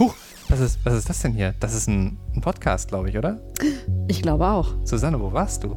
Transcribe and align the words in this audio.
Huch, 0.00 0.14
was 0.48 0.60
ist, 0.60 0.78
was 0.84 0.94
ist 0.94 1.08
das 1.10 1.20
denn 1.20 1.32
hier? 1.34 1.54
Das 1.60 1.74
ist 1.74 1.86
ein, 1.88 2.16
ein 2.34 2.40
Podcast, 2.40 2.88
glaube 2.88 3.10
ich, 3.10 3.18
oder? 3.18 3.38
Ich 4.08 4.22
glaube 4.22 4.46
auch. 4.46 4.74
Susanne, 4.84 5.20
wo 5.20 5.30
warst 5.32 5.62
du? 5.62 5.76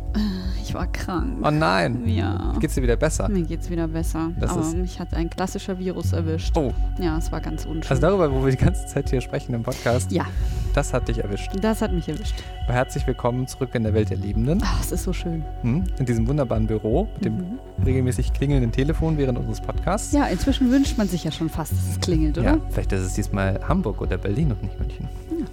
Ich 0.64 0.74
war 0.74 0.88
krank. 0.92 1.40
Oh 1.44 1.52
nein. 1.52 2.08
Ja. 2.08 2.54
Geht's 2.60 2.76
dir 2.76 2.82
wieder 2.84 2.96
besser? 2.96 3.28
Mir 3.28 3.44
geht's 3.44 3.70
wieder 3.70 3.88
besser. 3.88 4.32
Das 4.40 4.52
Aber 4.52 4.62
ist- 4.62 4.78
mich 4.78 5.00
hat 5.00 5.14
ein 5.14 5.30
klassischer 5.30 5.78
Virus 5.78 6.14
erwischt. 6.14 6.56
Oh, 6.58 6.74
Ja, 7.00 7.18
es 7.18 7.32
war 7.32 7.42
ganz 7.42 7.66
unschön. 7.66 7.84
also 7.90 8.02
darüber, 8.02 8.32
wo 8.32 8.44
wir 8.46 8.52
die 8.52 8.58
ganze 8.64 8.86
Zeit 8.88 9.10
hier 9.10 9.20
sprechen 9.22 9.54
im 9.54 9.64
Podcast, 9.64 10.10
ja, 10.12 10.26
das 10.74 10.94
hat 10.94 11.08
dich 11.08 11.20
erwischt. 11.20 11.52
das 11.62 11.82
hat 11.82 11.92
mich 11.94 12.10
erwischt. 12.10 12.36
Aber 12.66 12.74
herzlich 12.74 13.06
willkommen 13.08 13.48
zurück 13.48 13.70
in 13.74 13.84
der 13.84 13.94
Welt 13.94 14.10
der 14.10 14.18
Lebenden. 14.18 14.62
Ach, 14.64 14.82
es 14.82 14.92
ist 14.92 15.04
so 15.04 15.14
schön. 15.14 15.44
Hm? 15.62 15.84
In 16.00 16.06
diesem 16.06 16.28
wunderbaren 16.28 16.68
Büro 16.68 17.08
mit 17.16 17.26
dem 17.26 17.38
Mhm. 17.38 17.60
regelmäßig 17.86 18.34
klingelnden 18.34 18.72
Telefon 18.72 19.18
während 19.18 19.38
unseres 19.38 19.62
Podcasts. 19.62 20.12
Ja, 20.14 20.26
inzwischen 20.26 20.72
wünscht 20.72 20.98
man 20.98 21.08
sich 21.08 21.24
ja 21.24 21.32
schon 21.32 21.50
fast, 21.50 21.72
dass 21.74 21.90
es 21.92 22.00
klingelt, 22.00 22.38
oder? 22.38 22.54
Ja, 22.54 22.58
vielleicht 22.70 22.92
ist 22.92 23.02
es 23.02 23.14
diesmal 23.14 23.60
Hamburg 23.68 24.02
oder 24.02 24.18
Berlin 24.18 24.52
und 24.52 24.64
nicht 24.64 24.80
München. 24.80 25.08
Ja. 25.32 25.46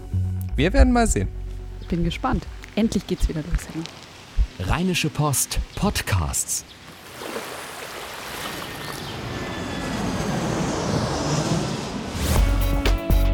Wir 0.57 0.73
werden 0.73 0.93
mal 0.93 1.07
sehen. 1.07 1.29
Ich 1.81 1.89
bin 1.89 2.05
gespannt. 2.05 2.47
Endlich 2.77 3.07
geht's 3.07 3.29
wieder 3.29 3.41
los. 3.43 4.69
Rheinische 4.69 5.09
Post 5.11 5.59
Podcasts. 5.75 6.65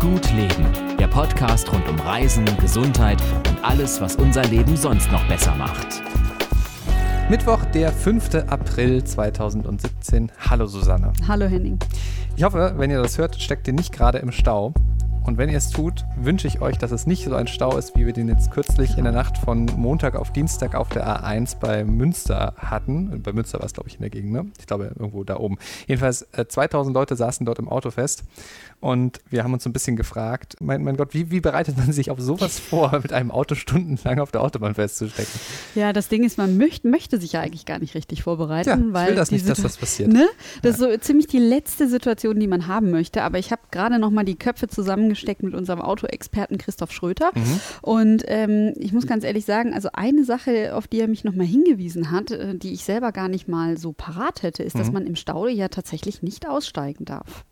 Gut 0.00 0.30
Leben. 0.32 0.85
Podcast 1.16 1.72
rund 1.72 1.88
um 1.88 1.98
Reisen, 1.98 2.44
Gesundheit 2.58 3.16
und 3.48 3.64
alles, 3.64 4.02
was 4.02 4.16
unser 4.16 4.44
Leben 4.44 4.76
sonst 4.76 5.10
noch 5.10 5.26
besser 5.28 5.54
macht. 5.54 6.02
Mittwoch, 7.30 7.64
der 7.72 7.90
5. 7.90 8.34
April 8.48 9.02
2017. 9.02 10.30
Hallo 10.38 10.66
Susanne. 10.66 11.14
Hallo 11.26 11.46
Henning. 11.46 11.78
Ich 12.36 12.44
hoffe, 12.44 12.74
wenn 12.76 12.90
ihr 12.90 13.00
das 13.00 13.16
hört, 13.16 13.40
steckt 13.40 13.66
ihr 13.66 13.72
nicht 13.72 13.94
gerade 13.94 14.18
im 14.18 14.30
Stau. 14.30 14.74
Und 15.26 15.38
wenn 15.38 15.48
ihr 15.48 15.58
es 15.58 15.70
tut, 15.70 16.04
wünsche 16.16 16.46
ich 16.46 16.60
euch, 16.60 16.78
dass 16.78 16.92
es 16.92 17.04
nicht 17.04 17.24
so 17.24 17.34
ein 17.34 17.48
Stau 17.48 17.76
ist, 17.76 17.96
wie 17.96 18.06
wir 18.06 18.12
den 18.12 18.28
jetzt 18.28 18.52
kürzlich 18.52 18.96
in 18.96 19.02
der 19.02 19.12
Nacht 19.12 19.38
von 19.38 19.64
Montag 19.76 20.14
auf 20.14 20.32
Dienstag 20.32 20.76
auf 20.76 20.88
der 20.88 21.04
A1 21.04 21.58
bei 21.58 21.82
Münster 21.84 22.54
hatten. 22.56 23.22
Bei 23.24 23.32
Münster 23.32 23.58
war 23.58 23.66
es, 23.66 23.72
glaube 23.72 23.88
ich, 23.88 23.96
in 23.96 24.02
der 24.02 24.10
Gegend, 24.10 24.30
ne? 24.30 24.46
Ich 24.60 24.68
glaube, 24.68 24.92
irgendwo 24.96 25.24
da 25.24 25.38
oben. 25.38 25.58
Jedenfalls, 25.88 26.22
äh, 26.32 26.46
2000 26.46 26.94
Leute 26.94 27.16
saßen 27.16 27.44
dort 27.44 27.58
im 27.58 27.68
Auto 27.68 27.90
fest. 27.90 28.22
Und 28.80 29.20
wir 29.30 29.42
haben 29.42 29.52
uns 29.52 29.64
so 29.64 29.70
ein 29.70 29.72
bisschen 29.72 29.96
gefragt, 29.96 30.56
mein, 30.60 30.84
mein 30.84 30.96
Gott, 30.96 31.14
wie, 31.14 31.30
wie 31.30 31.40
bereitet 31.40 31.76
man 31.76 31.92
sich 31.92 32.10
auf 32.10 32.20
sowas 32.20 32.58
vor, 32.58 32.98
mit 33.02 33.12
einem 33.12 33.30
Auto 33.30 33.54
stundenlang 33.54 34.20
auf 34.20 34.30
der 34.32 34.42
Autobahn 34.42 34.74
festzustecken? 34.74 35.32
Ja, 35.74 35.92
das 35.92 36.08
Ding 36.08 36.24
ist, 36.24 36.38
man 36.38 36.56
möcht, 36.56 36.84
möchte 36.84 37.18
sich 37.20 37.32
ja 37.32 37.40
eigentlich 37.40 37.64
gar 37.66 37.78
nicht 37.78 37.94
richtig 37.94 38.22
vorbereiten, 38.22 38.88
ich 38.88 38.92
weil 38.94 39.08
will 39.08 39.14
das 39.16 39.30
nicht, 39.30 39.48
dass 39.48 39.62
das 39.62 39.76
passiert. 39.76 40.12
Ne? 40.12 40.26
Das 40.62 40.72
ist 40.74 40.80
so 40.80 40.96
ziemlich 40.98 41.26
die 41.26 41.38
letzte 41.38 41.88
Situation, 41.88 42.38
die 42.38 42.46
man 42.46 42.66
haben 42.66 42.90
möchte. 42.90 43.22
Aber 43.22 43.38
ich 43.38 43.50
habe 43.50 43.62
gerade 43.70 43.98
noch 43.98 44.10
mal 44.10 44.24
die 44.24 44.36
Köpfe 44.36 44.68
zusammengesteckt 44.68 45.42
mit 45.42 45.54
unserem 45.54 45.80
Autoexperten 45.80 46.58
Christoph 46.58 46.92
Schröter. 46.92 47.30
Mhm. 47.34 47.60
Und 47.82 48.24
ähm, 48.26 48.72
ich 48.76 48.92
muss 48.92 49.06
ganz 49.06 49.24
ehrlich 49.24 49.44
sagen, 49.44 49.72
also 49.74 49.88
eine 49.92 50.24
Sache, 50.24 50.74
auf 50.74 50.86
die 50.86 51.00
er 51.00 51.08
mich 51.08 51.24
noch 51.24 51.34
mal 51.34 51.46
hingewiesen 51.46 52.10
hat, 52.10 52.30
äh, 52.30 52.54
die 52.56 52.72
ich 52.72 52.84
selber 52.84 53.12
gar 53.12 53.28
nicht 53.28 53.48
mal 53.48 53.78
so 53.78 53.92
parat 53.92 54.42
hätte, 54.42 54.62
ist, 54.62 54.78
dass 54.78 54.88
Mhm. 54.88 54.92
man 54.92 55.06
im 55.06 55.16
Stau 55.16 55.46
ja 55.48 55.68
tatsächlich 55.68 56.22
nicht 56.22 56.48
aussteigen 56.48 57.04
darf. 57.04 57.44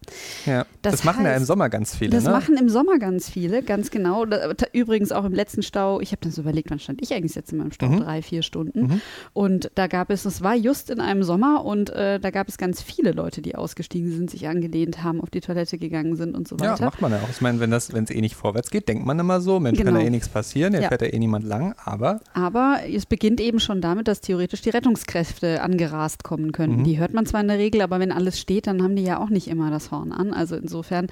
Ja, 0.47 0.67
das, 0.83 0.93
Das 0.97 1.05
machen 1.15 1.25
ja 1.27 1.37
im 1.37 1.45
Sommer 1.45 1.69
ganz 1.69 1.97
viele, 1.97 2.11
Das 2.11 2.25
ne? 2.25 2.31
machen 2.31 2.57
im 2.57 2.69
Sommer 2.69 2.99
ganz 2.99 3.29
viele, 3.31 3.63
ganz 3.63 3.91
genau. 3.91 4.25
Da, 4.25 4.53
übrigens 4.73 5.13
auch 5.13 5.25
im 5.25 5.33
letzten 5.33 5.63
Stau. 5.63 6.01
Ich 6.01 6.13
habe 6.13 6.21
dann 6.23 6.33
so 6.33 6.43
überlegt, 6.43 6.71
wann 6.71 6.79
stand 6.79 7.03
ich 7.03 7.13
eigentlich 7.15 7.35
jetzt 7.35 7.53
in 7.53 7.59
meinem 7.59 7.73
Stau? 7.73 7.87
Mhm. 7.89 8.01
Drei, 8.01 8.23
vier 8.23 8.43
Stunden. 8.43 8.81
Mhm. 8.87 9.01
Und 9.33 9.71
da 9.75 9.87
gab 9.87 10.11
es, 10.11 10.25
es 10.25 10.43
war 10.43 10.55
just 10.55 10.91
in 10.91 11.01
einem 11.01 11.23
Sommer 11.23 11.65
und 11.65 11.91
äh, 11.91 12.21
da 12.21 12.31
gab 12.31 12.49
es 12.49 12.59
ganz 12.59 12.83
viele 12.83 13.13
Leute, 13.13 13.43
die 13.43 13.55
ausgestiegen 13.55 14.11
sind, 14.13 14.31
sich 14.31 14.47
angelehnt 14.49 15.03
haben, 15.03 15.21
auf 15.21 15.31
die 15.31 15.41
Toilette 15.41 15.79
gegangen 15.79 16.17
sind 16.17 16.37
und 16.37 16.49
so 16.49 16.57
Ja, 16.57 16.73
weiter. 16.73 16.85
macht 16.87 17.01
man 17.01 17.13
ja 17.13 17.19
auch. 17.19 17.29
Ich 17.31 17.41
meine, 17.41 17.61
wenn 17.61 17.73
es 17.73 17.91
eh 17.91 18.21
nicht 18.21 18.35
vorwärts 18.35 18.71
geht, 18.71 18.89
denkt 18.89 19.07
man 19.07 19.19
immer 19.19 19.41
so, 19.41 19.61
Mensch, 19.61 19.79
kann 19.79 19.87
Genau. 19.87 20.01
da 20.01 20.05
eh 20.07 20.11
nichts 20.11 20.29
passieren, 20.29 20.73
hier 20.73 20.83
Ja. 20.83 20.89
fährt 20.89 21.03
ja 21.03 21.09
eh 21.09 21.19
niemand 21.19 21.45
lang, 21.45 21.75
aber 21.85 22.21
Aber 22.33 22.79
es 22.93 23.07
beginnt 23.07 23.41
eben 23.41 23.61
schon 23.61 23.81
damit, 23.81 24.09
dass 24.09 24.21
theoretisch 24.21 24.63
die 24.63 24.71
Rettungskräfte 24.71 25.63
angerast 25.63 26.25
kommen 26.25 26.53
könnten. 26.53 26.81
Mhm. 26.81 26.85
Die 26.85 26.99
hört 26.99 27.15
man 27.15 27.27
zwar 27.27 27.41
in 27.41 27.49
der 27.49 27.59
Regel, 27.59 27.81
aber 27.83 28.01
wenn 28.01 28.13
alles 28.13 28.41
steht, 28.41 28.67
dann 28.67 28.83
haben 28.83 28.97
die 28.97 29.05
ja 29.05 29.19
auch 29.19 29.29
nicht 29.31 29.49
immer 29.49 29.71
das 29.71 29.91
Horn 29.91 30.13
an. 30.13 30.33
Also 30.33 30.57
insofern 30.57 31.04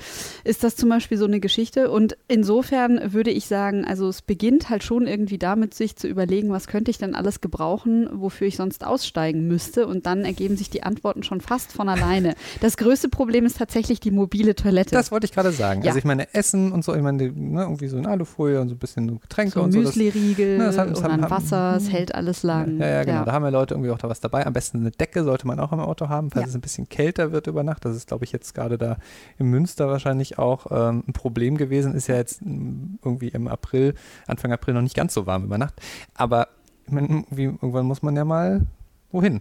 ist 0.44 0.64
das 0.64 0.76
zum 0.76 0.88
Beispiel 0.88 1.18
so 1.18 1.24
eine 1.24 1.40
Geschichte. 1.40 1.90
Und 1.90 2.16
insofern 2.28 3.12
würde 3.12 3.30
ich 3.30 3.46
sagen, 3.46 3.84
also 3.84 4.08
es 4.08 4.22
beginnt 4.22 4.68
halt 4.70 4.82
schon 4.84 5.06
irgendwie 5.06 5.38
damit, 5.38 5.74
sich 5.74 5.96
zu 5.96 6.06
überlegen, 6.08 6.50
was 6.50 6.66
könnte 6.66 6.90
ich 6.90 6.98
denn 6.98 7.14
alles 7.14 7.40
gebrauchen, 7.40 8.08
wofür 8.12 8.46
ich 8.46 8.56
sonst 8.56 8.84
aussteigen 8.84 9.46
müsste. 9.48 9.86
Und 9.86 10.06
dann 10.06 10.24
ergeben 10.24 10.56
sich 10.56 10.70
die 10.70 10.82
Antworten 10.82 11.22
schon 11.22 11.40
fast 11.40 11.72
von 11.72 11.88
alleine. 11.88 12.34
Das 12.60 12.76
größte 12.76 13.08
Problem 13.08 13.46
ist 13.46 13.58
tatsächlich 13.58 14.00
die 14.00 14.10
mobile 14.10 14.54
Toilette. 14.54 14.90
das 14.94 15.10
wollte 15.12 15.26
ich 15.26 15.32
gerade 15.32 15.52
sagen. 15.52 15.82
Ja. 15.82 15.88
Also 15.88 15.98
ich 15.98 16.04
meine, 16.04 16.32
Essen 16.34 16.72
und 16.72 16.84
so, 16.84 16.94
ich 16.94 17.02
meine, 17.02 17.30
ne, 17.30 17.62
irgendwie 17.62 17.88
so 17.88 17.96
in 17.96 18.06
Alufolie 18.06 18.60
und 18.60 18.68
so 18.68 18.74
ein 18.74 18.78
bisschen 18.78 19.08
so 19.08 19.18
Getränke 19.18 19.52
so 19.54 19.62
und 19.62 19.72
so. 19.72 19.82
Das, 19.82 19.94
Müsli-Riegel 19.96 20.58
Ne, 20.58 20.64
das 20.66 20.76
das 20.76 20.98
oder 20.98 21.12
haben- 21.12 21.24
ein 21.24 21.30
Wasser, 21.30 21.76
es 21.76 21.90
hält 21.90 22.14
alles 22.14 22.42
lang. 22.42 22.78
ja, 22.80 22.86
ja, 22.88 23.04
genau. 23.04 23.24
Da 23.24 23.32
haben 23.32 23.44
ja 23.44 23.50
Leute 23.50 23.74
irgendwie 23.74 23.90
auch 23.90 23.98
da 23.98 24.08
was 24.08 24.20
dabei. 24.20 24.46
Am 24.46 24.52
besten 24.52 24.78
eine 24.80 24.90
Decke 24.90 25.24
sollte 25.24 25.46
man 25.46 25.60
auch 25.60 25.72
im 25.72 25.80
Auto 25.80 26.08
haben, 26.08 26.30
falls 26.30 26.44
Ja. 26.46 26.48
es 26.50 26.54
ein 26.54 26.60
bisschen 26.60 26.88
kälter 26.88 27.32
wird 27.32 27.46
über 27.46 27.62
Nacht. 27.62 27.84
Das 27.84 27.96
ist, 27.96 28.06
glaube 28.08 28.24
ich, 28.24 28.32
jetzt 28.32 28.54
gerade 28.54 28.78
da 28.78 28.96
in 29.38 29.46
Münster 29.46 29.81
wahrscheinlich 29.88 30.38
auch 30.38 30.66
ähm, 30.70 31.04
ein 31.06 31.12
Problem 31.12 31.56
gewesen. 31.56 31.94
Ist 31.94 32.08
ja 32.08 32.16
jetzt 32.16 32.42
mm, 32.44 32.98
irgendwie 33.04 33.28
im 33.28 33.48
April, 33.48 33.94
Anfang 34.26 34.52
April 34.52 34.74
noch 34.74 34.82
nicht 34.82 34.96
ganz 34.96 35.14
so 35.14 35.26
warm 35.26 35.44
über 35.44 35.58
Nacht. 35.58 35.74
Aber 36.14 36.48
irgendwann 36.86 37.86
muss 37.86 38.02
man 38.02 38.16
ja 38.16 38.24
mal 38.24 38.62
wohin. 39.10 39.40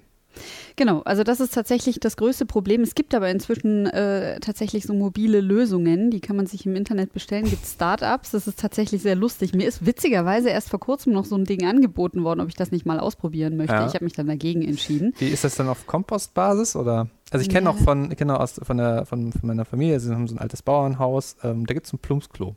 Genau, 0.75 1.01
also 1.01 1.23
das 1.23 1.39
ist 1.39 1.53
tatsächlich 1.53 1.99
das 1.99 2.17
größte 2.17 2.45
Problem. 2.45 2.81
Es 2.81 2.95
gibt 2.95 3.13
aber 3.15 3.29
inzwischen 3.29 3.85
äh, 3.87 4.39
tatsächlich 4.39 4.85
so 4.85 4.93
mobile 4.93 5.41
Lösungen, 5.41 6.09
die 6.11 6.19
kann 6.21 6.35
man 6.35 6.47
sich 6.47 6.65
im 6.65 6.75
Internet 6.75 7.13
bestellen. 7.13 7.45
Gibt 7.45 7.65
Startups, 7.65 8.31
das 8.31 8.47
ist 8.47 8.59
tatsächlich 8.59 9.01
sehr 9.01 9.15
lustig. 9.15 9.53
Mir 9.53 9.67
ist 9.67 9.85
witzigerweise 9.85 10.49
erst 10.49 10.69
vor 10.69 10.79
kurzem 10.79 11.13
noch 11.13 11.25
so 11.25 11.35
ein 11.35 11.45
Ding 11.45 11.65
angeboten 11.65 12.23
worden, 12.23 12.39
ob 12.41 12.47
ich 12.47 12.55
das 12.55 12.71
nicht 12.71 12.85
mal 12.85 12.99
ausprobieren 12.99 13.57
möchte. 13.57 13.73
Ja. 13.75 13.87
Ich 13.87 13.93
habe 13.93 14.05
mich 14.05 14.13
dann 14.13 14.27
dagegen 14.27 14.61
entschieden. 14.61 15.13
Wie 15.19 15.27
ist 15.29 15.43
das 15.43 15.55
dann 15.55 15.67
auf 15.67 15.87
Kompostbasis 15.87 16.75
oder? 16.75 17.07
Also 17.31 17.41
ich 17.43 17.49
kenne 17.49 17.65
Ja. 17.69 17.73
noch 17.73 17.79
von, 17.79 18.09
noch 18.25 18.39
aus 18.39 18.59
von, 18.61 18.77
der, 18.77 19.05
von, 19.05 19.31
von 19.31 19.47
meiner 19.47 19.63
Familie, 19.65 19.99
sie 19.99 20.11
haben 20.13 20.27
so 20.27 20.35
ein 20.35 20.39
altes 20.39 20.61
Bauernhaus, 20.61 21.37
ähm, 21.43 21.65
da 21.65 21.73
gibt 21.73 21.85
es 21.87 21.93
ein 21.93 21.99
Plumpsklo. 21.99 22.55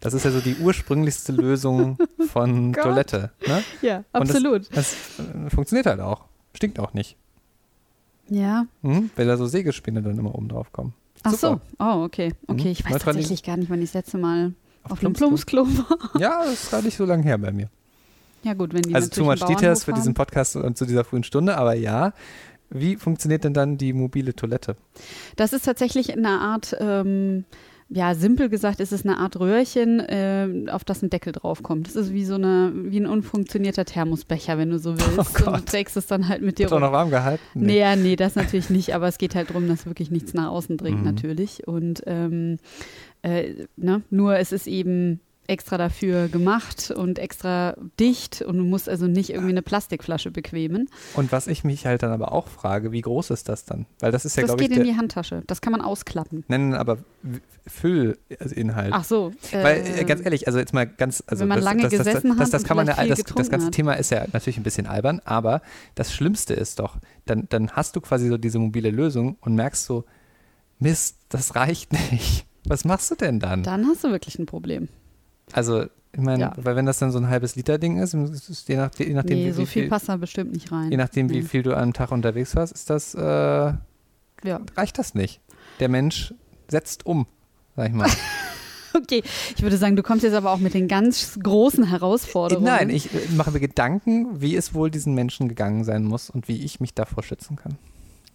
Das 0.00 0.14
ist 0.14 0.24
ja 0.24 0.30
so 0.30 0.40
die 0.40 0.56
ursprünglichste 0.56 1.32
Lösung 1.32 1.98
von. 2.32 2.72
Toilette. 2.72 3.30
Ne? 3.46 3.62
Ja, 3.82 3.98
Und 4.12 4.28
das- 4.28 4.30
absolut. 4.36 4.68
Das 4.74 4.94
äh, 5.18 5.50
funktioniert 5.50 5.86
halt 5.86 6.00
auch. 6.00 6.24
Stinkt 6.56 6.78
auch 6.80 6.94
nicht. 6.94 7.16
ja. 8.28 8.66
Mhm, 8.82 9.10
weil 9.16 9.26
da 9.26 9.36
so 9.36 9.46
Sägespäne 9.46 10.02
dann 10.02 10.18
immer 10.18 10.34
oben 10.34 10.48
drauf 10.48 10.72
kommen. 10.72 10.94
Ach 11.22 11.32
Super. 11.32 11.60
so. 11.78 11.84
Oh, 11.84 12.04
okay. 12.04 12.32
Okay, 12.46 12.62
Mhm. 12.64 12.70
ich 12.70 12.84
weiß 12.84 13.02
tatsächlich 13.02 13.42
gar 13.42 13.56
nicht, 13.56 13.70
wann 13.70 13.80
ich 13.80 13.90
das 13.90 13.94
letzte 13.94 14.18
Mal 14.18 14.54
Auf 14.84 14.92
auf 14.92 15.00
einem 15.04 15.12
Plumpsklo. 15.12 15.66
War. 15.66 16.20
Ja, 16.20 16.42
das 16.44 16.64
ist 16.64 16.70
gar 16.70 16.82
nicht 16.82 16.96
so 16.96 17.04
lange 17.04 17.22
her 17.24 17.38
bei 17.38 17.52
mir. 17.52 17.68
Ja 18.42 18.54
gut, 18.54 18.72
wenn 18.74 18.82
die 18.82 18.94
also 18.94 19.08
natürlich 19.08 19.40
much 19.40 19.48
details 19.48 19.84
für 19.84 19.92
diesen. 19.92 20.14
Podcast 20.14 20.56
und 20.56 20.76
zu 20.78 20.84
dieser 20.86 21.04
frühen 21.04 21.24
Stunde, 21.24 21.56
aber 21.56 21.74
ja. 21.74 22.12
Wie 22.68 22.96
funktioniert 22.96 23.44
denn 23.44 23.54
dann 23.54 23.78
die 23.78 23.92
mobile 23.92 24.34
Toilette? 24.34 24.76
Das 25.36 25.52
ist 25.52 25.64
tatsächlich 25.64 26.12
eine 26.12 26.40
Art, 26.40 26.76
ähm, 26.80 27.44
ja, 27.88 28.14
simpel 28.14 28.48
gesagt, 28.48 28.80
ist 28.80 28.92
es 28.92 29.04
eine 29.04 29.18
Art 29.18 29.38
Röhrchen, 29.38 30.02
ähm, 30.08 30.68
auf 30.68 30.82
das 30.84 31.02
ein 31.02 31.10
Deckel 31.10 31.32
draufkommt. 31.32 31.86
Das 31.86 31.94
ist 31.94 32.12
wie 32.12 32.24
so 32.24 32.34
eine, 32.34 32.72
wie 32.74 32.98
ein 32.98 33.06
unfunktionierter 33.06 33.84
Thermosbecher, 33.84 34.58
wenn 34.58 34.70
du 34.70 34.78
so 34.78 34.94
willst. 34.98 35.42
Oh 35.46 35.50
und 35.50 35.56
du 35.60 35.64
trägst 35.64 35.96
es 35.96 36.06
dann 36.06 36.28
halt 36.28 36.42
mit 36.42 36.58
dir 36.58 36.64
Wird 36.64 36.72
auch 36.72 36.80
noch 36.80 36.92
warm 36.92 37.10
gehalten? 37.10 37.42
Nee, 37.54 37.78
ja, 37.78 37.94
nee, 37.94 38.16
das 38.16 38.34
natürlich 38.34 38.70
nicht, 38.70 38.94
aber 38.94 39.06
es 39.06 39.18
geht 39.18 39.34
halt 39.36 39.50
darum, 39.50 39.68
dass 39.68 39.86
wirklich 39.86 40.10
nichts 40.10 40.34
nach 40.34 40.48
außen 40.48 40.76
dringt, 40.76 40.98
Mhm. 40.98 41.04
natürlich. 41.04 41.66
Und 41.68 42.02
ähm, 42.06 42.58
äh, 43.22 43.66
ne? 43.76 44.02
nur 44.10 44.36
es 44.36 44.50
ist 44.50 44.66
eben 44.66 45.20
extra 45.48 45.78
dafür 45.78 46.28
gemacht 46.28 46.90
und 46.90 47.18
extra 47.18 47.76
dicht 47.98 48.42
und 48.42 48.58
du 48.58 48.64
musst 48.64 48.88
also 48.88 49.06
nicht 49.06 49.30
irgendwie 49.30 49.50
eine 49.50 49.62
Plastikflasche 49.62 50.30
bequemen. 50.30 50.88
Und 51.14 51.32
was 51.32 51.46
ich 51.46 51.64
mich 51.64 51.86
halt 51.86 52.02
dann 52.02 52.12
aber 52.12 52.32
auch 52.32 52.48
frage, 52.48 52.92
wie 52.92 53.00
groß 53.00 53.30
ist 53.30 53.48
das 53.48 53.64
dann? 53.64 53.86
Weil 54.00 54.12
das 54.12 54.24
ist 54.24 54.36
ja, 54.36 54.42
das 54.42 54.50
glaube 54.50 54.62
ich, 54.62 54.68
geht 54.68 54.78
in 54.78 54.84
die 54.84 54.96
Handtasche. 54.96 55.42
Das 55.46 55.60
kann 55.60 55.72
man 55.72 55.80
ausklappen. 55.80 56.44
nennen 56.48 56.74
aber 56.74 56.98
Füllinhalt. 57.66 58.92
Ach 58.92 59.04
so. 59.04 59.32
Weil, 59.52 59.78
äh, 59.78 60.00
äh, 60.00 60.04
ganz 60.04 60.24
ehrlich, 60.24 60.46
also 60.46 60.58
jetzt 60.58 60.72
mal 60.72 60.86
ganz, 60.86 61.22
also 61.26 61.42
Wenn 61.42 61.48
man 61.48 61.58
das, 61.58 61.64
lange 61.64 61.82
das, 61.82 61.90
das, 61.90 61.98
das, 61.98 62.06
gesessen 62.06 62.28
das, 62.30 62.46
hat 62.46 62.54
das 62.54 62.64
kann 62.64 62.76
man 62.76 62.86
ja, 62.86 63.06
das, 63.06 63.22
das 63.22 63.50
ganze 63.50 63.66
hat. 63.66 63.74
Thema 63.74 63.94
ist 63.94 64.10
ja 64.10 64.26
natürlich 64.32 64.56
ein 64.56 64.62
bisschen 64.62 64.86
albern, 64.86 65.20
aber 65.24 65.62
das 65.94 66.12
Schlimmste 66.12 66.54
ist 66.54 66.78
doch, 66.78 66.98
dann, 67.24 67.46
dann 67.48 67.70
hast 67.72 67.96
du 67.96 68.00
quasi 68.00 68.28
so 68.28 68.38
diese 68.38 68.58
mobile 68.58 68.90
Lösung 68.90 69.36
und 69.40 69.54
merkst 69.54 69.84
so, 69.84 70.04
Mist, 70.78 71.16
das 71.28 71.54
reicht 71.54 71.92
nicht. 72.12 72.46
Was 72.64 72.84
machst 72.84 73.10
du 73.10 73.14
denn 73.14 73.40
dann? 73.40 73.62
Dann 73.62 73.86
hast 73.86 74.04
du 74.04 74.10
wirklich 74.10 74.38
ein 74.38 74.46
Problem. 74.46 74.88
Also, 75.56 75.84
ich 76.12 76.20
meine, 76.20 76.40
Ja. 76.42 76.52
weil 76.56 76.76
wenn 76.76 76.86
das 76.86 76.98
dann 76.98 77.10
so 77.10 77.18
ein 77.18 77.28
halbes 77.28 77.56
Liter 77.56 77.78
Ding 77.78 77.98
ist, 77.98 78.14
ist 78.14 78.68
je, 78.68 78.76
nach, 78.76 78.90
je 78.98 79.12
nachdem, 79.14 79.38
nee, 79.38 79.46
wie, 79.46 79.52
so 79.52 79.62
wie 79.62 79.66
viel 79.66 79.82
viel, 79.84 79.88
passt 79.90 80.08
da 80.08 80.16
bestimmt 80.16 80.52
nicht 80.52 80.70
rein. 80.70 80.90
je 80.90 80.96
nachdem, 80.96 81.30
wie 81.30 81.36
Nee. 81.40 81.42
viel 81.42 81.62
du 81.62 81.74
am 81.76 81.92
Tag 81.92 82.12
unterwegs 82.12 82.54
warst, 82.54 82.72
ist 82.74 82.90
das, 82.90 83.14
äh, 83.14 83.20
Ja. 83.20 83.78
reicht 84.76 84.98
das 84.98 85.14
nicht. 85.14 85.40
Der 85.80 85.88
Mensch 85.88 86.34
setzt 86.68 87.06
um, 87.06 87.26
sag 87.74 87.88
ich 87.88 87.94
mal. 87.94 88.08
Okay, 88.96 89.22
ich 89.54 89.62
würde 89.62 89.76
sagen, 89.76 89.94
du 89.94 90.02
kommst 90.02 90.24
jetzt 90.24 90.32
aber 90.32 90.50
auch 90.52 90.58
mit 90.58 90.72
den 90.72 90.88
ganz 90.88 91.38
großen 91.42 91.84
Herausforderungen. 91.84 92.64
Nein, 92.66 92.88
ich 92.88 93.12
äh, 93.14 93.18
mache 93.36 93.50
mir 93.50 93.60
Gedanken, 93.60 94.40
wie 94.40 94.56
es 94.56 94.72
wohl 94.72 94.90
diesen 94.90 95.14
Menschen 95.14 95.48
gegangen 95.48 95.84
sein 95.84 96.02
muss 96.04 96.30
und 96.30 96.48
wie 96.48 96.64
ich 96.64 96.80
mich 96.80 96.94
davor 96.94 97.22
schützen 97.22 97.56
kann. 97.56 97.76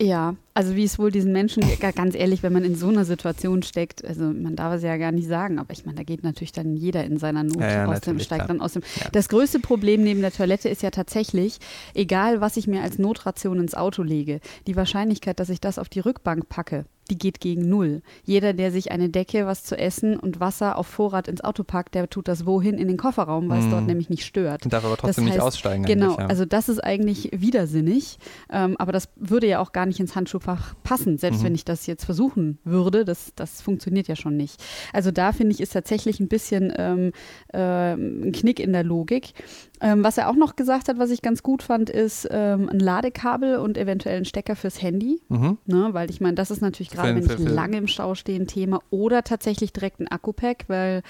Ja, 0.01 0.35
also 0.55 0.75
wie 0.75 0.83
es 0.83 0.97
wohl 0.97 1.11
diesen 1.11 1.31
Menschen, 1.31 1.63
ganz 1.95 2.15
ehrlich, 2.15 2.41
wenn 2.41 2.51
man 2.51 2.63
in 2.63 2.75
so 2.75 2.87
einer 2.87 3.05
Situation 3.05 3.61
steckt, 3.61 4.03
also 4.03 4.23
man 4.23 4.55
darf 4.55 4.73
es 4.73 4.81
ja 4.81 4.97
gar 4.97 5.11
nicht 5.11 5.27
sagen, 5.27 5.59
aber 5.59 5.71
ich 5.73 5.85
meine, 5.85 5.97
da 5.97 6.03
geht 6.03 6.23
natürlich 6.23 6.51
dann 6.51 6.75
jeder 6.75 7.03
in 7.03 7.19
seiner 7.19 7.43
Not 7.43 7.59
Ja, 7.59 7.69
ja, 7.69 7.85
aus 7.85 8.01
dem, 8.01 8.19
steigt 8.19 8.45
klar. 8.45 8.47
dann 8.47 8.61
aus 8.61 8.73
dem. 8.73 8.81
Ja. 8.99 9.09
Das 9.11 9.29
größte 9.29 9.59
Problem 9.59 10.01
neben 10.03 10.21
der 10.21 10.31
Toilette 10.31 10.69
ist 10.69 10.81
ja 10.81 10.89
tatsächlich, 10.89 11.59
egal 11.93 12.41
was 12.41 12.57
ich 12.57 12.65
mir 12.65 12.81
als 12.81 12.97
Notration 12.97 13.59
ins 13.59 13.75
Auto 13.75 14.01
lege, 14.01 14.39
die 14.65 14.75
Wahrscheinlichkeit, 14.75 15.39
dass 15.39 15.49
ich 15.49 15.61
das 15.61 15.77
auf 15.77 15.87
die 15.87 15.99
Rückbank 15.99 16.49
packe, 16.49 16.85
die 17.11 17.17
geht 17.17 17.39
gegen 17.41 17.67
null. 17.69 18.01
Jeder, 18.23 18.53
der 18.53 18.71
sich 18.71 18.91
eine 18.91 19.09
Decke, 19.09 19.45
was 19.45 19.63
zu 19.63 19.77
essen 19.77 20.17
und 20.17 20.39
Wasser 20.39 20.77
auf 20.77 20.87
Vorrat 20.87 21.27
ins 21.27 21.43
Auto 21.43 21.63
packt, 21.63 21.93
der 21.93 22.09
tut 22.09 22.27
das 22.27 22.45
wohin? 22.45 22.77
In 22.77 22.87
den 22.87 22.97
Kofferraum, 22.97 23.49
weil 23.49 23.59
es 23.59 23.65
Mhm. 23.65 23.71
dort 23.71 23.85
nämlich 23.87 24.09
nicht 24.09 24.25
stört. 24.25 24.63
Und 24.63 24.71
darf 24.73 24.85
aber 24.85 24.95
trotzdem 24.97 25.25
Das 25.25 25.33
nicht 25.33 25.33
heißt, 25.33 25.45
aussteigen. 25.47 25.83
Genau, 25.83 26.17
ja. 26.17 26.25
also 26.27 26.45
das 26.45 26.69
ist 26.69 26.79
eigentlich 26.83 27.29
widersinnig, 27.33 28.17
ähm, 28.49 28.77
aber 28.79 28.91
das 28.93 29.09
würde 29.17 29.45
ja 29.47 29.59
auch 29.59 29.73
gar 29.73 29.85
nicht 29.85 29.99
ins 29.99 30.15
Handschuhfach 30.15 30.73
passen, 30.83 31.17
selbst 31.17 31.41
Mhm. 31.41 31.45
wenn 31.47 31.55
ich 31.55 31.65
das 31.65 31.85
jetzt 31.85 32.05
versuchen 32.05 32.57
würde, 32.63 33.03
das, 33.05 33.33
das 33.35 33.61
funktioniert 33.61 34.07
ja 34.07 34.15
schon 34.15 34.37
nicht. 34.37 34.63
Also 34.93 35.11
da 35.11 35.33
finde 35.33 35.53
ich, 35.53 35.59
ist 35.59 35.73
tatsächlich 35.73 36.19
ein 36.21 36.29
bisschen 36.29 36.71
ähm, 36.77 37.11
ähm, 37.53 38.21
ein 38.23 38.31
Knick 38.31 38.59
in 38.59 38.71
der 38.71 38.83
Logik. 38.83 39.33
Ähm, 39.81 40.03
was 40.03 40.17
er 40.17 40.29
auch 40.29 40.35
noch 40.35 40.55
gesagt 40.55 40.87
hat, 40.89 40.99
was 40.99 41.09
ich 41.09 41.21
ganz 41.21 41.41
gut 41.41 41.63
fand, 41.63 41.89
ist 41.89 42.27
ähm, 42.31 42.69
ein 42.69 42.79
Ladekabel 42.79 43.57
und 43.57 43.77
eventuell 43.77 44.17
ein 44.17 44.25
Stecker 44.25 44.55
fürs 44.55 44.81
Handy. 44.81 45.19
Mhm. 45.29 45.57
Ne, 45.65 45.89
weil 45.91 46.09
ich 46.11 46.21
meine, 46.21 46.35
das 46.35 46.51
ist 46.51 46.61
natürlich 46.61 46.91
gerade, 46.91 47.15
wenn 47.15 47.23
ich 47.23 47.49
lange 47.49 47.77
im 47.77 47.87
Stau 47.87 48.13
stehe, 48.13 48.39
ein 48.39 48.47
Thema. 48.47 48.79
Oder 48.91 49.23
tatsächlich 49.23 49.73
direkt 49.73 49.99
ein 49.99 50.07
Akku-Pack, 50.07 50.65
weil 50.67 51.01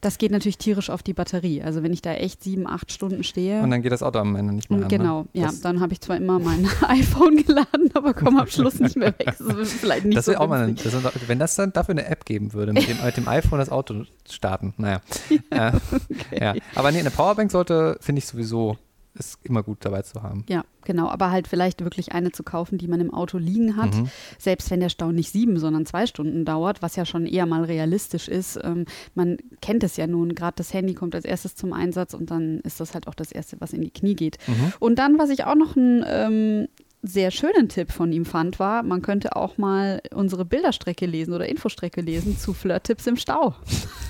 das 0.00 0.18
geht 0.18 0.32
natürlich 0.32 0.58
tierisch 0.58 0.90
auf 0.90 1.02
die 1.02 1.14
Batterie. 1.14 1.62
Also 1.62 1.82
wenn 1.82 1.92
ich 1.92 2.02
da 2.02 2.14
echt 2.14 2.42
sieben, 2.42 2.66
acht 2.66 2.90
Stunden 2.90 3.22
stehe. 3.22 3.62
Und 3.62 3.70
dann 3.70 3.82
geht 3.82 3.92
das 3.92 4.02
Auto 4.02 4.18
am 4.18 4.34
Ende 4.34 4.54
nicht 4.54 4.70
mehr 4.70 4.82
an. 4.82 4.88
Genau, 4.88 5.22
ne? 5.22 5.28
ja, 5.32 5.46
Das, 5.46 5.60
dann 5.60 5.80
habe 5.80 5.92
ich 5.92 6.00
zwar 6.00 6.16
immer 6.16 6.40
mein 6.40 6.68
iPhone 6.88 7.36
geladen, 7.36 7.90
aber 7.94 8.12
komme 8.12 8.40
am 8.40 8.48
Schluss 8.48 8.80
nicht 8.80 8.96
mehr 8.96 9.14
weg. 9.18 9.34
Das 9.38 9.56
ist 9.56 9.74
vielleicht 9.74 10.04
nicht 10.04 10.18
das 10.18 10.26
so 10.26 10.34
auch 10.34 10.48
mal, 10.48 10.72
das 10.72 10.94
wenn 11.28 11.38
das 11.38 11.54
dann 11.54 11.72
dafür 11.72 11.92
eine 11.92 12.06
App 12.06 12.24
geben 12.24 12.52
würde, 12.52 12.72
mit 12.72 12.88
dem, 12.88 12.96
mit 13.04 13.16
dem 13.16 13.28
iPhone 13.28 13.60
das 13.60 13.70
Auto 13.70 14.04
starten. 14.28 14.74
Naja. 14.78 15.00
äh, 15.50 15.72
ja. 16.38 16.54
Aber 16.74 16.90
nee, 16.90 16.98
eine 16.98 17.10
Powerbank 17.10 17.50
sollte, 17.50 17.98
finde 18.00 18.15
ich 18.16 18.26
sowieso, 18.26 18.76
ist 19.18 19.38
immer 19.44 19.62
gut 19.62 19.78
dabei 19.80 20.02
zu 20.02 20.22
haben. 20.22 20.44
Ja, 20.46 20.64
genau, 20.84 21.08
aber 21.08 21.30
halt 21.30 21.48
vielleicht 21.48 21.82
wirklich 21.82 22.12
eine 22.12 22.32
zu 22.32 22.42
kaufen, 22.42 22.76
die 22.76 22.86
man 22.86 23.00
im 23.00 23.14
Auto 23.14 23.38
liegen 23.38 23.76
hat, 23.76 23.94
Mhm. 23.94 24.10
selbst 24.38 24.70
wenn 24.70 24.80
der 24.80 24.90
Stau 24.90 25.10
nicht 25.10 25.30
sieben, 25.32 25.58
sondern 25.58 25.86
zwei 25.86 26.06
Stunden 26.06 26.44
dauert, 26.44 26.82
was 26.82 26.96
ja 26.96 27.06
schon 27.06 27.24
eher 27.24 27.46
mal 27.46 27.64
realistisch 27.64 28.28
ist. 28.28 28.58
Ähm, 28.62 28.84
man 29.14 29.38
kennt 29.62 29.82
es 29.84 29.96
ja 29.96 30.06
nun, 30.06 30.34
gerade 30.34 30.56
das 30.56 30.74
Handy 30.74 30.92
kommt 30.92 31.14
als 31.14 31.24
erstes 31.24 31.54
zum 31.54 31.72
Einsatz 31.72 32.12
und 32.12 32.30
dann 32.30 32.60
ist 32.60 32.78
das 32.78 32.92
halt 32.92 33.08
auch 33.08 33.14
das 33.14 33.32
Erste, 33.32 33.56
was 33.58 33.72
in 33.72 33.80
die 33.80 33.90
Knie 33.90 34.14
geht. 34.16 34.36
Mhm. 34.46 34.72
Und 34.80 34.98
dann, 34.98 35.18
was 35.18 35.30
ich 35.30 35.44
auch 35.44 35.54
noch 35.56 35.76
einen 35.76 36.04
ähm, 36.06 36.68
sehr 37.02 37.30
schönen 37.30 37.68
Tipp 37.68 37.92
von 37.92 38.12
ihm 38.12 38.24
fand, 38.24 38.58
war, 38.58 38.82
man 38.82 39.00
könnte 39.02 39.36
auch 39.36 39.58
mal 39.58 40.00
unsere 40.12 40.44
Bilderstrecke 40.44 41.06
lesen 41.06 41.34
oder 41.34 41.48
Infostrecke 41.48 42.00
lesen 42.00 42.36
zu 42.36 42.52
Flirt-Tipps 42.52 43.06
im 43.06 43.16
Stau. 43.16 43.54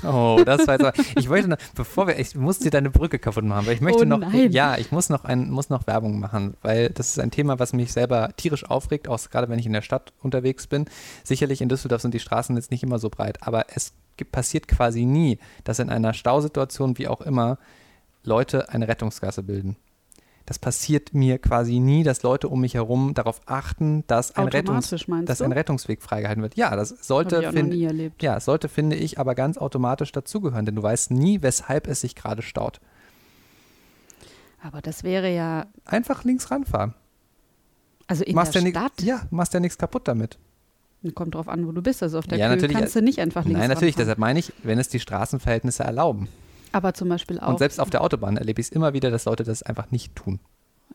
Oh, 0.03 0.41
das 0.45 0.67
war 0.67 0.81
jetzt. 0.81 1.01
Ich 1.19 1.29
wollte 1.29 1.49
noch, 1.49 1.59
bevor 1.75 2.07
wir, 2.07 2.19
ich 2.19 2.35
muss 2.35 2.59
dir 2.59 2.71
deine 2.71 2.91
Brücke 2.91 3.19
kaputt 3.19 3.45
machen, 3.45 3.67
weil 3.67 3.75
ich 3.75 3.81
möchte 3.81 4.03
Oh 4.03 4.07
noch, 4.07 4.19
nein. 4.19 4.51
ja, 4.53 4.79
ich 4.79 4.93
muss 4.93 5.09
noch 5.09 5.25
ein, 5.25 5.51
muss 5.51 5.69
noch 5.69 5.87
Werbung 5.87 6.21
machen, 6.21 6.55
weil 6.63 6.91
das 6.91 7.09
ist 7.11 7.19
ein 7.19 7.31
Thema, 7.31 7.59
was 7.59 7.73
mich 7.73 7.93
selber 7.93 8.31
tierisch 8.37 8.65
aufregt, 8.65 9.09
auch 9.09 9.19
gerade 9.31 9.49
wenn 9.49 9.59
ich 9.59 9.67
in 9.67 9.73
der 9.73 9.83
Stadt 9.83 10.13
unterwegs 10.23 10.67
bin. 10.67 10.87
Sicherlich 11.25 11.61
in 11.61 11.69
Düsseldorf 11.69 12.03
sind 12.03 12.15
die 12.15 12.21
Straßen 12.21 12.57
jetzt 12.57 12.71
nicht 12.71 12.83
immer 12.83 12.99
so 12.99 13.11
breit, 13.11 13.43
aber 13.43 13.67
es 13.75 13.93
gibt, 14.17 14.33
passiert 14.33 14.69
quasi 14.69 15.05
nie, 15.05 15.39
dass 15.65 15.79
in 15.79 15.91
einer 15.91 16.15
Stausituation, 16.15 16.97
wie 16.99 17.09
auch 17.09 17.21
immer, 17.21 17.59
Leute 18.23 18.69
eine 18.71 18.89
Rettungsgasse 18.89 19.43
bilden. 19.43 19.77
Das 20.47 20.61
passiert 20.61 21.13
mir 21.13 21.39
quasi 21.39 21.81
nie, 21.81 22.05
dass 22.05 22.23
Leute 22.23 22.49
um 22.49 22.61
mich 22.61 22.75
herum 22.75 23.15
darauf 23.15 23.41
achten, 23.47 24.05
dass 24.07 24.37
ein, 24.37 24.47
Rettungs, 24.47 24.95
dass 25.25 25.43
ein 25.43 25.51
Rettungsweg 25.51 26.01
freigehalten 26.03 26.41
wird. 26.41 26.55
Ja, 26.57 26.77
das 26.77 26.91
sollte, 26.91 27.43
erlebt. 27.43 28.23
ja, 28.23 28.39
sollte, 28.39 28.69
finde 28.69 28.95
ich, 28.95 29.19
aber 29.19 29.35
ganz 29.35 29.59
automatisch 29.59 30.13
dazugehören, 30.13 30.65
denn 30.65 30.77
du 30.77 30.83
weißt 30.85 31.11
nie, 31.11 31.43
weshalb 31.43 31.89
es 31.89 32.01
sich 32.03 32.15
gerade 32.15 32.43
staut. 32.43 32.81
Aber 34.63 34.81
das 34.81 35.03
wäre 35.03 35.35
ja, 35.35 35.67
Einfach 35.85 36.23
links 36.25 36.51
ranfahren. 36.51 36.95
also 38.07 38.25
in 38.25 38.35
machst 38.37 38.55
der 38.55 38.63
ja 38.63 38.69
Stadt, 38.71 39.03
ja, 39.03 39.23
machst 39.31 39.53
ja 39.53 39.61
nichts 39.61 39.79
kaputt 39.79 40.07
damit. 40.07 40.39
kommt 41.15 41.35
drauf 41.35 41.49
an, 41.49 41.67
wo 41.67 41.73
du 41.73 41.83
bist. 41.83 42.03
Also 42.05 42.19
auf 42.21 42.27
der 42.27 42.39
Ja, 42.39 42.57
Kühe 42.57 42.69
kannst 42.69 42.95
du 42.95 43.03
nicht 43.03 43.19
einfach 43.21 43.45
links 43.45 43.59
Nein, 43.59 43.69
natürlich, 43.69 43.95
ranfahren. 43.97 44.07
deshalb 44.07 44.19
meine 44.19 44.39
ich, 44.39 44.53
wenn 44.63 44.79
es 44.79 44.89
die 44.89 45.01
Straßenverhältnisse 45.01 45.83
erlauben. 45.83 46.29
Aber 46.73 46.95
zum 46.95 47.09
Beispiel 47.09 47.39
auch, 47.41 47.49
Und 47.49 47.59
selbst 47.59 47.81
auf 47.81 47.91
der 47.91 48.03
Autobahn 48.03 48.37
erlebe 48.37 48.61
ich 48.61 48.69
es 48.69 48.73
immer 48.73 48.93
wieder, 48.93 49.11
dass 49.11 49.25
Leute 49.25 49.45
das 49.45 49.63
einfach 49.63 49.91
nicht 49.91 50.15
tun. 50.17 50.41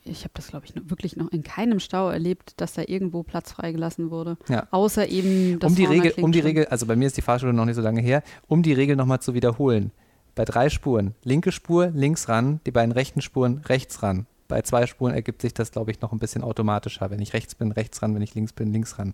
ich 0.04 0.22
habe 0.24 0.32
das 0.34 0.48
glaube 0.48 0.66
ich 0.66 0.76
noch, 0.76 0.90
wirklich 0.90 1.16
noch 1.16 1.32
in 1.32 1.44
keinem 1.44 1.80
Stau 1.80 2.10
erlebt, 2.10 2.54
dass 2.58 2.74
da 2.74 2.84
irgendwo 2.86 3.24
Platz 3.24 3.52
freigelassen 3.52 4.10
wurde. 4.12 4.38
Ja. 4.50 4.68
Außer 4.72 5.08
eben 5.08 5.60
das 5.60 5.70
um 5.72 5.76
die 5.76 5.86
Regel, 5.86 6.14
um 6.18 6.32
die. 6.32 6.40
Regel, 6.40 6.66
also 6.68 6.86
bei 6.86 6.96
mir 6.96 7.08
ist 7.08 7.18
die 7.18 7.22
Fahrschule 7.22 7.54
noch 7.54 7.66
nicht 7.66 7.76
so 7.76 7.82
lange 7.82 8.02
her, 8.02 8.24
um 8.48 8.64
die 8.64 8.74
Regel 8.74 8.96
nochmal 8.96 9.20
zu 9.20 9.34
wiederholen. 9.34 9.92
Bei 10.34 10.46
drei 10.46 10.70
Spuren, 10.70 11.14
linke 11.24 11.52
Spur, 11.52 11.92
links 11.94 12.30
ran, 12.30 12.62
die 12.66 12.72
beiden 12.72 12.94
rechten 12.94 13.22
Spuren, 13.22 13.60
rechts 13.66 14.02
ran. 14.02 14.28
Bei 14.48 14.62
zwei 14.62 14.86
Spuren 14.86 15.14
ergibt 15.14 15.42
sich 15.42 15.54
das, 15.54 15.72
glaube 15.72 15.92
ich, 15.92 16.02
noch 16.02 16.12
ein 16.12 16.20
bisschen 16.20 16.44
automatischer. 16.44 17.10
Wenn 17.10 17.22
ich 17.22 17.34
rechts 17.34 17.54
bin, 17.56 17.72
rechts 17.72 18.02
ran, 18.02 18.16
wenn 18.16 18.22
ich 18.22 18.34
links 18.34 18.54
bin, 18.54 18.72
links 18.72 18.98
ran. 18.98 19.14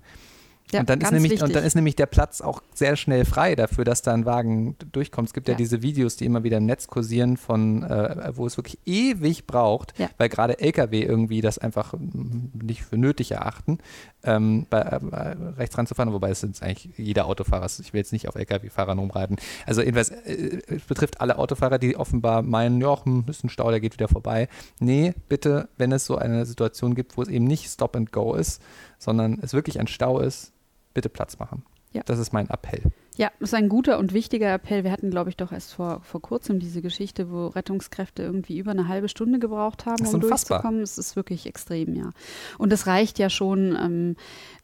Ja, 0.71 0.81
und, 0.81 0.89
dann 0.89 0.99
ist 0.99 1.11
nämlich, 1.11 1.31
wichtig. 1.31 1.47
und 1.47 1.55
dann 1.55 1.63
ist 1.63 1.75
nämlich 1.75 1.95
der 1.95 2.07
Platz 2.07 2.41
auch 2.41 2.61
sehr 2.73 2.97
schnell 2.97 3.23
frei 3.23 3.55
dafür, 3.55 3.85
dass 3.85 4.01
da 4.01 4.13
ein 4.13 4.25
Wagen 4.25 4.75
durchkommt. 4.91 5.29
Es 5.29 5.33
gibt 5.33 5.47
ja, 5.47 5.53
Ja. 5.53 5.57
diese 5.57 5.81
Videos, 5.81 6.17
die 6.17 6.25
immer 6.25 6.43
wieder 6.43 6.57
im 6.57 6.65
Netz 6.65 6.87
kursieren, 6.87 7.37
von, 7.37 7.83
äh, 7.83 8.31
wo 8.35 8.45
es 8.45 8.57
wirklich 8.57 8.77
ewig 8.85 9.47
braucht, 9.47 9.97
Ja. 9.97 10.09
weil 10.17 10.27
gerade 10.27 10.59
Lkw 10.59 11.01
irgendwie 11.03 11.39
das 11.39 11.57
einfach 11.57 11.93
nicht 11.97 12.83
für 12.83 12.97
nötig 12.97 13.31
erachten, 13.31 13.77
ähm, 14.23 14.65
bei, 14.69 14.79
äh, 14.79 14.99
rechts 15.57 15.77
ranzufahren, 15.77 16.11
wobei 16.11 16.31
es 16.31 16.41
sind 16.41 16.61
eigentlich 16.61 16.89
jeder 16.97 17.27
Autofahrer, 17.27 17.65
ist. 17.65 17.79
ich 17.79 17.93
will 17.93 17.99
jetzt 17.99 18.11
nicht 18.11 18.27
auf 18.27 18.35
Lkw-Fahrern 18.35 18.99
rumreiten. 18.99 19.37
Also 19.65 19.81
jedenfalls, 19.81 20.09
äh, 20.09 20.59
es 20.67 20.83
betrifft 20.83 21.21
alle 21.21 21.37
Autofahrer, 21.37 21.77
die 21.79 21.95
offenbar 21.95 22.41
meinen, 22.41 22.81
ja, 22.81 23.05
hm, 23.05 23.23
ist 23.27 23.43
ein 23.45 23.49
Stau, 23.49 23.69
der 23.71 23.79
geht 23.79 23.93
wieder 23.93 24.09
vorbei. 24.09 24.49
Nee, 24.79 25.13
bitte, 25.29 25.69
wenn 25.77 25.93
es 25.93 26.05
so 26.05 26.17
eine 26.17 26.45
Situation 26.45 26.93
gibt, 26.93 27.15
wo 27.15 27.21
es 27.21 27.29
eben 27.29 27.45
nicht 27.45 27.69
Stop 27.69 27.95
and 27.95 28.11
Go 28.11 28.33
ist, 28.35 28.61
sondern 28.99 29.39
es 29.41 29.53
wirklich 29.53 29.79
ein 29.79 29.87
Stau 29.87 30.19
ist, 30.19 30.51
bitte 30.97 31.09
Platz 31.09 31.37
machen. 31.37 31.63
Ja. 31.93 32.01
Das 32.05 32.17
ist 32.17 32.33
mein 32.33 32.49
Appell. 32.49 32.81
Ja, 33.17 33.31
das 33.39 33.49
ist 33.49 33.53
ein 33.55 33.67
guter 33.67 33.97
und 33.97 34.13
wichtiger 34.13 34.53
Appell. 34.53 34.83
Wir 34.83 34.91
hatten, 34.91 35.09
glaube 35.09 35.31
ich, 35.31 35.37
doch 35.37 35.51
erst 35.51 35.73
vor, 35.73 36.01
vor 36.03 36.21
kurzem 36.21 36.59
diese 36.59 36.83
Geschichte, 36.83 37.31
wo 37.31 37.47
Rettungskräfte 37.47 38.21
irgendwie 38.21 38.59
über 38.59 38.69
eine 38.71 38.87
halbe 38.87 39.09
Stunde 39.09 39.39
gebraucht 39.39 39.87
haben, 39.87 39.97
Das 39.97 40.09
ist 40.09 40.13
um 40.13 40.21
unfassbar. 40.21 40.59
durchzukommen. 40.59 40.81
Es 40.83 40.99
ist 40.99 41.15
wirklich 41.15 41.47
extrem, 41.47 41.95
ja. 41.95 42.11
Und 42.59 42.71
es 42.71 42.85
reicht 42.85 43.17
ja 43.17 43.31
schon, 43.31 43.75
ähm, 43.75 44.15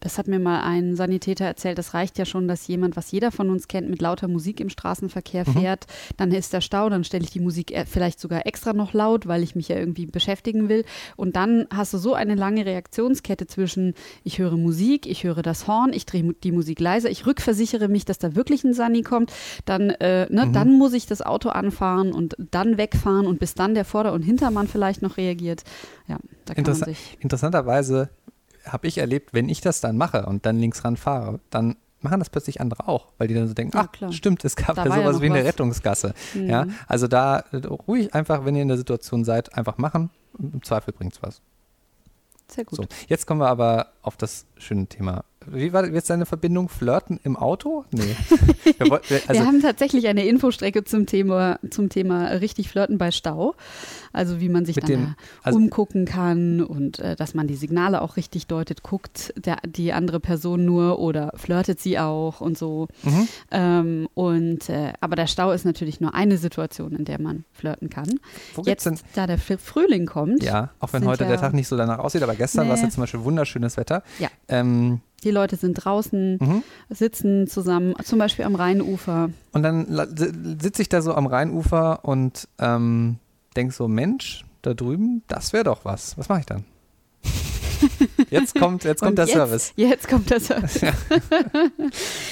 das 0.02 0.20
hat 0.20 0.28
mir 0.28 0.38
mal 0.38 0.62
ein 0.62 0.96
Sanitäter 0.96 1.46
erzählt, 1.46 1.80
das 1.80 1.96
reicht 1.96 2.20
ja 2.20 2.26
schon, 2.26 2.48
dass 2.48 2.68
jemand, 2.68 2.96
was 2.96 3.12
jeder 3.12 3.32
von 3.32 3.50
uns 3.50 3.68
kennt, 3.68 3.90
mit 3.90 4.02
lauter 4.04 4.28
Musik 4.28 4.60
im 4.60 4.70
Straßenverkehr 4.70 5.46
Mhm. 5.48 5.54
fährt. 5.54 5.88
Dann 6.18 6.32
ist 6.32 6.54
der 6.54 6.62
Stau, 6.62 6.90
dann 6.90 7.04
stelle 7.04 7.24
ich 7.24 7.32
die 7.32 7.40
Musik 7.40 7.72
e- 7.72 7.86
vielleicht 7.86 8.20
sogar 8.20 8.46
extra 8.46 8.74
noch 8.74 8.94
laut, 8.94 9.28
weil 9.28 9.42
ich 9.42 9.56
mich 9.56 9.68
ja 9.70 9.78
irgendwie 9.78 10.06
beschäftigen 10.06 10.70
will. 10.70 10.86
Und 11.16 11.36
dann 11.36 11.66
hast 11.74 11.92
du 11.94 11.98
so 11.98 12.14
eine 12.14 12.36
lange 12.36 12.68
Reaktionskette 12.68 13.48
zwischen, 13.48 13.96
ich 14.24 14.38
höre 14.38 14.58
Musik, 14.58 15.08
ich 15.08 15.24
höre 15.24 15.42
das 15.42 15.66
Horn, 15.68 15.92
ich 15.92 16.06
drehe 16.06 16.34
die 16.44 16.52
Musik 16.52 16.80
leiser, 16.80 17.10
ich 17.10 17.26
rückversichere 17.26 17.88
mich, 17.88 18.06
dass 18.06 18.20
da 18.20 18.36
wirklich 18.36 18.43
ein 18.64 18.74
Sani 18.74 19.02
kommt, 19.02 19.32
dann, 19.66 19.90
äh, 19.92 20.28
ne, 20.32 20.46
Mhm. 20.48 20.54
dann 20.54 20.78
muss 20.78 20.94
ich 20.94 21.06
das 21.06 21.22
Auto 21.22 21.50
anfahren 21.50 22.12
und 22.14 22.36
dann 22.38 22.78
wegfahren 22.78 23.26
und 23.28 23.40
bis 23.40 23.54
dann 23.56 23.74
der 23.76 23.86
Vorder- 23.86 24.14
und 24.14 24.22
Hintermann 24.24 24.68
vielleicht 24.68 25.02
noch 25.02 25.18
reagiert. 25.18 25.64
Ja, 26.08 26.18
da 26.46 26.54
kann 26.54 26.64
man 26.64 26.74
Interessa 26.74 26.86
sich. 26.86 27.18
interessanterweise 27.22 28.10
habe 28.66 28.88
ich 28.88 28.98
erlebt, 28.98 29.34
wenn 29.34 29.50
ich 29.50 29.62
das 29.62 29.82
dann 29.82 29.98
mache 29.98 30.26
und 30.26 30.46
dann 30.46 30.58
links 30.58 30.84
ran 30.86 30.96
fahre, 30.98 31.40
dann 31.50 31.76
machen 32.02 32.20
das 32.20 32.30
plötzlich 32.30 32.60
andere 32.62 32.88
auch, 32.88 33.08
weil 33.18 33.28
die 33.30 33.34
dann 33.34 33.48
so 33.48 33.54
denken, 33.54 33.78
Ja, 33.78 33.86
ach, 33.88 33.92
klar. 33.92 34.12
stimmt, 34.12 34.44
es 34.46 34.56
gab 34.58 34.76
Da 34.76 34.84
ja 34.86 34.90
ja 34.90 34.96
sowas 35.02 35.16
noch 35.16 35.22
wie 35.22 35.26
eine 35.28 35.40
was. 35.40 35.46
Rettungsgasse. 35.46 36.14
Mhm. 36.34 36.50
Ja, 36.50 36.68
also 36.88 37.08
da 37.08 37.44
äh, 37.52 37.58
ruhig 37.66 38.14
einfach, 38.14 38.44
wenn 38.46 38.56
ihr 38.56 38.62
in 38.62 38.68
der 38.68 38.78
Situation 38.78 39.24
seid, 39.24 39.56
einfach 39.58 39.78
machen. 39.78 40.10
Im 40.40 40.62
Zweifel 40.64 40.94
bringt 40.94 41.14
es 41.14 41.22
was. 41.22 41.42
Sehr 42.48 42.66
gut. 42.66 42.76
So, 42.78 42.86
jetzt 43.08 43.26
kommen 43.26 43.40
wir 43.42 43.48
aber 43.48 43.88
auf 44.02 44.18
das 44.18 44.46
schöne 44.58 44.86
Thema. 44.88 45.24
Wie 45.48 45.74
war 45.74 45.86
jetzt 45.90 46.10
deine 46.10 46.26
Verbindung? 46.26 46.70
Flirten 46.70 47.20
im 47.24 47.36
Auto? 47.36 47.86
Nee. 47.92 48.16
Wir 48.78 48.90
wollten- 48.90 49.14
also, 49.28 49.42
wir 49.42 49.46
haben 49.48 49.62
tatsächlich 49.62 50.08
eine 50.08 50.26
Infostrecke 50.26 50.84
zum 50.84 51.06
Thema, 51.06 51.60
zum 51.70 51.90
Thema 51.90 52.28
richtig 52.28 52.70
flirten 52.70 52.98
bei 52.98 53.12
Stau. 53.12 53.56
Also 54.14 54.40
wie 54.40 54.48
man 54.50 54.66
sich 54.66 54.76
dann 54.78 54.86
dem- 54.88 55.16
also- 55.44 55.58
umgucken 55.58 56.06
kann 56.06 56.62
und 56.62 57.00
äh, 57.00 57.16
dass 57.16 57.34
man 57.34 57.48
die 57.48 57.56
Signale 57.56 58.02
auch 58.02 58.16
richtig 58.18 58.48
deutet, 58.48 58.84
guckt 58.84 59.34
der, 59.38 59.58
die 59.66 59.92
andere 59.94 60.20
Person 60.20 60.66
nur 60.66 61.00
oder 61.00 61.32
flirtet 61.36 61.80
sie 61.80 62.00
auch 62.00 62.42
und 62.42 62.58
so. 62.58 62.88
mhm. 63.04 63.28
Ähm, 63.52 64.08
und 64.14 64.70
äh, 64.70 64.94
aber 65.02 65.16
der 65.16 65.28
Stau 65.28 65.52
ist 65.52 65.66
natürlich 65.66 66.00
nur 66.00 66.14
eine 66.14 66.38
Situation, 66.38 66.94
in 66.96 67.06
der 67.06 67.20
man 67.20 67.44
flirten 67.54 67.90
kann. 67.90 68.10
Wo 68.56 68.62
Jetzt, 68.64 68.86
denn 68.86 69.00
da 69.16 69.28
der 69.28 69.40
Fr- 69.40 69.58
Frühling 69.58 70.06
kommt, 70.06 70.44
Ja, 70.44 70.70
auch 70.80 70.94
wenn 70.94 71.06
heute 71.06 71.24
ja- 71.24 71.30
der 71.32 71.40
Tag 71.40 71.54
nicht 71.54 71.68
so 71.68 71.76
danach 71.78 72.00
aussieht, 72.00 72.24
aber 72.24 72.36
gestern 72.36 72.64
Nee. 72.66 72.70
war 72.70 72.76
es 72.76 72.82
ja 72.84 72.90
zum 72.90 73.02
Beispiel 73.02 73.24
wunderschönes 73.24 73.78
Wetter. 73.78 74.04
Ja. 74.20 74.30
Ähm, 74.48 75.02
die 75.24 75.32
Leute 75.32 75.56
sind 75.56 75.74
draußen, 75.74 76.38
mhm. 76.40 76.64
sitzen 76.90 77.48
zusammen, 77.48 77.96
zum 78.04 78.20
Beispiel 78.20 78.46
am 78.46 78.56
Rheinufer. 78.56 79.30
Und 79.52 79.64
dann 79.64 79.88
sitze 80.62 80.82
ich 80.82 80.90
da 80.90 81.02
so 81.02 81.16
am 81.16 81.26
Rheinufer 81.28 82.06
und 82.06 82.48
ähm, 82.60 83.18
denke 83.56 83.74
so, 83.74 83.88
Mensch, 83.88 84.46
da 84.62 84.74
drüben, 84.74 85.24
das 85.28 85.54
wäre 85.54 85.64
doch 85.64 85.86
was. 85.86 86.18
Was 86.18 86.30
mache 86.30 86.42
ich 86.42 86.46
dann? 86.46 86.66
Jetzt 88.34 88.56
kommt, 88.56 88.84
jetzt 88.84 89.02
kommt 89.02 89.18
der 89.18 89.26
jetzt, 89.26 89.34
Service. 89.34 89.74
Jetzt 89.76 90.08
kommt 90.08 90.30
der 90.30 90.40
Service. 90.40 90.82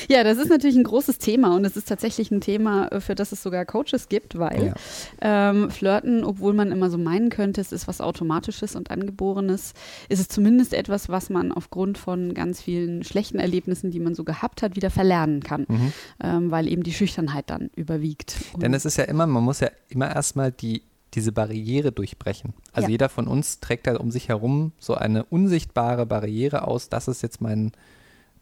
Ja. 0.08 0.24
das 0.24 0.38
ist 0.38 0.50
natürlich 0.50 0.76
ein 0.76 0.84
großes 0.84 1.18
Thema 1.18 1.56
und 1.56 1.66
es 1.66 1.78
ist 1.78 1.88
tatsächlich 1.88 2.32
ein 2.32 2.42
Thema, 2.42 2.88
äh, 2.88 3.00
für 3.02 3.16
das 3.16 3.32
es 3.32 3.42
sogar 3.44 3.66
Coaches 3.66 4.10
gibt, 4.10 4.38
weil 4.38 4.74
ähm, 5.22 5.70
Flirten, 5.70 6.24
obwohl 6.24 6.54
man 6.54 6.72
immer 6.72 6.90
so 6.90 6.98
meinen 6.98 7.30
könnte, 7.30 7.62
es 7.62 7.72
ist 7.72 7.88
was 7.88 8.02
Automatisches 8.02 8.76
und 8.76 8.92
Angeborenes, 8.92 9.74
ist 10.10 10.20
es 10.20 10.28
zumindest 10.28 10.74
etwas, 10.74 11.10
was 11.10 11.30
man 11.30 11.52
aufgrund 11.52 11.98
von 11.98 12.34
ganz 12.34 12.62
vielen 12.62 13.04
schlechten 13.04 13.40
Erlebnissen, 13.40 13.92
die 13.92 14.00
man 14.00 14.16
so 14.16 14.24
gehabt 14.24 14.62
hat, 14.62 14.76
wieder 14.76 14.90
verlernen 14.90 15.42
kann, 15.44 15.66
Mhm. 15.68 15.94
ähm, 16.24 16.52
weil 16.52 16.68
eben 16.68 16.84
die 16.84 16.94
Schüchternheit 16.94 17.50
dann 17.50 17.70
überwiegt. 17.76 18.36
Und 18.54 18.64
Denn 18.64 18.74
es 18.74 18.86
ist 18.86 18.98
ja 18.98 19.04
immer, 19.06 19.28
man 19.28 19.44
muss 19.44 19.60
ja 19.60 19.70
immer 19.90 20.14
erstmal 20.14 20.52
die, 20.52 20.82
diese 21.14 21.32
Barriere 21.32 21.92
durchbrechen. 21.92 22.54
Also 22.74 22.88
Ja. 22.88 22.92
jeder 22.92 23.10
von 23.10 23.28
uns 23.28 23.60
trägt 23.60 23.88
da 23.88 23.98
um 23.98 24.12
sich 24.12 24.30
herum 24.30 24.72
so 24.80 24.96
eine 24.96 25.24
unsichtbare 25.26 26.06
Barriere 26.06 26.68
aus, 26.68 26.90
das 26.90 27.08
ist 27.08 27.22
jetzt 27.22 27.42
mein, 27.42 27.72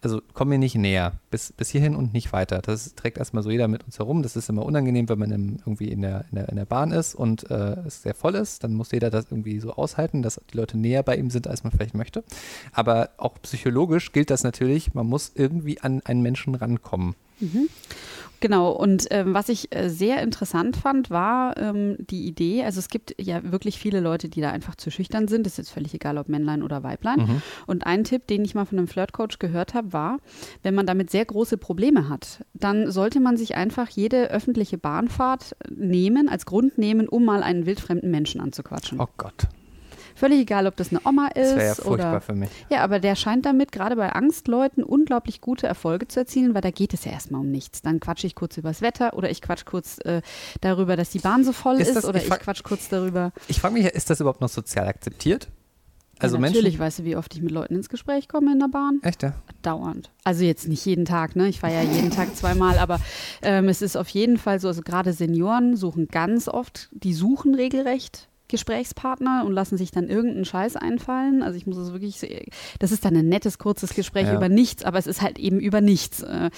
also 0.01 0.21
komm 0.33 0.49
mir 0.49 0.57
nicht 0.59 0.75
näher, 0.75 1.19
bis, 1.29 1.51
bis 1.51 1.69
hierhin 1.69 1.93
und 1.95 2.13
nicht 2.13 2.31
weiter. 2.31 2.61
Das 2.61 2.95
trägt 2.95 3.17
erstmal 3.17 3.43
so 3.43 3.49
jeder 3.49 3.67
mit 3.67 3.83
uns 3.83 3.99
herum. 3.99 4.23
Das 4.23 4.38
ist 4.38 4.47
immer 4.47 4.63
unangenehm, 4.65 5.09
wenn 5.09 5.19
man 5.19 5.31
im, 5.31 5.57
irgendwie 5.57 5.89
in 5.89 6.01
der, 6.01 6.23
in, 6.31 6.35
der, 6.35 6.49
in 6.49 6.55
der 6.55 6.65
Bahn 6.65 6.91
ist 6.91 7.15
und 7.15 7.49
äh, 7.51 7.75
es 7.85 8.03
sehr 8.03 8.13
voll 8.13 8.35
ist. 8.35 8.63
Dann 8.63 8.75
muss 8.75 8.91
jeder 8.91 9.09
das 9.09 9.25
irgendwie 9.29 9.59
so 9.59 9.73
aushalten, 9.73 10.21
dass 10.21 10.39
die 10.53 10.57
Leute 10.57 10.77
näher 10.77 11.03
bei 11.03 11.17
ihm 11.17 11.29
sind, 11.29 11.47
als 11.49 11.63
man 11.63 11.71
vielleicht 11.73 11.95
möchte. 11.95 12.23
Aber 12.71 13.09
auch 13.17 13.33
psychologisch 13.41 14.13
gilt 14.13 14.29
das 14.29 14.43
natürlich, 14.43 14.93
man 14.93 15.05
muss 15.07 15.31
irgendwie 15.35 15.81
an 15.81 16.01
einen 16.05 16.21
Menschen 16.21 16.55
rankommen. 16.55 17.15
Genau, 18.39 18.72
und 18.72 19.08
ähm, 19.12 19.34
was 19.34 19.50
ich 19.50 19.75
äh, 19.75 19.89
sehr 19.89 20.22
interessant 20.22 20.77
fand, 20.77 21.10
war 21.10 21.58
ähm, 21.58 21.98
die 22.00 22.25
Idee, 22.25 22.63
also 22.63 22.79
es 22.79 22.88
gibt 22.88 23.15
ja 23.19 23.51
wirklich 23.51 23.77
viele 23.79 24.00
Leute, 24.00 24.29
die 24.29 24.41
da 24.41 24.51
einfach 24.51 24.75
zu 24.75 24.91
schüchtern 24.91 25.27
sind, 25.27 25.46
ist 25.46 25.58
jetzt 25.58 25.72
völlig 25.72 25.93
egal, 25.93 26.17
ob 26.17 26.29
Männlein 26.29 26.63
oder 26.63 26.84
Weiblein. 26.84 27.19
Mhm. 27.19 27.41
Und 27.67 27.86
ein 27.86 28.03
Tipp, 28.03 28.27
den 28.27 28.46
ich 28.46 28.55
mal 28.55 28.65
von 28.65 28.77
einem 28.77 28.88
Flirtcoach 28.88 29.39
gehört 29.39 29.74
habe, 29.74 29.93
war, 29.93 30.19
wenn 30.63 30.75
man 30.75 30.86
damit 30.86 31.10
sehr 31.10 31.25
große 31.25 31.58
Probleme 31.58 32.08
hat, 32.08 32.46
dann 32.53 32.91
sollte 32.91 33.19
man 33.19 33.36
sich 33.36 33.55
einfach 33.55 33.89
jede 33.89 34.29
öffentliche 34.29 34.77
Bahnfahrt 34.77 35.55
nehmen, 35.69 36.29
als 36.29 36.46
Grund 36.46 36.77
nehmen, 36.77 37.10
um 37.10 37.25
mal 37.25 37.43
einen 37.43 37.65
wildfremden 37.65 38.10
Menschen 38.10 38.39
anzuquatschen. 38.39 39.00
Oh 39.00 39.08
Gott, 39.17 39.48
Völlig 40.19 40.41
egal, 40.41 40.67
ob 40.67 40.75
das 40.75 40.89
eine 40.89 40.99
Oma 41.05 41.29
das 41.33 41.47
ist 41.51 41.55
wäre 41.55 41.67
ja 41.67 41.75
furchtbar 41.75 41.93
oder 42.11 42.21
für 42.21 42.33
mich. 42.35 42.49
ja, 42.69 42.81
aber 42.83 42.99
der 42.99 43.15
scheint 43.15 43.45
damit 43.45 43.71
gerade 43.71 43.95
bei 43.95 44.11
Angstleuten 44.11 44.83
unglaublich 44.83 45.39
gute 45.39 45.65
Erfolge 45.65 46.09
zu 46.09 46.19
erzielen, 46.19 46.53
weil 46.53 46.59
da 46.61 46.71
geht 46.71 46.93
es 46.93 47.05
ja 47.05 47.13
erstmal 47.13 47.39
um 47.39 47.49
nichts. 47.49 47.81
Dann 47.81 48.01
quatsche 48.01 48.27
ich 48.27 48.35
kurz 48.35 48.57
übers 48.57 48.81
Wetter 48.81 49.13
oder 49.13 49.29
ich 49.31 49.41
quatsch 49.41 49.63
kurz 49.63 49.97
äh, 50.03 50.21
darüber, 50.59 50.97
dass 50.97 51.11
die 51.11 51.19
Bahn 51.19 51.45
so 51.45 51.53
voll 51.53 51.79
Ist 51.79 51.88
ist, 51.88 51.95
das- 51.95 52.05
oder 52.05 52.17
ich 52.17 52.25
ich 52.25 52.39
quatsch 52.39 52.63
kurz 52.63 52.89
darüber. 52.89 53.31
Ich 53.47 53.61
frage 53.61 53.75
mich, 53.75 53.85
ist 53.85 54.09
das 54.09 54.19
überhaupt 54.19 54.41
noch 54.41 54.49
sozial 54.49 54.88
akzeptiert? 54.88 55.47
Also 56.19 56.35
ja, 56.35 56.41
Menschen. 56.41 56.55
natürlich, 56.57 56.79
weißt 56.79 56.99
du, 56.99 57.03
wie 57.05 57.15
oft 57.15 57.33
ich 57.33 57.41
mit 57.41 57.51
Leuten 57.51 57.75
ins 57.75 57.88
Gespräch 57.88 58.27
komme 58.27 58.51
in 58.51 58.59
der 58.59 58.67
Bahn? 58.67 58.99
Echt, 59.03 59.23
ja? 59.23 59.35
Dauernd. 59.61 60.11
Also 60.25 60.43
jetzt 60.43 60.67
nicht 60.67 60.85
jeden 60.85 61.05
Tag, 61.05 61.38
ne? 61.38 61.47
Ich 61.47 61.61
fahre 61.61 61.75
ja 61.75 61.81
jeden 61.81 62.11
Tag 62.11 62.35
zweimal, 62.35 62.77
aber 62.77 62.99
ähm, 63.41 63.69
es 63.69 63.81
ist 63.81 63.95
auf 63.95 64.09
jeden 64.09 64.38
Fall 64.38 64.59
so, 64.59 64.67
also 64.67 64.81
gerade 64.81 65.13
Senioren 65.13 65.77
suchen 65.77 66.09
ganz 66.09 66.49
oft, 66.49 66.89
die 66.91 67.13
suchen 67.13 67.55
regelrecht 67.55 68.27
Gesprächspartner 68.50 69.44
und 69.46 69.53
lassen 69.53 69.77
sich 69.77 69.91
dann 69.91 70.10
irgendeinen 70.10 70.46
Scheiß 70.46 70.75
einfallen. 70.75 71.41
Also 71.44 71.58
ich 71.58 71.65
muss 71.65 71.77
es 71.77 71.94
wirklich, 71.94 72.51
das 72.79 72.91
ist 72.91 73.06
dann 73.06 73.15
ein 73.15 73.29
nettes, 73.29 73.58
kurzes 73.58 73.94
Gespräch 73.94 74.27
Ja. 74.27 74.36
über 74.36 74.50
nichts, 74.50 74.84
aber 74.84 74.98
es 74.98 75.08
ist 75.08 75.22
halt 75.22 75.39
eben 75.39 75.60
über 75.60 75.82
nichts. 75.82 76.22
Äh, 76.22 76.50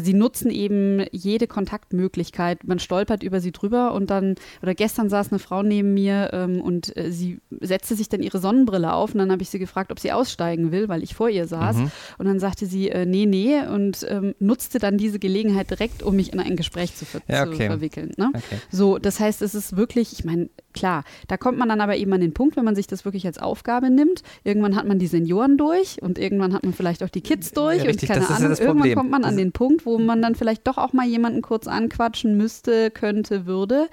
Sie 0.00 0.14
nutzen 0.14 0.50
eben 0.50 1.04
jede 1.12 1.46
Kontaktmöglichkeit. 1.46 2.64
Man 2.64 2.78
stolpert 2.78 3.22
über 3.22 3.40
sie 3.40 3.52
drüber 3.52 3.92
und 3.92 4.10
dann, 4.10 4.36
oder 4.62 4.74
gestern 4.74 5.08
saß 5.10 5.30
eine 5.30 5.38
Frau 5.38 5.62
neben 5.62 5.94
mir 5.94 6.30
ähm, 6.32 6.60
und 6.60 6.96
äh, 6.96 7.10
sie 7.10 7.40
setzte 7.60 7.94
sich 7.96 8.08
dann 8.08 8.22
ihre 8.22 8.38
Sonnenbrille 8.38 8.92
auf 8.92 9.12
und 9.12 9.18
dann 9.18 9.30
habe 9.32 9.42
ich 9.42 9.50
sie 9.50 9.58
gefragt, 9.58 9.90
ob 9.92 9.98
sie 10.00 10.12
aussteigen 10.12 10.72
will, 10.72 10.88
weil 10.88 11.02
ich 11.02 11.14
vor 11.14 11.28
ihr 11.28 11.46
saß. 11.46 11.76
Mhm. 11.76 11.90
Und 12.18 12.26
dann 12.26 12.38
sagte 12.40 12.66
sie, 12.66 12.88
äh, 12.88 13.04
nee, 13.06 13.26
nee, 13.26 13.60
und 13.66 14.06
ähm, 14.08 14.34
nutzte 14.38 14.78
dann 14.78 14.96
diese 14.98 15.18
Gelegenheit 15.18 15.70
direkt, 15.70 16.02
um 16.02 16.16
mich 16.16 16.32
in 16.32 16.40
ein 16.40 16.56
Gespräch 16.56 16.94
zu, 16.94 17.04
ver 17.04 17.20
Ja, 17.28 17.44
zu 17.44 17.52
okay. 17.52 17.66
verwickeln. 17.66 18.12
Ne? 18.16 18.30
Okay. 18.34 18.58
So, 18.70 18.98
das 18.98 19.20
heißt, 19.20 19.42
es 19.42 19.54
ist 19.54 19.76
wirklich, 19.76 20.12
ich 20.12 20.24
meine, 20.24 20.48
klar, 20.72 21.04
da 21.32 21.38
kommt 21.38 21.56
man 21.56 21.70
dann 21.70 21.80
aber 21.80 21.96
eben 21.96 22.12
an 22.12 22.20
den 22.20 22.34
Punkt, 22.34 22.56
wenn 22.56 22.64
man 22.66 22.74
sich 22.74 22.86
das 22.86 23.06
wirklich 23.06 23.24
als 23.26 23.38
Aufgabe 23.38 23.88
nimmt. 23.88 24.22
Irgendwann 24.44 24.76
hat 24.76 24.86
man 24.86 24.98
die 24.98 25.06
Senioren 25.06 25.56
durch 25.56 25.96
und 26.02 26.18
irgendwann 26.18 26.52
hat 26.52 26.62
man 26.62 26.74
vielleicht 26.74 27.02
auch 27.02 27.08
die 27.08 27.22
Kids 27.22 27.52
durch 27.52 27.78
Ja, 27.78 27.84
richtig, 27.84 28.10
und 28.10 28.16
keine 28.16 28.26
ja 28.28 28.36
Ahnung. 28.36 28.50
das 28.50 28.60
irgendwann 28.60 28.94
kommt 28.94 29.10
man 29.10 29.24
an 29.24 29.30
Das- 29.30 29.36
den 29.38 29.52
Punkt, 29.52 29.86
wo 29.86 29.96
man 29.98 30.20
dann 30.20 30.34
vielleicht 30.34 30.66
doch 30.66 30.76
auch 30.76 30.92
mal 30.92 31.06
jemanden 31.06 31.40
kurz 31.40 31.66
anquatschen 31.68 32.36
müsste, 32.36 32.90
könnte, 32.90 33.46
würde, 33.46 33.88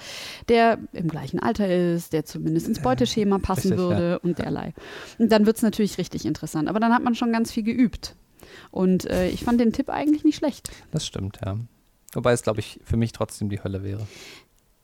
der 0.50 0.80
im 0.92 1.08
gleichen 1.08 1.40
Alter 1.40 1.74
ist, 1.74 2.12
der 2.12 2.26
zumindest 2.26 2.68
ins 2.68 2.82
Beuteschema 2.82 3.40
passen 3.40 3.70
richtig, 3.72 3.78
würde 3.80 4.20
und 4.20 4.38
derlei. 4.38 4.74
Und 5.18 5.32
dann 5.32 5.46
wird 5.46 5.56
es 5.56 5.64
natürlich 5.64 5.98
richtig 5.98 6.26
interessant. 6.26 6.68
Aber 6.68 6.82
dann 6.82 6.94
hat 6.94 7.04
man 7.06 7.16
schon 7.16 7.32
ganz 7.32 7.54
viel 7.54 7.64
geübt. 7.64 8.16
Und 8.70 9.06
äh, 9.10 9.30
ich 9.30 9.46
fand 9.46 9.62
den 9.62 9.72
Tipp 9.72 9.90
eigentlich 9.90 10.26
nicht 10.26 10.36
schlecht. 10.36 10.70
Das 10.92 11.06
stimmt, 11.06 11.40
ja. 11.46 11.56
Wobei 12.14 12.34
es, 12.34 12.42
glaube 12.44 12.60
ich, 12.60 12.82
für 12.84 12.98
mich 12.98 13.14
trotzdem 13.14 13.48
die 13.48 13.64
Hölle 13.64 13.82
wäre. 13.84 14.06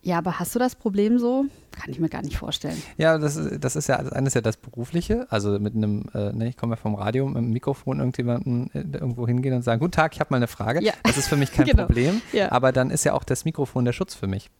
Ja, 0.05 0.19
aber 0.19 0.37
hast 0.39 0.53
du 0.53 0.59
das 0.59 0.75
Problem 0.75 1.17
so? 1.17 1.45
Kann 1.71 1.89
ich 1.89 1.99
mir 1.99 2.09
gar 2.09 2.21
nicht 2.21 2.37
vorstellen. 2.37 2.79
Ja, 2.97 3.17
das 3.17 3.35
ist, 3.35 3.63
das 3.63 3.75
ist 3.75 3.87
ja, 3.87 4.01
das 4.01 4.13
eine 4.13 4.27
ist 4.27 4.35
ja 4.35 4.41
das 4.41 4.55
Berufliche, 4.55 5.25
also 5.31 5.57
mit 5.59 5.75
einem, 5.75 6.05
äh, 6.13 6.31
ne, 6.31 6.47
ich 6.47 6.57
komme 6.57 6.73
ja 6.73 6.77
vom 6.77 6.93
Radio, 6.93 7.25
mit 7.27 7.37
einem 7.37 7.49
Mikrofon 7.49 7.97
irgendjemanden 7.97 8.69
äh, 8.75 8.81
irgendwo 8.93 9.25
hingehen 9.27 9.55
und 9.55 9.63
sagen, 9.63 9.79
guten 9.79 9.91
Tag, 9.93 10.13
ich 10.13 10.19
habe 10.19 10.27
mal 10.31 10.37
eine 10.37 10.47
Frage. 10.47 10.83
Ja. 10.83 10.93
Das 11.03 11.17
ist 11.17 11.27
für 11.27 11.35
mich 11.37 11.51
kein 11.53 11.65
Genau. 11.65 11.85
Problem, 11.87 12.21
Ja. 12.33 12.51
aber 12.51 12.71
dann 12.71 12.91
ist 12.91 13.03
ja 13.03 13.13
auch 13.13 13.23
das 13.23 13.45
Mikrofon 13.45 13.83
der 13.83 13.93
Schutz 13.93 14.13
für 14.13 14.27
mich. 14.27 14.51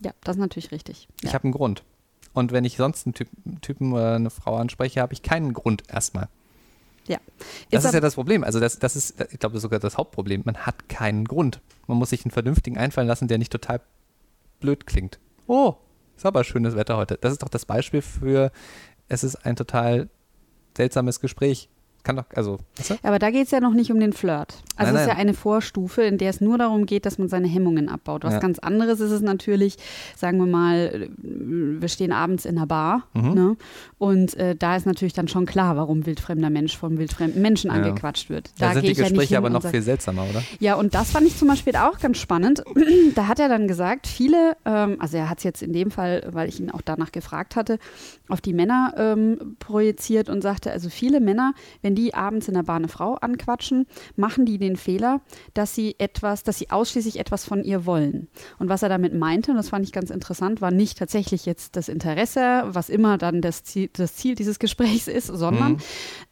Ja, 0.00 0.10
das 0.24 0.34
ist 0.36 0.40
natürlich 0.40 0.72
richtig. 0.72 1.06
Ich 1.22 1.28
Ja. 1.28 1.34
habe 1.34 1.44
einen 1.44 1.52
Grund. 1.52 1.84
Und 2.34 2.50
wenn 2.50 2.64
ich 2.64 2.76
sonst 2.76 3.06
einen 3.06 3.14
Typ, 3.14 3.28
Typen 3.62 3.92
oder 3.92 4.16
eine 4.16 4.30
Frau 4.30 4.56
anspreche, 4.56 5.00
habe 5.00 5.12
ich 5.12 5.22
keinen 5.22 5.52
Grund 5.54 5.84
erstmal. 5.92 6.28
ja. 7.06 7.18
Das 7.70 7.84
ist, 7.84 7.86
aber- 7.86 7.94
ja 7.98 8.00
das 8.00 8.14
Problem. 8.16 8.42
Also 8.42 8.58
das, 8.58 8.80
das 8.80 8.96
ist, 8.96 9.14
ich 9.32 9.38
glaube, 9.38 9.56
ist 9.56 9.62
sogar 9.62 9.78
das 9.78 9.96
Hauptproblem. 9.96 10.42
Man 10.44 10.56
hat 10.58 10.88
keinen 10.88 11.24
Grund. 11.24 11.60
Man 11.86 11.98
muss 11.98 12.10
sich 12.10 12.24
einen 12.24 12.32
vernünftigen 12.32 12.76
einfallen 12.76 13.06
lassen, 13.08 13.28
der 13.28 13.38
nicht 13.38 13.52
total 13.52 13.80
blöd 14.60 14.86
klingt. 14.86 15.18
Oh, 15.46 15.74
ist 16.16 16.26
aber 16.26 16.44
schönes 16.44 16.76
Wetter 16.76 16.96
heute. 16.96 17.18
Das 17.20 17.32
ist 17.32 17.42
doch 17.42 17.48
das 17.48 17.64
Beispiel 17.64 18.02
für, 18.02 18.50
es 19.08 19.24
ist 19.24 19.36
ein 19.36 19.56
total 19.56 20.08
seltsames 20.76 21.20
Gespräch. 21.20 21.68
Kann 22.08 22.16
doch, 22.16 22.24
also, 22.34 22.56
weißt 22.78 22.90
du? 22.90 22.94
Aber 23.02 23.18
da 23.18 23.30
geht 23.30 23.44
es 23.44 23.50
ja 23.50 23.60
noch 23.60 23.74
nicht 23.74 23.92
um 23.92 24.00
den 24.00 24.14
Flirt. 24.14 24.62
Also 24.76 24.92
Nein, 24.92 24.94
es 24.94 25.00
ist 25.02 25.08
ja 25.08 25.14
eine 25.20 25.34
Vorstufe, 25.34 26.00
in 26.02 26.16
der 26.16 26.30
es 26.30 26.40
nur 26.40 26.56
darum 26.56 26.86
geht, 26.86 27.04
dass 27.04 27.18
man 27.18 27.28
seine 27.28 27.48
Hemmungen 27.48 27.90
abbaut. 27.90 28.24
Was 28.24 28.32
Ja. 28.34 28.38
ganz 28.40 28.58
anderes 28.60 29.00
ist 29.00 29.10
es 29.10 29.20
natürlich, 29.20 29.76
sagen 30.16 30.38
wir 30.38 30.46
mal, 30.46 31.10
wir 31.18 31.88
stehen 31.88 32.10
abends 32.12 32.46
in 32.46 32.56
einer 32.56 32.66
Bar 32.66 33.02
Mhm. 33.12 33.34
ne? 33.34 33.56
und 33.98 34.34
äh, 34.38 34.56
da 34.56 34.76
ist 34.76 34.86
natürlich 34.86 35.12
dann 35.12 35.28
schon 35.28 35.44
klar, 35.44 35.76
warum 35.76 36.06
wildfremder 36.06 36.48
Mensch 36.48 36.78
vom 36.78 36.96
wildfremden 36.96 37.42
Menschen 37.42 37.68
Ja. 37.70 37.74
angequatscht 37.76 38.30
wird. 38.30 38.52
Da, 38.58 38.72
sind 38.72 38.82
gehe 38.84 38.94
die 38.94 38.98
ja 39.00 39.04
Gespräche 39.08 39.28
hin 39.28 39.36
aber 39.36 39.50
noch 39.50 39.60
sag- 39.60 39.72
viel 39.72 39.82
seltsamer, 39.82 40.22
oder? 40.30 40.42
Ja, 40.60 40.76
und 40.76 40.94
das 40.94 41.10
fand 41.10 41.26
ich 41.26 41.36
zum 41.36 41.48
Beispiel 41.48 41.76
auch 41.76 41.98
ganz 41.98 42.16
spannend. 42.16 42.62
Da 43.16 43.26
hat 43.26 43.38
er 43.40 43.48
dann 43.50 43.68
gesagt, 43.68 44.06
viele, 44.06 44.56
ähm, 44.64 44.96
also 45.00 45.16
er 45.18 45.28
hat 45.28 45.38
es 45.38 45.44
jetzt 45.44 45.62
in 45.62 45.72
dem 45.74 45.90
Fall, 45.90 46.26
weil 46.32 46.48
ich 46.48 46.58
ihn 46.60 46.70
auch 46.70 46.80
danach 46.82 47.10
gefragt 47.12 47.54
hatte, 47.56 47.78
auf 48.28 48.40
die 48.40 48.52
Männer 48.54 48.94
ähm, 48.96 49.56
projiziert 49.58 50.28
und 50.30 50.40
sagte, 50.42 50.70
also 50.70 50.88
viele 50.88 51.20
Männer, 51.20 51.52
wenn 51.82 51.94
die 51.98 52.14
abends 52.14 52.48
in 52.48 52.54
der 52.54 52.62
Bar 52.62 52.76
eine 52.76 52.88
Frau 52.88 53.14
anquatschen, 53.16 53.86
machen 54.16 54.46
die 54.46 54.56
den 54.56 54.76
Fehler, 54.76 55.20
dass 55.52 55.74
sie 55.74 55.96
etwas, 55.98 56.44
dass 56.44 56.58
sie 56.58 56.70
ausschließlich 56.70 57.18
etwas 57.18 57.44
von 57.44 57.64
ihr 57.64 57.84
wollen. 57.84 58.28
Und 58.58 58.68
was 58.68 58.82
er 58.82 58.88
damit 58.88 59.14
meinte, 59.14 59.50
und 59.50 59.56
das 59.56 59.68
fand 59.68 59.84
ich 59.84 59.92
ganz 59.92 60.10
interessant, 60.10 60.60
war 60.60 60.70
nicht 60.70 60.96
tatsächlich 60.98 61.44
jetzt 61.44 61.76
das 61.76 61.88
Interesse, 61.88 62.62
was 62.68 62.88
immer 62.88 63.18
dann 63.18 63.42
das 63.42 63.64
Ziel, 63.64 63.90
das 63.92 64.14
Ziel 64.14 64.36
dieses 64.36 64.58
Gesprächs 64.60 65.08
ist, 65.08 65.26
sondern 65.26 65.72
Mhm. 65.72 65.78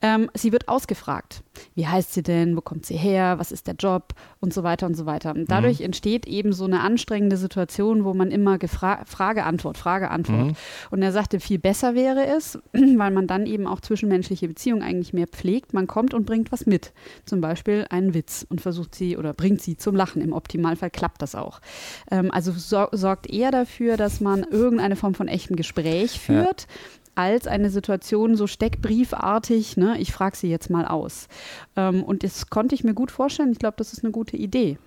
ähm, 0.02 0.30
sie 0.34 0.52
wird 0.52 0.68
ausgefragt. 0.68 1.42
Wie 1.74 1.86
heißt 1.86 2.12
sie 2.14 2.22
denn? 2.22 2.56
Wo 2.56 2.60
kommt 2.60 2.86
sie 2.86 2.96
her? 2.96 3.38
Was 3.38 3.50
ist 3.50 3.66
der 3.66 3.74
Job? 3.74 4.12
Und 4.40 4.52
so 4.52 4.62
weiter 4.62 4.86
und 4.86 4.94
so 4.94 5.06
weiter. 5.06 5.34
Und 5.34 5.50
dadurch 5.50 5.80
entsteht 5.80 6.26
eben 6.26 6.52
so 6.52 6.64
eine 6.64 6.80
anstrengende 6.80 7.36
Situation, 7.36 8.04
wo 8.04 8.14
man 8.14 8.30
immer 8.30 8.58
Frage, 8.66 9.44
Antwort, 9.44 9.78
Frage, 9.78 10.10
Antwort. 10.10 10.48
Mhm. 10.48 10.56
Und 10.90 11.02
er 11.02 11.12
sagte, 11.12 11.40
viel 11.40 11.58
besser 11.58 11.94
wäre 11.94 12.26
es, 12.26 12.58
weil 12.72 13.10
man 13.10 13.26
dann 13.26 13.46
eben 13.46 13.66
auch 13.66 13.80
zwischenmenschliche 13.80 14.46
Beziehungen 14.46 14.82
eigentlich 14.82 15.12
mehr 15.12 15.26
pflegt. 15.26 15.45
Man 15.72 15.86
kommt 15.86 16.12
und 16.14 16.26
bringt 16.26 16.52
was 16.52 16.66
mit. 16.66 16.92
Zum 17.24 17.40
Beispiel 17.40 17.86
einen 17.90 18.12
Witz 18.14 18.46
und 18.48 18.60
versucht 18.60 18.94
sie 18.94 19.16
oder 19.16 19.32
bringt 19.32 19.62
sie 19.62 19.76
zum 19.76 19.94
Lachen. 19.96 20.20
Im 20.22 20.32
Optimalfall 20.32 20.90
klappt 20.90 21.22
das 21.22 21.34
auch. 21.34 21.60
Ähm, 22.10 22.30
also 22.30 22.52
sor 22.52 22.88
sorgt 22.92 23.28
eher 23.30 23.50
dafür, 23.50 23.96
dass 23.96 24.20
man 24.20 24.42
irgendeine 24.42 24.96
Form 24.96 25.14
von 25.14 25.28
echtem 25.28 25.56
Gespräch 25.56 26.14
Ja. 26.14 26.18
führt. 26.20 26.66
Als 27.14 27.46
eine 27.46 27.70
Situation 27.70 28.36
so 28.36 28.46
steckbriefartig, 28.46 29.76
ne, 29.78 29.96
ich 29.98 30.12
frage 30.12 30.36
sie 30.36 30.50
jetzt 30.50 30.68
mal 30.68 30.84
aus. 30.84 31.28
Ähm, 31.74 32.02
und 32.02 32.22
das 32.24 32.50
konnte 32.50 32.74
ich 32.74 32.84
mir 32.84 32.92
gut 32.94 33.10
vorstellen. 33.10 33.52
Ich 33.52 33.58
glaube, 33.58 33.76
das 33.78 33.92
ist 33.94 34.04
eine 34.04 34.12
gute 34.12 34.36
Idee. 34.36 34.78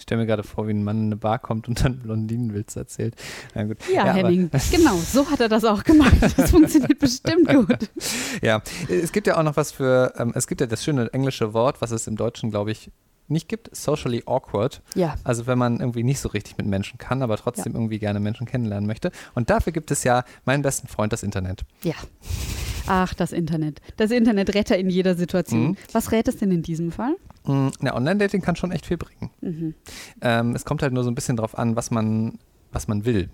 Ja. 0.00 0.02
Ich 0.02 0.04
stelle 0.04 0.22
mir 0.22 0.26
gerade 0.26 0.42
vor, 0.42 0.66
wie 0.66 0.72
ein 0.72 0.82
Mann 0.82 0.96
in 0.98 1.04
eine 1.06 1.16
Bar 1.16 1.38
kommt 1.38 1.68
und 1.68 1.84
dann 1.84 1.98
Blondinenwitz 1.98 2.74
erzählt. 2.74 3.14
Gut. 3.54 3.76
Ja, 3.94 4.02
aber- 4.04 4.12
Henning, 4.14 4.50
genau, 4.70 4.96
so 4.96 5.30
hat 5.30 5.40
er 5.40 5.48
das 5.48 5.64
auch 5.64 5.84
gemacht. 5.84 6.14
Das 6.36 6.50
funktioniert 6.50 6.98
bestimmt 6.98 7.48
gut. 7.48 7.90
Ja, 8.42 8.62
es 8.88 9.12
gibt 9.12 9.26
ja 9.26 9.36
auch 9.38 9.42
noch 9.42 9.56
was 9.56 9.72
für, 9.72 10.14
ähm, 10.16 10.32
es 10.34 10.46
gibt 10.46 10.60
ja 10.62 10.66
das 10.66 10.82
schöne 10.82 11.12
englische 11.12 11.52
Wort, 11.52 11.80
was 11.82 11.90
es 11.90 12.06
im 12.06 12.16
Deutschen, 12.16 12.50
glaube 12.50 12.70
ich, 12.70 12.90
nicht 13.28 13.48
gibt, 13.48 13.74
socially 13.76 14.22
awkward. 14.26 14.80
Ja, 14.94 15.14
Also 15.24 15.46
wenn 15.46 15.58
man 15.58 15.78
irgendwie 15.80 16.02
nicht 16.02 16.20
so 16.20 16.28
richtig 16.30 16.56
mit 16.56 16.66
Menschen 16.66 16.96
kann, 16.98 17.22
aber 17.22 17.36
trotzdem 17.36 17.74
irgendwie 17.74 17.98
gerne 17.98 18.18
Menschen 18.20 18.46
kennenlernen 18.46 18.86
möchte. 18.86 19.10
Und 19.34 19.50
dafür 19.50 19.72
gibt 19.72 19.90
es 19.90 20.02
ja 20.04 20.24
meinen 20.46 20.62
besten 20.62 20.88
Freund, 20.88 21.12
das 21.12 21.22
Internet. 21.22 21.62
ja. 21.82 21.94
Ach, 22.86 23.14
das 23.14 23.30
Internet. 23.30 23.80
Das 23.98 24.10
Internet 24.10 24.52
Retter 24.54 24.76
in 24.76 24.90
jeder 24.90 25.14
Situation. 25.14 25.68
Mhm. 25.68 25.76
Was 25.92 26.10
rät 26.10 26.26
es 26.26 26.38
denn 26.38 26.50
in 26.50 26.62
diesem 26.62 26.90
Fall? 26.90 27.14
Mm, 27.50 27.70
Na, 27.80 27.94
Online-Dating 27.94 28.42
kann 28.42 28.56
schon 28.56 28.72
echt 28.72 28.86
viel 28.86 28.96
bringen. 28.96 29.30
Mhm. 29.40 29.74
Ähm, 30.20 30.54
es 30.54 30.64
kommt 30.64 30.82
halt 30.82 30.92
nur 30.92 31.04
so 31.04 31.10
ein 31.10 31.14
bisschen 31.14 31.36
drauf 31.36 31.58
an, 31.58 31.76
was 31.76 31.90
man, 31.90 32.38
was 32.72 32.88
man 32.88 33.04
will. 33.04 33.30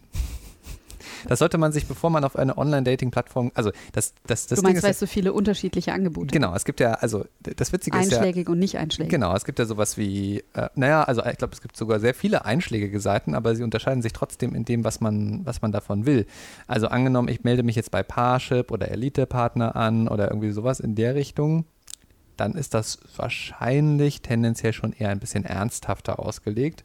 Das 1.28 1.38
sollte 1.38 1.58
man 1.58 1.73
sich, 1.73 1.87
bevor 1.87 2.11
man 2.11 2.25
auf 2.25 2.37
eine 2.37 2.56
Online-Dating-Plattform, 2.56 3.52
also 3.54 3.70
das, 3.92 4.14
das, 4.26 4.46
das 4.46 4.49
du 4.49 4.54
Ding 4.56 4.62
meinst, 4.64 4.78
ist 4.78 4.82
weil 4.85 4.88
ja, 4.88 4.92
es 4.92 5.00
so 5.00 5.06
viele 5.06 5.32
unterschiedliche 5.32 5.92
Angebote 5.92 6.32
genau, 6.32 6.54
es 6.54 6.64
gibt 6.64 6.80
ja, 6.80 6.92
also 6.92 7.25
das 7.40 7.73
Witzige 7.73 7.99
ist 7.99 8.12
ja, 8.12 8.18
Einschlägig 8.18 8.49
und 8.49 8.58
nicht 8.58 8.78
einschlägig. 8.78 9.11
Genau, 9.11 9.35
es 9.35 9.44
gibt 9.44 9.58
ja 9.58 9.64
sowas 9.64 9.96
wie, 9.96 10.44
äh, 10.54 10.68
naja, 10.75 11.02
also 11.02 11.25
ich 11.25 11.38
glaube, 11.38 11.54
es 11.54 11.61
gibt 11.61 11.76
sogar 11.76 12.00
sehr 12.00 12.14
viele 12.14 12.44
einschlägige 12.44 13.00
Seiten, 13.00 13.35
aber 13.35 13.54
sie 13.54 13.62
unterscheiden 13.62 14.02
sich 14.02 14.12
trotzdem 14.12 14.54
in 14.54 14.64
dem, 14.64 14.85
was 14.85 15.00
man, 15.00 15.44
was 15.44 15.62
man 15.62 15.73
davon 15.73 16.06
will. 16.06 16.26
Also 16.66 16.88
angenommen, 16.88 17.28
ich 17.28 17.44
melde 17.44 17.62
mich 17.62 17.76
jetzt 17.76 17.90
bei 17.90 18.02
Parship 18.02 18.70
oder 18.70 18.90
Elite-Partner 18.90 19.76
an 19.76 20.08
oder 20.08 20.30
irgendwie 20.30 20.50
sowas 20.50 20.80
in 20.80 20.94
der 20.94 21.14
Richtung, 21.14 21.64
dann 22.37 22.52
ist 22.55 22.75
das 22.75 22.99
wahrscheinlich 23.16 24.23
tendenziell 24.23 24.73
schon 24.73 24.93
eher 24.93 25.11
ein 25.11 25.21
bisschen 25.21 25.45
ernsthafter 25.45 26.19
ausgelegt, 26.19 26.85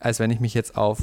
als 0.00 0.18
wenn 0.20 0.30
ich 0.30 0.40
mich 0.40 0.54
jetzt 0.54 0.76
auf 0.76 0.98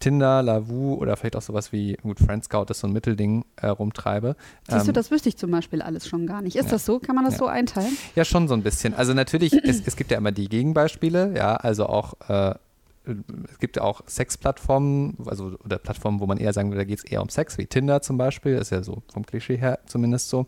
Tinder, 0.00 0.42
Lavu 0.42 0.94
oder 0.94 1.16
vielleicht 1.16 1.36
auch 1.36 1.42
sowas 1.42 1.70
wie, 1.72 1.94
gut, 2.02 2.18
Friendscout 2.18 2.66
ist 2.70 2.80
so 2.80 2.88
ein 2.88 2.92
Mittelding, 2.92 3.44
äh, 3.54 3.68
rumtreibe. 3.68 4.34
Siehst 4.68 4.86
du, 4.86 4.90
Ähm, 4.90 4.94
das 4.94 5.12
wüsste 5.12 5.28
ich 5.28 5.36
zum 5.36 5.52
Beispiel 5.52 5.80
alles 5.80 6.08
schon 6.08 6.26
gar 6.26 6.42
nicht. 6.42 6.56
Ist 6.56 6.64
Ja. 6.64 6.70
das 6.72 6.84
so? 6.84 6.98
Kann 6.98 7.14
man 7.14 7.24
das 7.24 7.34
Ja. 7.34 7.38
so 7.38 7.46
einteilen? 7.46 7.96
Ja, 8.16 8.24
schon 8.24 8.48
so 8.48 8.54
ein 8.54 8.62
bisschen. 8.64 8.94
Also 8.94 9.14
natürlich, 9.14 9.52
es, 9.52 9.80
es 9.86 9.94
gibt 9.94 10.10
ja 10.10 10.18
immer 10.18 10.32
die 10.32 10.48
Gegenbeispiele, 10.48 11.34
ja, 11.36 11.54
also 11.54 11.86
auch, 11.86 12.14
äh, 12.28 12.54
es 13.04 13.58
gibt 13.58 13.76
ja 13.76 13.82
auch 13.82 14.02
Sexplattformen, 14.06 15.16
also 15.26 15.56
oder 15.64 15.78
Plattformen, 15.78 16.20
wo 16.20 16.26
man 16.26 16.38
eher 16.38 16.52
sagen 16.52 16.70
würde, 16.70 16.82
da 16.82 16.84
geht 16.84 16.98
es 16.98 17.04
eher 17.04 17.20
um 17.20 17.28
Sex, 17.28 17.58
wie 17.58 17.66
Tinder 17.66 18.00
zum 18.00 18.16
Beispiel, 18.16 18.54
ist 18.54 18.70
ja 18.70 18.82
so 18.82 19.02
vom 19.12 19.26
Klischee 19.26 19.56
her 19.56 19.80
zumindest 19.86 20.28
so. 20.28 20.46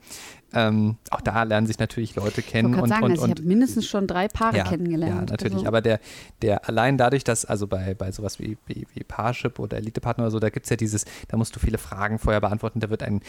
Ähm, 0.53 0.97
auch 1.11 1.21
da 1.21 1.43
lernen 1.43 1.67
sich 1.67 1.81
natürlich 1.81 2.15
Leute 2.15 2.41
Ich 2.41 2.47
kennen 2.47 2.71
wollte 2.71 2.83
und, 2.83 2.89
sagen, 2.89 3.05
und, 3.05 3.11
also 3.11 3.25
ich 3.25 3.31
habe 3.33 3.43
mindestens 3.43 3.87
schon 3.87 4.07
drei 4.07 4.29
Paare 4.29 4.59
ja, 4.59 4.65
kennengelernt. 4.65 5.31
Ja, 5.31 5.33
natürlich. 5.33 5.55
Also, 5.55 5.67
Aber 5.67 5.81
der, 5.81 5.99
der 6.43 6.69
allein 6.69 6.97
dadurch, 6.97 7.25
dass, 7.25 7.45
also 7.45 7.67
bei, 7.67 7.95
bei 7.95 8.13
sowas 8.13 8.39
wie, 8.39 8.57
wie, 8.67 8.87
wie 8.95 9.03
Parship 9.03 9.59
oder 9.59 9.77
Elite-Partner 9.79 10.25
oder 10.25 10.31
so, 10.31 10.39
da 10.39 10.51
gibt 10.51 10.67
es 10.67 10.71
ja 10.71 10.77
dieses, 10.77 11.07
da 11.27 11.37
musst 11.37 11.57
du 11.57 11.61
viele 11.61 11.79
Fragen 11.79 12.21
vorher 12.21 12.41
beantworten, 12.41 12.79
da 12.79 12.89
wird 12.89 13.03
ein 13.03 13.21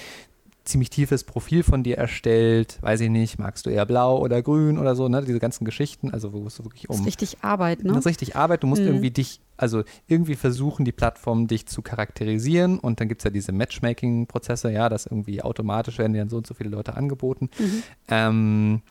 ziemlich 0.65 0.89
tiefes 0.89 1.23
Profil 1.23 1.63
von 1.63 1.83
dir 1.83 1.97
erstellt, 1.97 2.79
weiß 2.81 2.99
ich 3.01 3.09
nicht, 3.09 3.37
magst 3.39 3.65
du 3.65 3.69
eher 3.69 3.85
blau 3.85 4.19
oder 4.19 4.41
grün 4.41 4.77
oder 4.77 4.95
so, 4.95 5.07
ne, 5.07 5.23
diese 5.23 5.39
ganzen 5.39 5.63
Geschichten, 5.63 6.09
also 6.11 6.33
wo 6.33 6.45
es 6.47 6.61
wirklich 6.63 6.87
das 6.87 6.97
um 6.97 7.01
ist 7.03 7.07
richtig 7.07 7.37
Arbeit, 7.43 7.83
ne? 7.83 7.89
das 7.89 7.99
ist 7.99 8.07
richtig 8.07 8.35
Arbeit. 8.35 8.63
Du 8.63 8.67
musst 8.67 8.81
Mhm. 8.81 8.87
irgendwie 8.87 9.11
dich, 9.11 9.39
also 9.57 9.83
irgendwie 10.07 10.35
versuchen, 10.35 10.83
die 10.83 10.91
Plattform 10.91 11.47
dich 11.47 11.67
zu 11.67 11.81
charakterisieren. 11.81 12.79
Und 12.79 12.99
dann 12.99 13.07
gibt 13.07 13.21
es 13.21 13.25
ja 13.25 13.29
diese 13.31 13.51
Matchmaking-Prozesse, 13.51 14.71
ja, 14.71 14.89
dass 14.89 15.05
irgendwie 15.05 15.41
automatisch 15.41 15.97
werden 15.99 16.13
dir 16.13 16.19
dann 16.19 16.29
so 16.29 16.37
und 16.37 16.47
so 16.47 16.53
viele 16.53 16.71
Leute 16.71 16.95
angeboten. 16.95 17.49
Mhm. 17.59 17.83
Ähm, 18.09 18.81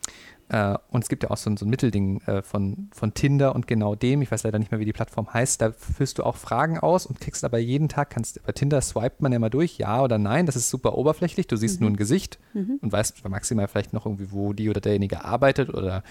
äh, 0.49 0.77
und 0.91 1.03
es 1.03 1.09
gibt 1.09 1.23
ja 1.23 1.31
auch 1.31 1.37
so, 1.37 1.49
ein- 1.49 1.57
so 1.57 1.65
ein 1.65 1.69
Mittelding 1.69 2.21
äh, 2.27 2.41
von, 2.43 2.89
von 2.93 3.13
Tinder 3.13 3.55
und 3.55 3.65
genau 3.67 3.95
dem, 3.95 4.21
ich 4.21 4.31
weiß 4.31 4.43
leider 4.43 4.59
nicht 4.59 4.69
mehr, 4.71 4.79
wie 4.79 4.85
die 4.85 4.93
Plattform 4.93 5.33
heißt, 5.33 5.61
da 5.61 5.71
füllst 5.71 6.19
du 6.19 6.23
auch 6.23 6.35
Fragen 6.37 6.77
aus 6.79 7.05
und 7.05 7.19
kriegst 7.19 7.43
aber 7.43 7.57
jeden 7.57 7.89
Tag, 7.89 8.09
kannst 8.11 8.43
bei 8.45 8.51
Tinder 8.51 8.79
swipet 8.81 9.21
man 9.21 9.31
ja 9.33 9.39
mal 9.39 9.49
durch, 9.49 9.77
ja 9.77 10.03
oder 10.03 10.17
nein, 10.17 10.45
das 10.45 10.55
ist 10.55 10.69
super 10.69 10.97
oberflächlich, 10.97 11.47
du 11.47 11.55
siehst 11.57 11.81
nur 11.81 11.89
ein 11.89 11.95
Gesicht 11.97 12.37
Mhm. 12.53 12.79
und 12.81 12.91
weißt 12.91 13.27
maximal 13.27 13.67
vielleicht 13.67 13.91
noch 13.91 14.05
irgendwie, 14.05 14.31
wo 14.31 14.53
die 14.53 14.69
oder 14.69 14.79
derjenige 14.81 15.25
arbeitet 15.25 15.69
oder 15.73 16.03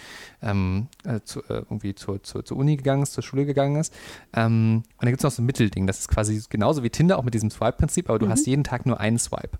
ähm, 0.42 0.88
äh, 1.04 1.20
zu, 1.24 1.40
äh, 1.44 1.58
irgendwie 1.70 1.94
zur, 1.94 2.22
zur, 2.22 2.44
zur 2.44 2.56
Uni 2.56 2.76
gegangen 2.76 3.02
ist, 3.04 3.12
zur 3.12 3.22
Schule 3.22 3.46
gegangen 3.46 3.76
ist. 3.76 3.94
Ähm, 4.34 4.82
und 4.84 5.02
dann 5.02 5.10
gibt 5.10 5.20
es 5.20 5.24
noch 5.24 5.30
so 5.30 5.42
ein 5.42 5.46
Mittelding, 5.46 5.86
das 5.86 6.00
ist 6.00 6.08
quasi 6.08 6.42
genauso 6.50 6.82
wie 6.82 6.90
Tinder, 6.90 7.18
auch 7.18 7.24
mit 7.24 7.34
diesem 7.34 7.50
Swipe-Prinzip, 7.50 8.10
aber 8.10 8.18
du 8.18 8.26
Mhm. 8.26 8.30
hast 8.30 8.46
jeden 8.46 8.64
Tag 8.64 8.84
nur 8.84 9.00
einen 9.00 9.18
Swipe. 9.18 9.58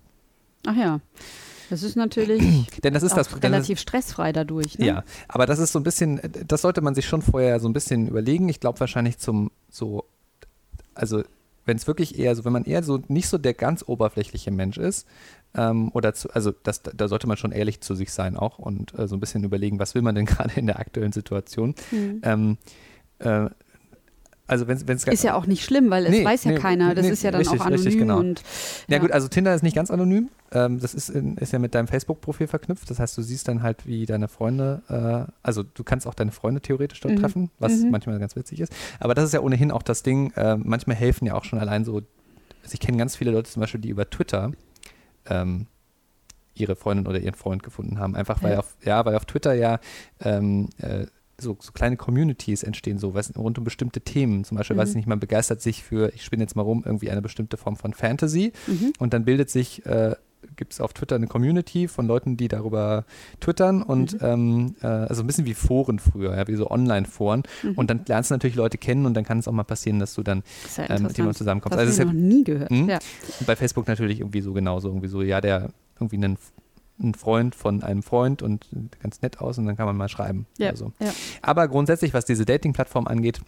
Ach 0.67 0.75
ja. 0.75 0.99
Das 1.69 1.83
ist 1.83 1.95
natürlich 1.95 2.41
Denn 2.83 2.93
das 2.93 3.03
ist 3.03 3.15
das, 3.15 3.29
denn 3.29 3.39
das 3.41 3.51
relativ 3.51 3.79
stressfrei 3.79 4.31
dadurch. 4.31 4.77
Ne? 4.79 4.85
Ja, 4.85 5.03
aber 5.27 5.45
das 5.45 5.59
ist 5.59 5.71
so 5.71 5.79
ein 5.79 5.83
bisschen, 5.83 6.19
das 6.47 6.61
sollte 6.61 6.81
man 6.81 6.95
sich 6.95 7.05
schon 7.05 7.21
vorher 7.21 7.59
so 7.59 7.67
ein 7.67 7.73
bisschen 7.73 8.07
überlegen. 8.07 8.49
Ich 8.49 8.59
glaube 8.59 8.79
wahrscheinlich 8.79 9.17
zum 9.17 9.51
so, 9.69 10.05
also 10.93 11.23
wenn 11.65 11.77
es 11.77 11.87
wirklich 11.87 12.19
eher 12.19 12.35
so, 12.35 12.45
wenn 12.45 12.53
man 12.53 12.63
eher 12.63 12.83
so 12.83 13.01
nicht 13.07 13.27
so 13.27 13.37
der 13.37 13.53
ganz 13.53 13.83
oberflächliche 13.87 14.51
Mensch 14.51 14.77
ist, 14.77 15.07
ähm, 15.55 15.89
oder 15.93 16.13
zu, 16.13 16.29
also 16.29 16.51
das, 16.63 16.81
da 16.83 17.07
sollte 17.07 17.27
man 17.27 17.37
schon 17.37 17.51
ehrlich 17.51 17.81
zu 17.81 17.95
sich 17.95 18.11
sein 18.11 18.37
auch 18.37 18.59
und 18.59 18.97
äh, 18.97 19.07
so 19.07 19.15
ein 19.15 19.19
bisschen 19.19 19.43
überlegen, 19.43 19.79
was 19.79 19.95
will 19.95 20.01
man 20.01 20.15
denn 20.15 20.25
gerade 20.25 20.59
in 20.59 20.67
der 20.67 20.79
aktuellen 20.79 21.11
Situation. 21.11 21.75
Mhm. 21.91 22.21
Ähm, 22.23 22.57
äh, 23.19 23.49
also 24.47 24.67
wenn 24.67 24.77
es 24.77 25.03
Ist 25.05 25.23
ja 25.23 25.33
auch 25.33 25.47
nicht 25.47 25.63
schlimm, 25.65 25.89
weil 25.89 26.05
es 26.05 26.11
Nee, 26.11 26.23
weiß 26.23 26.43
ja 26.43 26.51
nee, 26.51 26.57
keiner. 26.57 26.93
Das 26.93 27.05
nee, 27.05 27.11
ist 27.11 27.23
ja 27.23 27.31
dann 27.31 27.39
richtig, 27.41 27.59
auch 27.59 27.65
anonym 27.65 27.83
richtig, 27.85 27.99
genau. 27.99 28.19
und 28.19 28.43
Ja, 28.87 28.99
gut, 28.99 29.11
also 29.11 29.27
Tinder 29.27 29.55
ist 29.55 29.63
nicht 29.63 29.75
ganz 29.75 29.89
anonym. 29.89 30.29
Ähm, 30.51 30.79
das 30.79 30.93
ist, 30.93 31.09
in, 31.09 31.37
ist 31.37 31.51
ja 31.51 31.57
mit 31.59 31.73
deinem 31.73 31.87
Facebook-Profil 31.87 32.47
verknüpft. 32.47 32.89
Das 32.89 32.99
heißt, 32.99 33.17
du 33.17 33.23
siehst 33.23 33.47
dann 33.47 33.63
halt, 33.63 33.87
wie 33.87 34.05
deine 34.05 34.27
Freunde, 34.27 34.83
äh, 35.27 35.31
also 35.41 35.63
du 35.63 35.83
kannst 35.83 36.05
auch 36.05 36.13
deine 36.13 36.31
Freunde 36.31 36.61
theoretisch 36.61 36.99
dort 37.01 37.15
Mhm. 37.15 37.19
treffen, 37.21 37.51
was 37.57 37.79
Mhm. 37.79 37.91
manchmal 37.91 38.19
ganz 38.19 38.35
witzig 38.35 38.59
ist. 38.59 38.71
Aber 38.99 39.15
das 39.15 39.25
ist 39.25 39.33
ja 39.33 39.39
ohnehin 39.39 39.71
auch 39.71 39.81
das 39.83 40.03
Ding. 40.03 40.31
Äh, 40.35 40.57
manchmal 40.57 40.95
helfen 40.95 41.25
ja 41.25 41.33
auch 41.33 41.43
schon 41.43 41.57
allein 41.59 41.83
so, 41.83 41.95
also 41.95 42.73
ich 42.73 42.79
kenne 42.79 42.97
ganz 42.97 43.15
viele 43.15 43.31
Leute 43.31 43.49
zum 43.49 43.61
Beispiel, 43.61 43.81
die 43.81 43.89
über 43.89 44.07
Twitter 44.09 44.51
ähm, 45.27 45.65
ihre 46.53 46.75
Freundin 46.75 47.07
oder 47.07 47.19
ihren 47.19 47.33
Freund 47.35 47.63
gefunden 47.63 47.99
haben. 47.99 48.15
Einfach 48.15 48.43
weil 48.43 48.53
Ja. 48.53 48.59
auf, 48.59 48.75
ja, 48.83 49.03
weil 49.05 49.15
auf 49.15 49.25
Twitter 49.25 49.53
ja 49.53 49.79
ähm, 50.21 50.69
äh, 50.77 51.07
so, 51.39 51.57
so 51.59 51.71
kleine 51.71 51.97
Communities 51.97 52.63
entstehen, 52.63 52.97
so 52.97 53.13
weiß, 53.13 53.33
rund 53.37 53.57
um 53.57 53.63
bestimmte 53.63 54.01
Themen. 54.01 54.43
Zum 54.45 54.57
Beispiel, 54.57 54.77
weiß 54.77 54.89
ich 54.89 54.95
Mhm. 54.95 54.99
nicht, 54.99 55.07
man 55.07 55.19
begeistert 55.19 55.61
sich 55.61 55.83
für, 55.83 56.13
ich 56.13 56.23
spinne 56.23 56.43
jetzt 56.43 56.55
mal 56.55 56.61
rum, 56.61 56.83
irgendwie 56.85 57.09
eine 57.11 57.21
bestimmte 57.21 57.57
Form 57.57 57.75
von 57.75 57.93
Fantasy 57.93 58.53
mhm. 58.67 58.93
und 58.99 59.13
dann 59.13 59.25
bildet 59.25 59.49
sich, 59.49 59.85
äh, 59.85 60.15
gibt 60.57 60.73
es 60.73 60.79
auf 60.79 60.93
Twitter 60.93 61.15
eine 61.15 61.25
Community 61.27 61.87
von 61.87 62.05
Leuten, 62.05 62.37
die 62.37 62.47
darüber 62.47 63.03
twittern 63.41 63.81
und 63.81 64.13
Mhm. 64.13 64.19
ähm, 64.21 64.75
äh, 64.83 64.87
also 64.87 65.23
ein 65.23 65.27
bisschen 65.27 65.45
wie 65.45 65.55
Foren 65.55 65.97
früher, 65.99 66.37
ja, 66.37 66.47
wie 66.47 66.55
so 66.55 66.69
Online-Foren. 66.69 67.43
Mhm. 67.63 67.71
Und 67.73 67.89
dann 67.89 68.01
lernst 68.07 68.29
du 68.29 68.35
natürlich 68.35 68.55
Leute 68.55 68.77
kennen 68.77 69.05
und 69.07 69.15
dann 69.15 69.23
kann 69.25 69.39
es 69.39 69.47
auch 69.47 69.51
mal 69.53 69.63
passieren, 69.63 69.99
dass 69.99 70.13
du 70.13 70.21
dann 70.23 70.43
ja 70.77 70.83
ähm, 70.95 71.03
mit 71.03 71.17
jemandem 71.17 71.35
zusammenkommst. 71.35 71.77
Das 71.77 71.87
Also 71.87 71.99
habe 72.01 72.11
ich 72.11 72.15
noch 72.15 72.29
nie 72.29 72.43
gehört. 72.43 72.71
Mhm. 72.71 72.87
Ja. 72.89 72.99
bei 73.47 73.55
Facebook 73.55 73.87
natürlich 73.87 74.19
irgendwie 74.19 74.41
so 74.41 74.53
genauso, 74.53 74.87
irgendwie 74.89 75.07
so, 75.07 75.21
ja, 75.23 75.41
der 75.41 75.71
irgendwie 75.99 76.17
einen, 76.17 76.37
ein 77.01 77.13
Freund 77.13 77.55
von 77.55 77.83
einem 77.83 78.03
Freund 78.03 78.41
und 78.41 78.67
ganz 79.01 79.21
nett 79.21 79.39
aus 79.41 79.57
und 79.57 79.65
dann 79.65 79.75
kann 79.75 79.85
man 79.85 79.97
mal 79.97 80.09
schreiben. 80.09 80.45
Ja, 80.57 80.69
oder 80.69 80.77
so. 80.77 80.93
ja. 80.99 81.11
Aber 81.41 81.67
grundsätzlich, 81.67 82.13
was 82.13 82.25
diese 82.25 82.45
Dating-Plattform 82.45 83.07
angeht, 83.07 83.41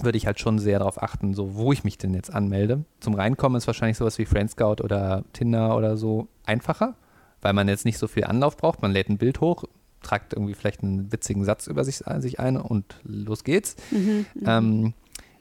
würde 0.00 0.18
ich 0.18 0.26
halt 0.26 0.40
schon 0.40 0.58
sehr 0.58 0.78
darauf 0.78 1.02
achten, 1.02 1.34
so 1.34 1.54
wo 1.54 1.72
ich 1.72 1.84
mich 1.84 1.98
denn 1.98 2.14
jetzt 2.14 2.32
anmelde. 2.32 2.84
Zum 3.00 3.14
Reinkommen 3.14 3.56
ist 3.56 3.66
wahrscheinlich 3.66 3.98
sowas 3.98 4.18
wie 4.18 4.24
Friendscout 4.24 4.82
oder 4.82 5.24
Tinder 5.32 5.76
oder 5.76 5.96
so 5.96 6.28
einfacher, 6.44 6.94
weil 7.40 7.52
man 7.52 7.68
jetzt 7.68 7.84
nicht 7.84 7.98
so 7.98 8.08
viel 8.08 8.24
Anlauf 8.24 8.56
braucht. 8.56 8.82
Man 8.82 8.92
lädt 8.92 9.08
ein 9.08 9.18
Bild 9.18 9.40
hoch, 9.40 9.64
tragt 10.02 10.32
irgendwie 10.32 10.54
vielleicht 10.54 10.82
einen 10.82 11.12
witzigen 11.12 11.44
Satz 11.44 11.66
über 11.66 11.84
sich, 11.84 12.02
sich 12.18 12.40
ein 12.40 12.56
und 12.56 13.00
los 13.04 13.44
geht's. 13.44 13.76
Mhm. 13.90 14.26
Mhm. 14.34 14.44
Ähm, 14.46 14.94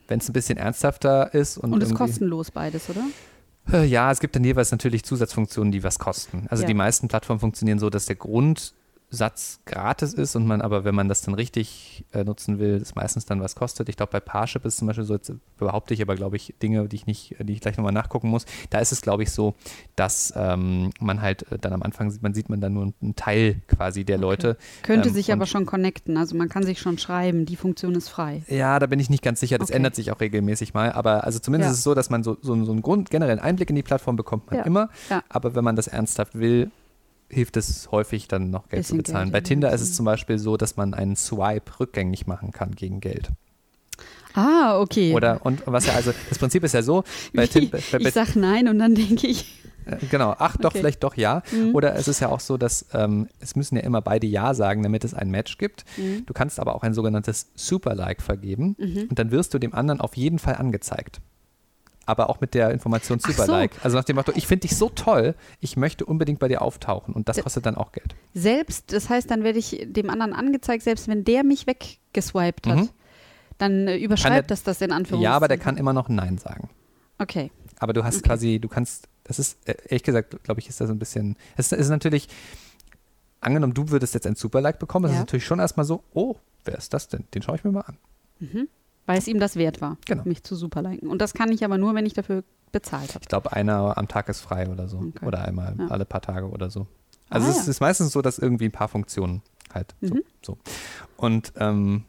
Wenn 0.08 0.20
es 0.20 0.30
ein 0.30 0.34
bisschen 0.34 0.58
ernsthafter 0.58 1.34
ist 1.34 1.58
und, 1.58 1.74
und 1.74 1.82
ist 1.82 1.96
kostenlos 1.96 2.52
beides, 2.52 2.90
oder? 2.90 3.04
Ja, 3.72 4.12
es 4.12 4.20
gibt 4.20 4.36
dann 4.36 4.44
jeweils 4.44 4.72
natürlich 4.72 5.04
Zusatzfunktionen, 5.04 5.72
die 5.72 5.84
was 5.84 6.00
kosten. 6.00 6.46
Also 6.50 6.64
Ja. 6.64 6.68
die 6.68 6.74
meisten 6.74 7.08
Plattformen 7.08 7.40
funktionieren 7.40 7.80
so, 7.80 7.90
dass 7.90 8.06
der 8.06 8.16
Grundsatz 9.12 9.60
gratis 9.66 10.14
ist 10.14 10.38
und 10.38 10.48
man 10.48 10.62
aber, 10.62 10.86
wenn 10.86 10.96
man 10.96 11.10
das 11.10 11.22
dann 11.22 11.34
richtig 11.36 12.06
äh, 12.14 12.24
nutzen 12.24 12.60
will, 12.60 12.80
das 12.80 12.96
meistens 12.96 13.26
dann 13.26 13.42
was 13.42 13.56
kostet. 13.56 13.90
Ich 13.90 13.98
glaube, 13.98 14.14
bei 14.14 14.22
Parship 14.22 14.64
ist 14.64 14.78
zum 14.78 14.88
Beispiel 14.88 15.04
so, 15.04 15.14
jetzt 15.16 15.34
behaupte 15.58 15.94
ich 15.94 16.02
aber, 16.02 16.16
glaube 16.16 16.38
ich, 16.38 16.56
Dinge, 16.64 16.88
die 16.88 16.96
ich 16.96 17.06
nicht, 17.08 17.36
die 17.40 17.52
ich 17.52 17.60
gleich 17.60 17.76
nochmal 17.76 17.92
nachgucken 17.92 18.30
muss. 18.30 18.46
Da 18.70 18.80
ist 18.80 18.94
es, 18.94 19.02
glaube 19.02 19.24
ich, 19.24 19.32
so, 19.32 19.54
dass 19.98 20.32
ähm, 20.38 20.92
man 21.02 21.22
halt 21.22 21.44
äh, 21.52 21.60
dann 21.60 21.74
am 21.74 21.84
Anfang 21.84 22.10
sieht, 22.10 22.24
man 22.24 22.34
sieht 22.34 22.48
man 22.48 22.62
dann 22.62 22.74
nur 22.74 22.94
einen 23.02 23.16
Teil 23.18 23.62
quasi 23.68 24.06
der 24.06 24.18
Leute. 24.18 24.56
Könnte 24.84 25.10
Ähm, 25.10 25.14
sich 25.14 25.34
aber 25.34 25.46
schon 25.46 25.66
connecten. 25.66 26.16
Also 26.16 26.38
man 26.38 26.48
kann 26.48 26.64
sich 26.64 26.80
schon 26.80 26.98
schreiben. 26.98 27.46
Die 27.46 27.58
Funktion 27.58 27.94
ist 27.96 28.08
frei. 28.08 28.44
Ja, 28.48 28.80
da 28.80 28.86
bin 28.88 29.00
ich 29.02 29.10
nicht 29.10 29.24
ganz 29.24 29.42
sicher. 29.42 29.58
Das 29.58 29.68
Okay. 29.70 29.76
ändert 29.78 29.96
sich 29.96 30.12
auch 30.14 30.22
regelmäßig 30.22 30.74
mal. 30.74 30.94
Aber 30.94 31.26
also 31.26 31.38
zumindest 31.40 31.68
Ja. 31.68 31.72
ist 31.74 31.78
es 31.80 31.84
so, 31.84 31.94
dass 31.96 32.10
man 32.10 32.24
so, 32.24 32.38
so, 32.42 32.64
so 32.64 32.72
einen 32.72 32.82
Grund, 32.82 33.10
generellen 33.10 33.40
Einblick 33.40 33.70
in 33.70 33.76
die 33.76 33.84
Plattform 33.84 34.16
bekommt 34.16 34.48
man 34.48 34.60
Ja. 34.60 34.64
immer. 34.64 34.90
Ja. 35.10 35.22
Aber 35.28 35.54
wenn 35.54 35.66
man 35.66 35.76
das 35.76 35.88
ernsthaft 35.88 36.34
will, 36.40 36.72
hilft 37.32 37.58
es 37.58 37.90
häufig 37.92 38.28
dann 38.28 38.50
noch 38.52 38.70
Geld 38.70 38.86
zu 38.86 38.96
bezahlen. 38.98 39.32
Geld 39.32 39.34
Bei 39.34 39.48
Tinder 39.48 39.72
ist 39.72 39.82
es 39.82 39.96
zum 39.96 40.06
Beispiel 40.06 40.38
so, 40.38 40.58
dass 40.58 40.78
man 40.78 40.94
einen 40.94 41.16
Swipe 41.16 41.80
rückgängig 41.80 42.28
machen 42.28 42.52
kann 42.52 42.72
gegen 42.76 43.00
Geld. 43.00 43.30
Ah, 44.34 44.80
okay. 44.80 45.14
Oder 45.14 45.46
und 45.46 45.62
was 45.66 45.86
ja 45.88 45.94
also 45.94 46.14
das 46.30 46.40
Prinzip 46.40 46.64
ist 46.64 46.74
ja 46.74 46.82
so, 46.82 47.04
bei, 47.34 47.44
Wie, 47.44 47.48
Tin- 47.48 47.70
bei, 47.70 47.82
bei, 47.92 47.98
ich 48.00 48.12
sag 48.14 48.36
nein 48.36 48.68
und 48.70 48.80
dann 48.80 48.96
denke 48.96 49.28
ich. 49.28 49.60
äh, 49.86 49.98
genau, 50.10 50.36
ach 50.40 50.56
doch, 50.58 50.70
Okay. 50.70 50.80
vielleicht 50.80 51.04
doch 51.04 51.16
ja. 51.18 51.44
Mhm. 51.52 51.76
Oder 51.76 51.96
es 51.96 52.08
ist 52.08 52.22
ja 52.22 52.30
auch 52.30 52.40
so, 52.40 52.58
dass 52.58 52.86
ähm, 52.94 53.28
es 53.40 53.56
müssen 53.58 53.76
ja 53.76 53.82
immer 53.82 54.02
beide 54.02 54.28
Ja 54.28 54.54
sagen, 54.54 54.84
damit 54.84 55.04
es 55.04 55.14
ein 55.14 55.30
Match 55.32 55.58
gibt. 55.58 55.84
Mhm. 55.98 56.26
Du 56.26 56.34
kannst 56.34 56.60
aber 56.62 56.76
auch 56.76 56.84
ein 56.84 56.94
sogenanntes 56.94 57.48
Super-Like 57.56 58.22
vergeben 58.22 58.76
Mhm. 58.80 59.08
und 59.10 59.20
dann 59.20 59.32
wirst 59.32 59.54
du 59.54 59.60
dem 59.60 59.74
anderen 59.74 60.00
auf 60.00 60.16
jeden 60.16 60.40
Fall 60.40 60.56
angezeigt. 60.56 61.20
Aber 62.12 62.30
auch 62.30 62.42
mit 62.42 62.54
der 62.54 62.72
Information 62.72 63.20
Ach 63.24 63.28
so. 63.28 63.32
Super-Like. 63.34 63.72
Also 63.84 63.96
nach 63.98 64.04
dem 64.04 64.18
Motto, 64.18 64.34
ich 64.36 64.46
finde 64.48 64.68
dich 64.68 64.76
so 64.76 64.90
toll, 64.90 65.34
ich 65.62 65.78
möchte 65.78 66.04
unbedingt 66.06 66.40
bei 66.40 66.48
dir 66.50 66.62
auftauchen 66.62 67.14
und 67.14 67.30
das 67.30 67.38
D- 67.38 67.42
kostet 67.44 67.66
dann 67.66 67.76
auch 67.76 67.94
Geld. 67.94 68.16
Selbst, 68.34 68.92
das 68.92 69.08
heißt, 69.10 69.32
dann 69.32 69.44
werde 69.44 69.60
ich 69.60 69.86
dem 69.88 70.10
anderen 70.10 70.34
angezeigt, 70.34 70.84
selbst 70.84 71.08
wenn 71.08 71.24
der 71.24 71.44
mich 71.46 71.68
weggeswiped 71.68 72.68
hat. 72.68 72.78
Mhm. 72.78 72.90
Dann 73.58 73.88
äh, 73.88 73.98
überschreibt 73.98 74.50
der- 74.50 74.56
das 74.56 74.64
das 74.64 74.82
in 74.82 74.92
Anführungszeichen. 74.92 75.24
Ja, 75.24 75.36
aber 75.36 75.48
der 75.48 75.58
kann 75.58 75.78
immer 75.78 75.94
noch 75.94 76.10
Nein 76.10 76.38
sagen. 76.38 76.70
Okay. 77.18 77.50
Aber 77.80 77.94
du 77.94 78.04
hast 78.04 78.18
Okay. 78.18 78.28
quasi, 78.28 78.60
du 78.60 78.68
kannst 78.68 79.08
das 79.24 79.40
ist, 79.40 79.58
äh, 79.70 79.76
ehrlich 79.86 80.04
gesagt, 80.04 80.44
glaube 80.44 80.60
ich, 80.60 80.68
ist 80.68 80.82
das 80.82 80.90
ein 80.90 81.00
bisschen, 81.00 81.38
es 81.56 81.72
ist 81.72 81.90
natürlich, 81.90 82.28
angenommen, 83.40 83.74
du 83.74 83.90
würdest 83.90 84.14
jetzt 84.14 84.28
ein 84.28 84.36
Super-Like 84.36 84.80
bekommen, 84.80 85.04
das 85.04 85.12
Ja. 85.14 85.18
ist 85.18 85.22
natürlich 85.22 85.46
schon 85.46 85.60
erstmal 85.60 85.86
so, 85.86 86.04
oh, 86.14 86.36
wer 86.66 86.78
ist 86.78 86.94
das 86.94 87.08
denn? 87.08 87.26
Den 87.34 87.42
schaue 87.42 87.56
ich 87.56 87.64
mir 87.64 87.72
mal 87.72 87.82
an. 87.82 87.98
Mhm. 88.40 88.68
Weil 89.06 89.18
es 89.18 89.28
ihm 89.28 89.40
das 89.40 89.56
wert 89.56 89.82
war, 89.82 89.98
Genau. 90.06 90.24
mich 90.26 90.44
zu 90.44 90.56
superliken. 90.56 91.10
Und 91.10 91.22
das 91.22 91.34
kann 91.34 91.52
ich 91.52 91.66
aber 91.66 91.78
nur, 91.78 91.96
wenn 91.96 92.06
ich 92.06 92.14
dafür 92.14 92.44
bezahlt 92.72 93.10
habe. 93.16 93.20
Ich 93.24 93.28
glaube, 93.28 93.52
einer 93.52 93.98
am 93.98 94.08
Tag 94.08 94.30
ist 94.30 94.42
frei 94.42 94.70
oder 94.70 94.88
so. 94.88 94.98
Okay. 95.00 95.26
Oder 95.26 95.44
einmal 95.46 95.76
Ja. 95.78 95.88
alle 95.88 96.06
paar 96.06 96.22
Tage 96.22 96.50
oder 96.50 96.70
so. 96.70 96.88
Also 97.30 97.48
Ah, 97.48 97.52
es 97.52 97.66
ja. 97.66 97.72
ist 97.72 97.80
meistens 97.82 98.12
so, 98.12 98.22
dass 98.22 98.38
irgendwie 98.40 98.66
ein 98.66 98.72
paar 98.72 98.88
Funktionen 98.88 99.42
halt 99.74 99.96
so. 100.02 100.14
Mhm. 100.16 100.22
so. 100.46 100.58
Und 101.18 101.52
ähm, 101.58 102.04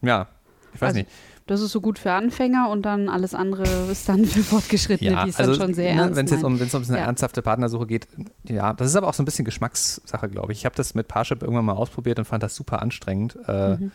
ja, 0.00 0.28
ich 0.74 0.80
weiß 0.80 0.88
Also, 0.88 0.98
nicht. 1.00 1.10
Das 1.48 1.60
ist 1.60 1.72
so 1.72 1.80
gut 1.80 1.98
für 1.98 2.12
Anfänger 2.12 2.68
und 2.70 2.82
dann 2.82 3.08
alles 3.08 3.34
andere 3.34 3.64
ist 3.90 4.08
dann 4.08 4.24
für 4.24 4.42
Fortgeschrittene, 4.42 5.10
Ja, 5.10 5.24
die 5.24 5.30
es 5.30 5.36
also 5.38 5.52
dann 5.52 5.60
schon 5.60 5.74
sehr 5.74 5.94
ne, 5.94 6.00
ernst 6.02 6.16
wenn 6.16 6.26
es 6.26 6.30
jetzt 6.32 6.44
um, 6.44 6.58
wenn's 6.60 6.74
um 6.74 6.82
eine 6.84 6.98
Ja. 6.98 7.04
ernsthafte 7.04 7.42
Partnersuche 7.42 7.86
geht, 7.86 8.06
ja, 8.44 8.72
das 8.72 8.88
ist 8.88 8.96
aber 8.96 9.08
auch 9.08 9.14
so 9.14 9.22
ein 9.22 9.26
bisschen 9.26 9.44
Geschmackssache, 9.44 10.28
glaube 10.28 10.52
ich. 10.52 10.58
Ich 10.60 10.64
habe 10.64 10.76
das 10.76 10.94
mit 10.94 11.08
Parship 11.08 11.42
irgendwann 11.42 11.64
mal 11.64 11.72
ausprobiert 11.74 12.18
und 12.20 12.24
fand 12.24 12.42
das 12.44 12.54
super 12.54 12.80
anstrengend, 12.80 13.36
äh, 13.48 13.76
Mhm. 13.76 13.92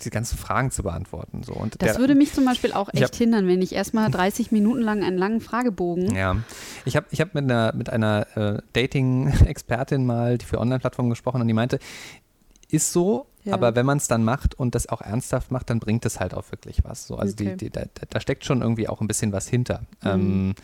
Die 0.00 0.10
ganzen 0.10 0.38
Fragen 0.38 0.70
zu 0.70 0.82
beantworten. 0.82 1.42
So. 1.42 1.52
Und 1.52 1.80
Das 1.82 1.92
der, 1.92 2.00
würde 2.00 2.14
mich 2.14 2.32
zum 2.32 2.44
Beispiel 2.44 2.72
auch 2.72 2.88
echt 2.92 3.16
hindern, 3.16 3.46
wenn 3.48 3.60
ich 3.62 3.74
erstmal 3.74 4.10
30 4.10 4.52
Minuten 4.52 4.80
lang 4.80 5.02
einen 5.02 5.18
langen 5.18 5.40
Fragebogen. 5.40 6.14
Ja, 6.14 6.36
ich 6.84 6.96
habe 6.96 7.06
ich 7.10 7.20
hab 7.20 7.34
mit 7.34 7.44
einer, 7.44 7.74
mit 7.74 7.90
einer 7.90 8.26
äh, 8.36 8.62
Dating-Expertin 8.72 10.06
mal 10.06 10.38
die 10.38 10.46
für 10.46 10.58
Online-Plattformen 10.58 11.10
gesprochen 11.10 11.40
und 11.40 11.48
die 11.48 11.54
meinte, 11.54 11.78
ist 12.70 12.92
so, 12.92 13.26
Ja. 13.48 13.54
aber 13.54 13.74
wenn 13.74 13.86
man 13.86 13.98
es 13.98 14.08
dann 14.08 14.24
macht 14.24 14.54
und 14.54 14.74
das 14.74 14.88
auch 14.88 15.00
ernsthaft 15.00 15.50
macht, 15.50 15.70
dann 15.70 15.80
bringt 15.80 16.04
es 16.06 16.20
halt 16.20 16.34
auch 16.34 16.50
wirklich 16.50 16.84
was. 16.84 17.06
So, 17.06 17.16
also 17.16 17.32
Okay. 17.34 17.56
die, 17.56 17.66
die, 17.66 17.70
da, 17.70 17.82
da 18.08 18.20
steckt 18.20 18.44
schon 18.44 18.62
irgendwie 18.62 18.88
auch 18.88 19.00
ein 19.00 19.08
bisschen 19.08 19.32
was 19.32 19.48
hinter. 19.48 19.80
Mhm. 20.02 20.08
Ähm, 20.10 20.54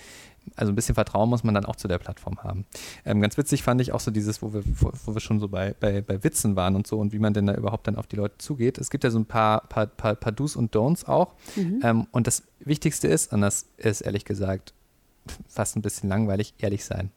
also 0.57 0.71
ein 0.73 0.75
bisschen 0.75 0.95
Vertrauen 0.95 1.31
muss 1.31 1.43
man 1.43 1.55
dann 1.55 1.65
auch 1.65 1.77
zu 1.77 1.89
der 1.89 1.97
Plattform 1.99 2.43
haben. 2.43 2.67
Ähm, 3.07 3.23
ganz 3.23 3.39
witzig 3.39 3.63
fand 3.63 3.81
ich 3.81 3.93
auch 3.93 4.01
so 4.01 4.11
dieses, 4.11 4.43
wo 4.43 4.53
wir, 4.53 4.63
wo, 4.79 4.93
wo 5.07 5.15
wir 5.15 5.21
schon 5.21 5.41
so 5.41 5.49
bei, 5.49 5.75
bei, 5.81 6.03
bei 6.03 6.23
Witzen 6.23 6.55
waren 6.55 6.77
und 6.77 6.87
so 6.87 6.99
und 6.99 7.13
wie 7.15 7.19
man 7.19 7.33
denn 7.33 7.47
da 7.47 7.55
überhaupt 7.55 7.87
dann 7.87 7.97
auf 7.97 8.07
die 8.07 8.17
Leute 8.17 8.37
zugeht. 8.39 8.77
Es 8.77 8.91
gibt 8.91 9.05
ja 9.05 9.11
so 9.11 9.19
ein 9.19 9.25
paar, 9.25 9.63
paar, 9.69 9.87
paar, 9.87 10.15
paar 10.15 10.33
Do's 10.33 10.55
und 10.55 10.77
Don'ts 10.77 11.07
auch. 11.07 11.33
Mhm. 11.57 11.81
Ähm, 11.83 12.07
und 12.11 12.27
das 12.27 12.43
Wichtigste 12.61 13.09
ist, 13.09 13.33
und 13.33 13.41
das 13.41 13.67
ist 13.79 14.03
ehrlich 14.03 14.27
gesagt 14.27 14.75
fast 15.49 15.77
ein 15.77 15.83
bisschen 15.83 16.11
langweilig, 16.11 16.53
ehrlich 16.59 16.85
sein. 16.85 17.11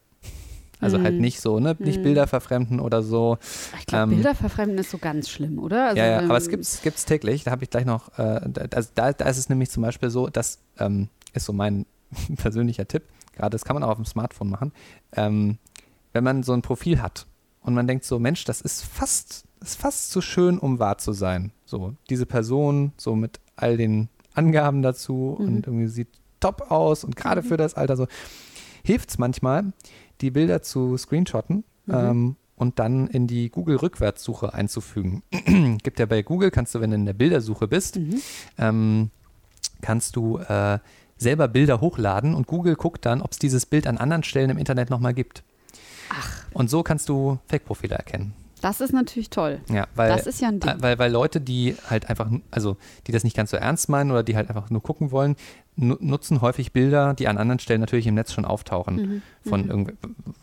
Also 0.80 1.02
halt 1.02 1.16
Mhm. 1.16 1.22
nicht 1.22 1.42
so, 1.42 1.60
ne? 1.60 1.76
Nicht 1.80 2.00
Mhm. 2.00 2.04
Bilder 2.04 2.28
verfremden 2.28 2.80
oder 2.80 3.02
so. 3.02 3.38
Ich 3.80 3.86
glaube, 3.88 4.04
ähm, 4.04 4.10
Bilder 4.10 4.36
verfremden 4.36 4.78
ist 4.78 4.92
so 4.92 4.98
ganz 5.00 5.30
schlimm, 5.30 5.58
oder? 5.60 5.88
Also, 5.90 5.98
ja, 6.02 6.06
ja, 6.06 6.20
ähm, 6.22 6.26
aber 6.26 6.38
es 6.38 6.50
gibt's, 6.50 6.82
gibt's 6.82 7.06
täglich. 7.06 7.44
Da 7.44 7.52
habe 7.52 7.63
ich 7.63 7.70
gleich 7.70 7.86
noch, 7.86 8.10
äh, 8.20 8.42
da, 8.48 8.66
also 8.76 8.90
da, 8.94 9.12
da 9.13 9.26
ist 9.26 9.38
es 9.38 9.50
nämlich 9.50 9.70
zum 9.72 9.82
Beispiel 9.84 10.10
so, 10.10 10.28
das 10.28 10.60
ähm, 10.80 11.10
ist 11.34 11.46
so 11.46 11.54
mein 11.54 11.86
persönlicher 12.38 12.88
Tipp. 12.88 13.04
Gerade 13.34 13.52
das 13.52 13.66
kann 13.66 13.76
man 13.76 13.84
auch 13.84 13.90
auf 13.90 13.96
dem 13.98 14.06
Smartphone 14.06 14.50
machen. 14.50 14.72
Ähm, 15.13 15.58
wenn 16.13 16.24
man 16.24 16.44
so 16.44 16.54
ein 16.54 16.62
Profil 16.62 17.02
hat 17.02 17.26
und 17.62 17.74
man 17.74 17.88
denkt 17.88 18.06
so, 18.06 18.20
Mensch, 18.20 18.44
das 18.46 18.62
ist 18.62 18.84
fast, 18.84 19.46
ist 19.62 19.80
fast 19.80 20.12
zu 20.12 20.22
schön, 20.22 20.58
um 20.60 20.80
wahr 20.80 20.98
zu 21.00 21.12
sein. 21.13 21.52
So, 21.66 21.94
diese 22.10 22.26
Person, 22.26 22.94
so 22.98 23.16
mit 23.16 23.40
all 23.56 23.78
den 23.78 24.10
Angaben 24.36 24.82
dazu 24.84 25.36
Mhm. 25.40 25.46
und 25.48 25.68
irgendwie 25.68 25.88
sieht 25.88 26.10
top 26.40 26.70
aus 26.72 27.04
und 27.04 27.16
gerade 27.16 27.42
Mhm. 27.42 27.46
für 27.48 27.58
das 27.58 27.74
Alter 27.74 27.98
so, 27.98 28.08
hilft 28.84 29.10
es 29.10 29.18
manchmal, 29.18 29.74
die 30.21 30.32
Bilder 30.32 30.62
zu 30.62 30.97
screenshotten 30.97 31.63
Mhm. 31.86 31.93
ähm, 31.95 32.36
und 32.58 32.80
dann 32.80 33.08
in 33.08 33.27
die 33.27 33.49
Google-Rückwärtssuche 33.49 34.53
einzufügen. 34.53 35.23
Gibt 35.84 35.99
ja 35.99 36.06
bei 36.06 36.21
Google, 36.23 36.51
kannst 36.51 36.73
du, 36.75 36.82
wenn 36.82 36.89
du 36.89 36.95
in 36.95 37.06
der 37.06 37.13
Bildersuche 37.13 37.67
bist, 37.67 37.97
Mhm. 37.97 38.21
ähm, 38.58 39.12
kannst 39.82 40.15
du 40.15 40.38
äh, 40.39 40.80
selber 41.17 41.47
Bilder 41.47 41.82
hochladen 41.82 42.34
und 42.36 42.47
Google 42.47 42.75
guckt 42.75 43.06
dann, 43.06 43.21
ob 43.21 43.32
es 43.32 43.39
dieses 43.39 43.65
Bild 43.65 43.88
an 43.88 43.97
anderen 43.97 44.23
Stellen 44.23 44.49
im 44.49 44.58
Internet 44.58 44.89
nochmal 44.89 45.13
gibt. 45.13 45.43
Ach, 46.10 46.45
Und 46.53 46.69
so 46.69 46.84
kannst 46.84 47.10
du 47.10 47.38
Fake-Profile 47.47 47.95
erkennen. 47.95 48.34
Das 48.62 48.82
ist 48.82 48.93
natürlich 48.93 49.30
toll. 49.30 49.60
Ja, 49.70 49.88
weil, 49.96 50.10
das 50.10 50.28
ist 50.28 50.41
ja 50.41 50.48
ein 50.50 50.60
Ding. 50.60 50.72
weil, 50.80 50.98
weil 51.00 51.12
Leute, 51.12 51.39
die 51.41 51.76
halt 51.89 52.10
einfach, 52.10 52.30
also 52.52 52.78
die 53.06 53.12
das 53.12 53.24
nicht 53.24 53.36
ganz 53.36 53.52
so 53.52 53.58
ernst 53.58 53.89
meinen 53.89 54.12
oder 54.12 54.24
die 54.24 54.36
halt 54.36 54.50
einfach 54.50 54.70
nur 54.70 54.82
gucken 54.82 55.12
wollen, 55.12 55.36
nu 55.76 55.96
nutzen 56.00 56.41
häufig 56.41 56.72
Bilder, 56.74 57.13
die 57.13 57.28
an 57.28 57.38
anderen 57.38 57.60
Stellen 57.60 57.82
natürlich 57.82 58.08
im 58.08 58.15
Netz 58.15 58.34
schon 58.34 58.46
auftauchen, 58.46 58.96
Mhm. 58.96 59.50
von 59.50 59.62
Mhm. 59.63 59.70
irgendw 59.70 59.93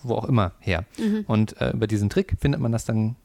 wo 0.03 0.15
auch 0.15 0.25
immer 0.27 0.53
her. 0.61 0.85
Mhm. 0.99 1.25
Und 1.27 1.61
äh, 1.61 1.71
über 1.73 1.87
diesen 1.87 2.11
Trick 2.11 2.37
findet 2.39 2.61
man 2.61 2.73
das 2.73 2.85
dann 2.85 3.17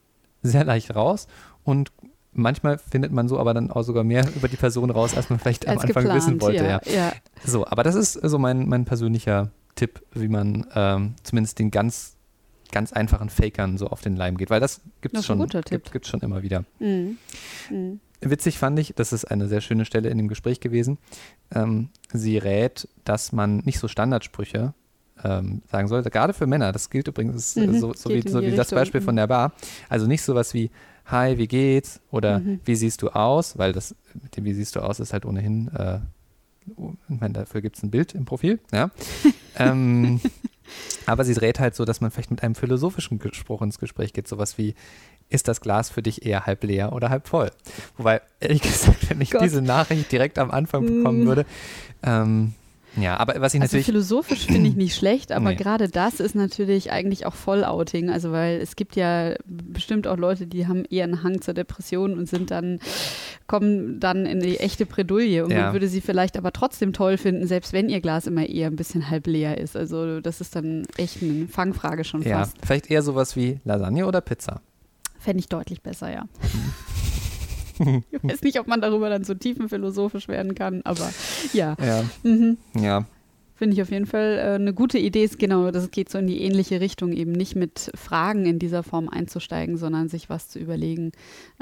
sehr 0.42 0.64
leicht 0.64 0.96
raus 0.96 1.28
und 1.64 1.92
manchmal 2.32 2.78
findet 2.78 3.12
man 3.12 3.28
so 3.28 3.40
aber 3.40 3.54
dann 3.54 3.72
auch 3.72 3.84
sogar 3.84 4.04
mehr 4.04 4.26
über 4.36 4.48
die 4.48 4.56
Person 4.56 4.90
raus, 4.90 5.16
als 5.16 5.30
man 5.30 5.40
vielleicht 5.40 5.68
am 5.68 5.74
Als 5.74 5.84
Anfang 5.84 6.04
geplant, 6.04 6.18
wissen 6.24 6.42
wollte. 6.42 6.64
Ja. 6.64 6.82
ja. 6.86 6.94
ja. 6.94 7.12
So, 7.44 7.66
aber 7.68 7.84
das 7.84 7.96
ist 7.96 8.14
so 8.14 8.40
mein, 8.40 8.68
mein 8.70 8.86
persönlicher 8.86 9.52
Tipp, 9.76 10.02
wie 10.14 10.28
man 10.28 10.66
ähm, 10.76 11.16
zumindest 11.24 11.60
den 11.60 11.72
ganz, 11.72 12.16
ganz 12.72 12.94
einfachen 12.94 13.30
Fakern 13.30 13.78
so 13.78 13.88
auf 13.88 14.02
den 14.02 14.16
Leim 14.16 14.38
geht, 14.38 14.50
weil 14.50 14.60
das 14.60 14.82
gibt 15.02 15.16
es 15.18 15.26
schon, 15.26 15.46
gibt, 15.48 15.92
gibt's 15.92 16.08
schon 16.10 16.22
immer 16.22 16.44
wieder. 16.44 16.64
Mhm. 16.80 17.18
Mhm. 17.70 18.00
Witzig 18.22 18.58
fand 18.58 18.78
ich, 18.80 18.94
das 18.96 19.14
ist 19.14 19.26
eine 19.26 19.48
sehr 19.48 19.62
schöne 19.62 19.86
Stelle 19.86 20.10
in 20.10 20.18
dem 20.18 20.28
Gespräch 20.28 20.60
gewesen. 20.60 20.98
Ähm, 21.54 21.90
sie 22.12 22.38
rät, 22.38 22.88
dass 23.06 23.32
man 23.32 23.58
nicht 23.60 23.80
so 23.80 23.88
Standardsprüche 23.88 24.74
ähm, 25.24 25.62
sagen 25.72 25.88
sollte, 25.88 26.10
gerade 26.10 26.34
für 26.34 26.46
Männer. 26.48 26.72
Das 26.72 26.90
gilt 26.90 27.08
übrigens 27.08 27.56
äh, 27.56 27.68
Mhm, 27.68 27.80
so, 27.80 27.94
so, 27.94 28.10
geht 28.10 28.26
wie, 28.26 28.30
so 28.30 28.42
wie 28.42 28.56
das 28.56 28.72
Beispiel 28.72 29.02
von 29.02 29.16
mhm. 29.16 29.20
der 29.20 29.28
Bar. 29.28 29.54
Also 29.88 30.06
nicht 30.08 30.22
sowas 30.22 30.54
wie 30.54 30.70
Hi, 31.06 31.38
wie 31.38 31.48
geht's? 31.48 32.02
Oder 32.12 32.40
Mhm. 32.40 32.60
wie 32.66 32.76
siehst 32.76 33.02
du 33.02 33.10
aus? 33.10 33.58
Weil 33.58 33.74
das 33.74 33.96
mit 34.22 34.36
dem 34.38 34.46
Wie 34.46 34.54
siehst 34.54 34.76
du 34.76 34.82
aus 34.82 35.00
ist 35.00 35.14
halt 35.14 35.26
ohnehin, 35.26 35.70
äh, 35.76 36.00
ich 36.68 37.20
meine, 37.20 37.34
dafür 37.34 37.62
gibt 37.62 37.78
es 37.78 37.84
ein 37.84 37.90
Bild 37.90 38.14
im 38.14 38.26
Profil. 38.26 38.60
Ja. 38.72 38.92
ähm, 39.58 40.20
aber 41.12 41.24
sie 41.26 41.34
rät 41.34 41.60
halt 41.60 41.76
so, 41.76 41.86
dass 41.86 42.02
man 42.02 42.12
vielleicht 42.12 42.32
mit 42.32 42.44
einem 42.44 42.56
philosophischen 42.56 43.20
Spruch 43.34 43.62
ins 43.62 43.80
Gespräch 43.80 44.14
geht. 44.14 44.28
Sowas 44.28 44.58
wie, 44.58 44.76
ist 45.30 45.48
das 45.48 45.62
Glas 45.62 45.90
für 45.90 46.02
dich 46.02 46.26
eher 46.26 46.46
halb 46.46 46.64
leer 46.64 46.92
oder 46.94 47.10
halb 47.10 47.28
voll? 47.28 47.52
Wobei, 47.98 48.22
ehrlich 48.40 48.62
gesagt, 48.62 49.10
wenn 49.10 49.22
ich 49.22 49.32
Gott. 49.32 49.42
diese 49.44 49.62
Nachricht 49.62 50.12
direkt 50.12 50.40
am 50.40 50.52
Anfang 50.52 50.86
bekommen 50.86 51.24
Mm. 51.24 51.28
würde, 51.28 51.46
ähm, 52.04 52.54
ja, 53.02 53.18
aber 53.18 53.40
was 53.42 53.54
ich 53.54 53.62
Also 53.62 53.76
natürlich. 53.78 53.86
philosophisch 53.86 54.46
finde 54.46 54.70
ich 54.70 54.76
nicht 54.78 54.96
schlecht, 54.96 55.32
aber 55.32 55.50
Nee. 55.52 55.56
gerade 55.56 55.88
das 55.90 56.20
ist 56.20 56.36
natürlich 56.36 56.92
eigentlich 56.92 57.26
auch 57.26 57.34
Voll-Outing. 57.36 58.10
Also 58.10 58.32
weil 58.32 58.60
es 58.62 58.76
gibt 58.76 58.96
ja 58.96 59.34
bestimmt 59.46 60.08
auch 60.08 60.18
Leute, 60.18 60.48
die 60.48 60.68
haben 60.68 60.86
eher 60.90 61.04
einen 61.06 61.24
Hang 61.24 61.42
zur 61.42 61.54
Depression 61.54 62.18
und 62.18 62.28
sind 62.28 62.52
dann, 62.52 62.80
kommen 63.48 64.00
dann 64.00 64.26
in 64.26 64.40
die 64.40 64.58
echte 64.60 64.86
Bredouille. 64.86 65.44
Und 65.46 65.52
Ja. 65.52 65.66
man 65.66 65.74
würde 65.74 65.88
sie 65.88 66.02
vielleicht 66.02 66.38
aber 66.38 66.52
trotzdem 66.54 66.94
toll 66.94 67.18
finden, 67.18 67.48
selbst 67.48 67.74
wenn 67.74 67.90
ihr 67.90 68.02
Glas 68.02 68.28
immer 68.28 68.46
eher 68.48 68.68
ein 68.68 68.76
bisschen 68.76 69.10
halb 69.10 69.28
leer 69.28 69.58
ist. 69.58 69.76
Also 69.76 70.22
das 70.22 70.42
ist 70.42 70.56
dann 70.56 70.84
echt 70.98 71.22
eine 71.24 71.48
Fangfrage 71.48 72.04
schon 72.04 72.22
ja, 72.24 72.40
fast. 72.40 72.58
vielleicht 72.66 72.90
eher 72.92 73.02
sowas 73.02 73.36
wie 73.36 73.60
Lasagne 73.66 74.06
oder 74.06 74.22
Pizza. 74.22 74.62
Fände 75.20 75.40
ich 75.40 75.50
deutlich 75.50 75.82
besser, 75.82 76.12
ja. 76.14 76.24
ich 78.12 78.24
weiß 78.24 78.42
nicht, 78.44 78.60
ob 78.60 78.68
man 78.68 78.82
darüber 78.82 79.10
dann 79.10 79.24
so 79.24 79.34
tiefenphilosophisch 79.34 80.28
werden 80.28 80.56
kann, 80.56 80.82
aber 80.84 81.10
ja. 81.54 81.76
Ja, 81.84 82.04
Mhm. 82.24 82.58
ja. 82.80 83.06
Finde 83.56 83.76
ich 83.76 83.82
auf 83.82 83.92
jeden 83.92 84.06
Fall 84.06 84.38
äh, 84.38 84.56
eine 84.56 84.74
gute 84.74 84.98
Idee. 84.98 85.26
Ist 85.26 85.38
genau, 85.38 85.70
das 85.72 85.92
geht 85.92 86.10
so 86.10 86.18
in 86.18 86.28
die 86.28 86.42
ähnliche 86.44 86.80
Richtung, 86.80 87.12
eben 87.12 87.34
nicht 87.34 87.58
mit 87.58 87.92
Fragen 87.94 88.46
in 88.46 88.58
dieser 88.58 88.84
Form 88.84 89.10
einzusteigen, 89.10 89.76
sondern 89.76 90.08
sich 90.08 90.30
was 90.30 90.48
zu 90.48 90.60
überlegen. 90.60 91.12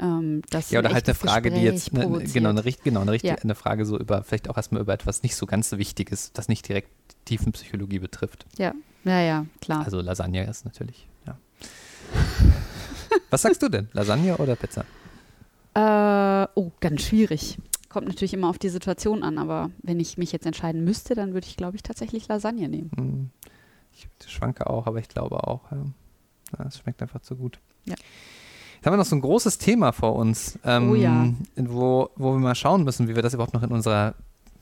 Ähm, 0.00 0.42
das 0.50 0.70
Ja, 0.70 0.78
oder 0.78 0.90
ein 0.90 0.94
halt 0.94 1.08
eine 1.08 1.16
Frage, 1.16 1.50
die 1.50 1.60
jetzt, 1.60 1.90
Gespräch 1.90 2.08
ne, 2.08 2.24
genau, 2.32 2.50
eine, 2.50 2.62
genau, 2.84 3.00
eine, 3.00 3.12
richtige, 3.12 3.34
Ja. 3.34 3.42
eine 3.42 3.56
Frage 3.56 3.84
so 3.84 3.98
über, 3.98 4.22
vielleicht 4.22 4.48
auch 4.48 4.56
erstmal 4.56 4.80
über 4.80 4.94
etwas 4.94 5.24
nicht 5.24 5.34
so 5.34 5.44
ganz 5.46 5.70
so 5.70 5.78
Wichtiges, 5.78 6.32
das 6.32 6.46
nicht 6.46 6.68
direkt 6.68 6.88
Tiefenpsychologie 7.24 7.98
betrifft. 7.98 8.46
Ja, 8.58 8.74
ja, 9.04 9.20
ja, 9.20 9.46
klar. 9.60 9.84
Also 9.84 10.00
Lasagne 10.00 10.48
ist 10.48 10.64
natürlich, 10.66 11.08
ja. 11.26 11.36
Was 13.30 13.42
sagst 13.42 13.60
du 13.60 13.68
denn? 13.68 13.88
Lasagne 13.92 14.36
oder 14.36 14.54
Pizza? 14.54 14.84
Äh, 15.78 16.48
oh, 16.54 16.72
ganz 16.80 17.02
schwierig. 17.02 17.58
Kommt 17.88 18.08
natürlich 18.08 18.34
immer 18.34 18.50
auf 18.50 18.58
die 18.58 18.68
Situation 18.68 19.22
an, 19.22 19.38
aber 19.38 19.70
wenn 19.82 20.00
ich 20.00 20.18
mich 20.18 20.32
jetzt 20.32 20.44
entscheiden 20.46 20.84
müsste, 20.84 21.14
dann 21.14 21.32
würde 21.34 21.46
ich, 21.46 21.56
glaube 21.56 21.76
ich, 21.76 21.82
tatsächlich 21.82 22.26
Lasagne 22.28 22.68
nehmen. 22.68 22.90
Hm, 22.96 23.30
Ich 23.94 24.08
schwanke 24.30 24.68
auch, 24.68 24.86
aber 24.86 24.98
ich 24.98 25.08
glaube 25.08 25.42
auch, 25.46 25.70
ja. 25.70 25.78
Ja, 26.58 26.64
es 26.66 26.78
schmeckt 26.78 27.02
einfach 27.02 27.20
zu 27.20 27.36
gut. 27.36 27.58
Ja. 27.84 27.94
Jetzt 27.94 28.86
haben 28.86 28.92
wir 28.94 28.96
noch 28.98 29.04
so 29.04 29.16
ein 29.16 29.20
großes 29.20 29.58
Thema 29.58 29.92
vor 29.92 30.14
uns, 30.16 30.58
ähm, 30.64 30.90
Oh 30.90 30.94
ja. 30.94 31.28
wo, 31.56 32.10
wo 32.16 32.32
wir 32.32 32.38
mal 32.38 32.54
schauen 32.54 32.84
müssen, 32.84 33.06
wie 33.08 33.14
wir 33.16 33.22
das 33.22 33.34
überhaupt 33.34 33.52
noch 33.54 33.62
in 33.62 33.70
unserer 33.70 34.14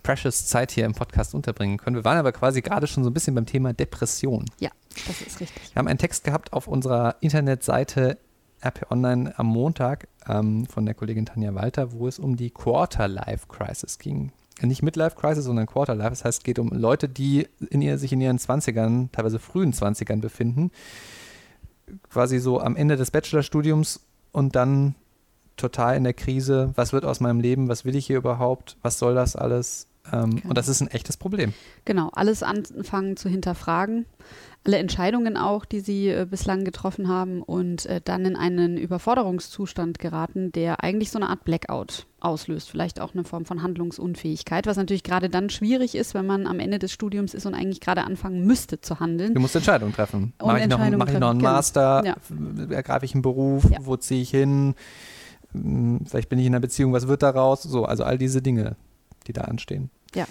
precious 0.03 0.47
Zeit 0.47 0.71
hier 0.73 0.85
im 0.85 0.95
Podcast 0.95 1.35
unterbringen 1.35 1.77
können. 1.79 1.97
Wir 1.97 2.05
waren 2.05 2.17
aber 2.19 2.33
quasi 2.33 2.61
gerade 2.63 2.87
schon 2.87 3.05
so 3.05 3.11
ein 3.11 3.15
bisschen 3.15 3.35
beim 3.35 3.47
Thema 3.47 3.73
Depression. 3.73 4.45
Das 5.07 5.21
ist 5.21 5.41
richtig. 5.41 5.75
Wir 5.75 5.79
haben 5.81 5.89
einen 5.89 5.99
Text 5.99 6.25
gehabt 6.25 6.53
auf 6.53 6.67
unserer 6.69 7.17
Internetseite 7.21 8.19
RP 8.65 8.91
Online 8.91 9.33
am 9.39 9.47
Montag 9.47 10.09
ähm, 10.29 10.67
von 10.67 10.87
der 10.87 10.95
Kollegin 10.95 11.27
Tanja 11.27 11.55
Walter, 11.55 11.93
wo 11.93 12.09
es 12.09 12.19
um 12.19 12.37
die 12.37 12.51
Quarter-Life-Crisis 12.51 13.99
ging. 13.99 14.33
Nicht 14.63 14.83
Midlife-Crisis, 14.83 15.45
sondern 15.45 15.67
Quarter-Life. 15.67 16.11
Das 16.11 16.25
heißt, 16.25 16.39
es 16.39 16.45
geht 16.45 16.59
um 16.59 16.71
Leute, 16.71 17.09
die 17.09 17.47
in 17.71 17.83
ihr, 17.83 17.99
sich 17.99 18.13
in 18.13 18.21
ihren 18.21 18.39
20ern, 18.39 19.11
teilweise 19.13 19.39
frühen 19.39 19.73
20ern 19.73 20.21
befinden. 20.21 20.71
Quasi 22.11 22.39
so 22.39 22.61
am 22.61 22.75
Ende 22.75 22.97
des 22.97 23.11
Bachelorstudiums 23.11 24.01
und 24.33 24.57
dann 24.57 24.95
total 25.57 25.97
in 25.97 26.05
der 26.05 26.15
Krise. 26.15 26.73
Was 26.75 26.93
wird 26.93 27.05
aus 27.05 27.21
meinem 27.21 27.41
Leben? 27.41 27.69
Was 27.69 27.85
will 27.85 27.97
ich 27.97 28.07
hier 28.07 28.17
überhaupt? 28.17 28.77
Was 28.83 28.99
soll 28.99 29.15
das 29.15 29.37
alles? 29.37 29.89
Ähm, 30.13 30.37
genau. 30.37 30.49
Und 30.49 30.59
das 30.59 30.69
ist 30.69 30.81
ein 30.81 30.89
echtes 30.89 31.17
Problem. 31.17 31.53
Genau, 31.85 32.11
alles 32.13 32.43
anfangen 32.43 33.17
zu 33.17 33.29
hinterfragen, 33.29 34.07
alle 34.65 34.79
Entscheidungen 34.79 35.37
auch, 35.37 35.65
die 35.65 35.81
sie 35.81 36.09
äh, 36.09 36.27
bislang 36.29 36.65
getroffen 36.65 37.09
haben 37.09 37.43
und 37.43 37.87
äh, 37.87 38.01
dann 38.05 38.25
in 38.25 38.37
einen 38.37 38.77
Überforderungszustand 38.77 39.99
geraten, 39.99 40.53
der 40.53 40.83
eigentlich 40.83 41.11
so 41.11 41.19
eine 41.19 41.29
Art 41.29 41.45
Blackout 41.45 42.07
auslöst, 42.21 42.71
vielleicht 42.71 43.01
auch 43.01 43.15
eine 43.15 43.25
Form 43.25 43.45
von 43.45 43.63
Handlungsunfähigkeit, 43.63 44.67
was 44.67 44.77
natürlich 44.77 45.05
gerade 45.05 45.29
dann 45.29 45.51
schwierig 45.51 45.95
ist, 45.95 46.15
wenn 46.15 46.27
man 46.27 46.47
am 46.47 46.59
Ende 46.59 46.79
des 46.79 46.91
Studiums 46.91 47.35
ist 47.35 47.47
und 47.47 47.55
eigentlich 47.55 47.81
gerade 47.81 48.05
anfangen 48.05 48.45
müsste 48.45 48.81
zu 48.81 48.99
handeln. 48.99 49.35
Du 49.35 49.41
musst 49.41 49.55
Entscheidungen 49.55 49.93
treffen. 49.93 50.33
Mache 50.41 50.61
ich, 50.61 50.67
noch, 50.67 50.79
mach 50.79 50.87
ich 50.87 51.19
noch 51.19 51.31
einen 51.31 51.39
genau. 51.39 51.53
Master? 51.53 52.03
Ja. 52.05 52.17
Ergreife 52.71 53.05
ich 53.05 53.15
einen 53.15 53.23
Beruf? 53.23 53.71
Ja. 53.71 53.79
Wo 53.83 53.97
ziehe 53.97 54.23
ich 54.23 54.31
hin? 54.31 54.75
Hm, 55.53 56.01
vielleicht 56.07 56.29
bin 56.29 56.39
ich 56.39 56.47
in 56.47 56.55
einer 56.55 56.61
Beziehung, 56.61 56.93
was 56.93 57.07
wird 57.07 57.23
daraus? 57.23 57.63
So, 57.63 57.85
also 57.85 58.05
all 58.05 58.19
diese 58.19 58.43
Dinge, 58.43 58.77
die 59.27 59.33
da 59.33 59.43
anstehen. 59.43 59.91
Ja, 60.15 60.27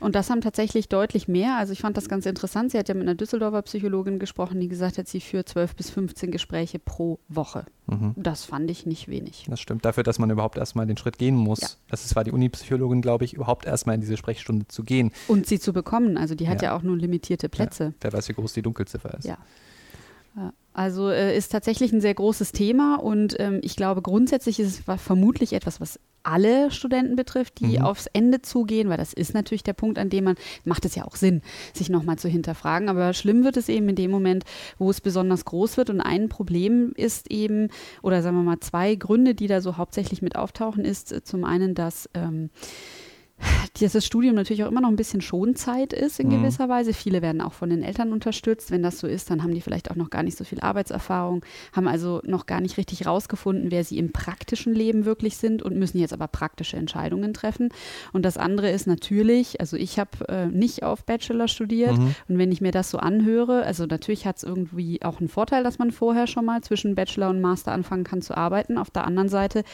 und 0.00 0.14
das 0.14 0.28
haben 0.30 0.40
tatsächlich 0.40 0.88
deutlich 0.88 1.28
mehr. 1.28 1.56
Also 1.56 1.72
ich 1.72 1.80
fand 1.80 1.96
das 1.96 2.08
ganz 2.08 2.26
interessant. 2.26 2.72
Sie 2.72 2.78
hat 2.78 2.88
ja 2.88 2.94
mit 2.94 3.04
einer 3.04 3.14
Düsseldorfer 3.14 3.62
Psychologin 3.62 4.18
gesprochen, 4.18 4.60
die 4.60 4.68
gesagt 4.68 4.98
hat, 4.98 5.08
sie 5.08 5.20
führt 5.20 5.48
12 5.48 5.76
bis 5.76 5.90
15 5.90 6.30
Gespräche 6.30 6.78
pro 6.78 7.18
Woche. 7.28 7.64
Mhm. 7.86 8.14
Das 8.16 8.44
fand 8.44 8.70
ich 8.70 8.84
nicht 8.84 9.08
wenig. 9.08 9.46
Das 9.48 9.60
stimmt. 9.60 9.84
Dafür, 9.84 10.02
dass 10.02 10.18
man 10.18 10.28
überhaupt 10.28 10.58
erstmal 10.58 10.86
den 10.86 10.96
Schritt 10.96 11.18
gehen 11.18 11.36
muss. 11.36 11.60
Ja. 11.60 11.68
Das 11.88 12.14
war 12.14 12.24
die 12.24 12.32
Uni-Psychologin, 12.32 13.00
glaube 13.00 13.24
ich, 13.24 13.32
überhaupt 13.32 13.64
erstmal 13.64 13.94
in 13.94 14.00
diese 14.00 14.16
Sprechstunde 14.16 14.66
zu 14.68 14.82
gehen. 14.82 15.12
Und 15.28 15.46
sie 15.46 15.58
zu 15.58 15.72
bekommen. 15.72 16.18
Also 16.18 16.34
die 16.34 16.48
hat 16.48 16.60
ja, 16.60 16.70
ja 16.70 16.76
auch 16.76 16.82
nur 16.82 16.98
limitierte 16.98 17.48
Plätze. 17.48 17.84
Ja. 17.84 17.92
Wer 18.00 18.12
weiß, 18.12 18.28
wie 18.28 18.34
groß 18.34 18.52
die 18.52 18.62
Dunkelziffer 18.62 19.16
ist. 19.18 19.24
Ja. 19.24 19.38
Also 20.74 21.10
äh, 21.10 21.36
ist 21.36 21.52
tatsächlich 21.52 21.92
ein 21.92 22.00
sehr 22.00 22.14
großes 22.14 22.52
Thema 22.52 22.96
und 22.96 23.38
ähm, 23.38 23.60
ich 23.62 23.76
glaube 23.76 24.00
grundsätzlich 24.00 24.58
ist 24.58 24.80
es 24.88 25.00
vermutlich 25.02 25.52
etwas, 25.52 25.80
was 25.80 26.00
alle 26.22 26.70
Studenten 26.70 27.16
betrifft, 27.16 27.60
die 27.60 27.78
mhm. 27.78 27.84
aufs 27.84 28.06
Ende 28.06 28.42
zugehen, 28.42 28.88
weil 28.88 28.96
das 28.96 29.12
ist 29.12 29.34
natürlich 29.34 29.64
der 29.64 29.72
Punkt, 29.72 29.98
an 29.98 30.08
dem 30.08 30.24
man, 30.24 30.36
macht 30.64 30.84
es 30.84 30.94
ja 30.94 31.04
auch 31.04 31.16
Sinn, 31.16 31.42
sich 31.74 31.90
nochmal 31.90 32.18
zu 32.18 32.28
hinterfragen. 32.28 32.88
Aber 32.88 33.12
schlimm 33.12 33.44
wird 33.44 33.56
es 33.56 33.68
eben 33.68 33.88
in 33.88 33.96
dem 33.96 34.10
Moment, 34.10 34.44
wo 34.78 34.88
es 34.88 35.00
besonders 35.00 35.44
groß 35.44 35.76
wird. 35.76 35.90
Und 35.90 36.00
ein 36.00 36.28
Problem 36.28 36.92
ist 36.96 37.30
eben, 37.30 37.68
oder 38.02 38.22
sagen 38.22 38.36
wir 38.36 38.42
mal 38.42 38.60
zwei 38.60 38.94
Gründe, 38.94 39.34
die 39.34 39.48
da 39.48 39.60
so 39.60 39.76
hauptsächlich 39.76 40.22
mit 40.22 40.36
auftauchen, 40.36 40.84
ist 40.84 41.12
äh, 41.12 41.24
zum 41.24 41.44
einen, 41.44 41.74
dass 41.74 42.08
ähm, 42.14 42.50
dass 43.80 43.92
das 43.92 44.06
Studium 44.06 44.34
natürlich 44.34 44.64
auch 44.64 44.70
immer 44.70 44.80
noch 44.80 44.88
ein 44.88 44.96
bisschen 44.96 45.20
Schonzeit 45.20 45.92
ist 45.92 46.20
in 46.20 46.28
mhm. 46.28 46.42
gewisser 46.42 46.68
Weise. 46.68 46.92
Viele 46.92 47.22
werden 47.22 47.40
auch 47.40 47.52
von 47.52 47.70
den 47.70 47.82
Eltern 47.82 48.12
unterstützt. 48.12 48.70
Wenn 48.70 48.82
das 48.82 48.98
so 48.98 49.06
ist, 49.06 49.30
dann 49.30 49.42
haben 49.42 49.54
die 49.54 49.60
vielleicht 49.60 49.90
auch 49.90 49.96
noch 49.96 50.10
gar 50.10 50.22
nicht 50.22 50.36
so 50.36 50.44
viel 50.44 50.60
Arbeitserfahrung, 50.60 51.44
haben 51.72 51.88
also 51.88 52.20
noch 52.24 52.46
gar 52.46 52.60
nicht 52.60 52.76
richtig 52.76 53.06
rausgefunden, 53.06 53.70
wer 53.70 53.84
sie 53.84 53.98
im 53.98 54.12
praktischen 54.12 54.74
Leben 54.74 55.04
wirklich 55.04 55.36
sind 55.36 55.62
und 55.62 55.76
müssen 55.76 55.98
jetzt 55.98 56.12
aber 56.12 56.28
praktische 56.28 56.76
Entscheidungen 56.76 57.34
treffen. 57.34 57.70
Und 58.12 58.24
das 58.24 58.36
andere 58.36 58.70
ist 58.70 58.86
natürlich, 58.86 59.60
also 59.60 59.76
ich 59.76 59.98
habe 59.98 60.28
äh, 60.28 60.46
nicht 60.46 60.82
auf 60.82 61.04
Bachelor 61.04 61.48
studiert 61.48 61.96
mhm. 61.96 62.14
und 62.28 62.38
wenn 62.38 62.52
ich 62.52 62.60
mir 62.60 62.72
das 62.72 62.90
so 62.90 62.98
anhöre, 62.98 63.64
also 63.64 63.86
natürlich 63.86 64.26
hat 64.26 64.36
es 64.36 64.42
irgendwie 64.42 65.02
auch 65.02 65.20
einen 65.20 65.28
Vorteil, 65.28 65.64
dass 65.64 65.78
man 65.78 65.90
vorher 65.90 66.26
schon 66.26 66.44
mal 66.44 66.62
zwischen 66.62 66.94
Bachelor 66.94 67.30
und 67.30 67.40
Master 67.40 67.72
anfangen 67.72 68.04
kann 68.04 68.22
zu 68.22 68.36
arbeiten. 68.36 68.78
Auf 68.78 68.90
der 68.90 69.06
anderen 69.06 69.28
Seite, 69.28 69.64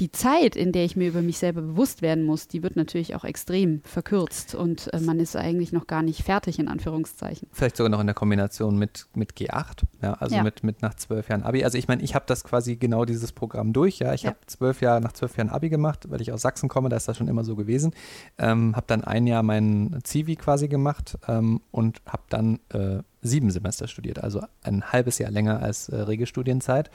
die 0.00 0.12
Zeit, 0.12 0.56
in 0.56 0.72
der 0.72 0.84
ich 0.84 0.96
mir 0.96 1.08
über 1.08 1.22
mich 1.22 1.38
selber 1.38 1.62
bewusst 1.62 2.02
werden 2.02 2.24
muss, 2.24 2.48
die 2.48 2.62
wird 2.62 2.76
natürlich 2.76 3.05
auch 3.14 3.24
extrem 3.24 3.80
verkürzt 3.84 4.54
und 4.54 4.92
äh, 4.92 5.00
man 5.00 5.20
ist 5.20 5.36
eigentlich 5.36 5.72
noch 5.72 5.86
gar 5.86 6.02
nicht 6.02 6.22
fertig, 6.22 6.58
in 6.58 6.68
Anführungszeichen. 6.68 7.48
Vielleicht 7.52 7.76
sogar 7.76 7.90
noch 7.90 8.00
in 8.00 8.06
der 8.06 8.14
Kombination 8.14 8.78
mit, 8.78 9.06
mit 9.14 9.32
G8, 9.32 9.82
ja, 10.02 10.14
also 10.14 10.36
ja. 10.36 10.42
Mit, 10.42 10.64
mit 10.64 10.82
nach 10.82 10.94
zwölf 10.94 11.28
Jahren 11.28 11.42
Abi. 11.42 11.64
Also 11.64 11.78
ich 11.78 11.88
meine, 11.88 12.02
ich 12.02 12.14
habe 12.14 12.24
das 12.26 12.44
quasi 12.44 12.76
genau 12.76 13.04
dieses 13.04 13.32
Programm 13.32 13.72
durch, 13.72 13.98
ja. 13.98 14.14
Ich 14.14 14.22
ja. 14.22 14.30
habe 14.30 14.38
zwölf 14.46 14.80
Jahre, 14.80 15.00
nach 15.00 15.12
zwölf 15.12 15.36
Jahren 15.36 15.50
Abi 15.50 15.68
gemacht, 15.68 16.10
weil 16.10 16.20
ich 16.20 16.32
aus 16.32 16.42
Sachsen 16.42 16.68
komme, 16.68 16.88
da 16.88 16.96
ist 16.96 17.08
das 17.08 17.16
schon 17.16 17.28
immer 17.28 17.44
so 17.44 17.56
gewesen. 17.56 17.92
Ähm, 18.38 18.74
habe 18.74 18.86
dann 18.88 19.04
ein 19.04 19.26
Jahr 19.26 19.42
meinen 19.42 20.02
Zivi 20.04 20.36
quasi 20.36 20.68
gemacht 20.68 21.18
ähm, 21.28 21.60
und 21.70 22.00
habe 22.06 22.22
dann 22.28 22.58
äh, 22.70 23.02
sieben 23.22 23.50
Semester 23.50 23.88
studiert, 23.88 24.22
also 24.22 24.42
ein 24.62 24.92
halbes 24.92 25.18
Jahr 25.18 25.30
länger 25.30 25.60
als 25.62 25.88
äh, 25.88 25.96
Regelstudienzeit. 25.96 26.90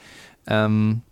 Ähm, 0.46 1.02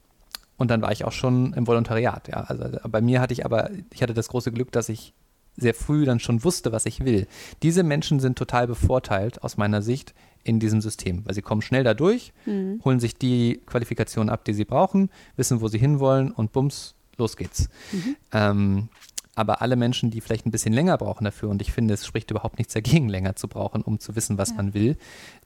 und 0.60 0.70
dann 0.70 0.82
war 0.82 0.92
ich 0.92 1.06
auch 1.06 1.12
schon 1.12 1.54
im 1.54 1.66
Volontariat, 1.66 2.28
ja. 2.28 2.42
Also 2.42 2.66
bei 2.86 3.00
mir 3.00 3.22
hatte 3.22 3.32
ich 3.32 3.46
aber, 3.46 3.70
ich 3.94 4.02
hatte 4.02 4.12
das 4.12 4.28
große 4.28 4.52
Glück, 4.52 4.70
dass 4.72 4.90
ich 4.90 5.14
sehr 5.56 5.72
früh 5.72 6.04
dann 6.04 6.20
schon 6.20 6.44
wusste, 6.44 6.70
was 6.70 6.84
ich 6.84 7.02
will. 7.02 7.26
Diese 7.62 7.82
Menschen 7.82 8.20
sind 8.20 8.36
total 8.36 8.66
bevorteilt 8.66 9.42
aus 9.42 9.56
meiner 9.56 9.80
Sicht 9.80 10.12
in 10.44 10.60
diesem 10.60 10.82
System, 10.82 11.24
weil 11.24 11.34
sie 11.34 11.40
kommen 11.40 11.62
schnell 11.62 11.82
da 11.82 11.94
durch, 11.94 12.34
mhm. 12.44 12.82
holen 12.84 13.00
sich 13.00 13.14
die 13.14 13.62
Qualifikation 13.64 14.28
ab, 14.28 14.44
die 14.44 14.52
sie 14.52 14.66
brauchen, 14.66 15.08
wissen, 15.36 15.62
wo 15.62 15.68
sie 15.68 15.78
hinwollen 15.78 16.30
und 16.30 16.52
bums, 16.52 16.94
los 17.16 17.38
geht's. 17.38 17.70
Mhm. 17.92 18.16
Ähm, 18.32 18.88
aber 19.40 19.62
alle 19.62 19.74
Menschen, 19.74 20.11
die 20.11 20.20
vielleicht 20.20 20.44
ein 20.44 20.50
bisschen 20.50 20.74
länger 20.74 20.98
brauchen 20.98 21.24
dafür, 21.24 21.48
und 21.48 21.62
ich 21.62 21.72
finde, 21.72 21.94
es 21.94 22.05
spricht 22.05 22.31
überhaupt 22.31 22.59
nichts 22.59 22.74
dagegen, 22.74 23.09
länger 23.09 23.37
zu 23.37 23.48
brauchen, 23.48 23.81
um 23.81 23.98
zu 23.98 24.14
wissen, 24.14 24.37
was 24.37 24.50
ja. 24.50 24.57
man 24.57 24.74
will, 24.74 24.98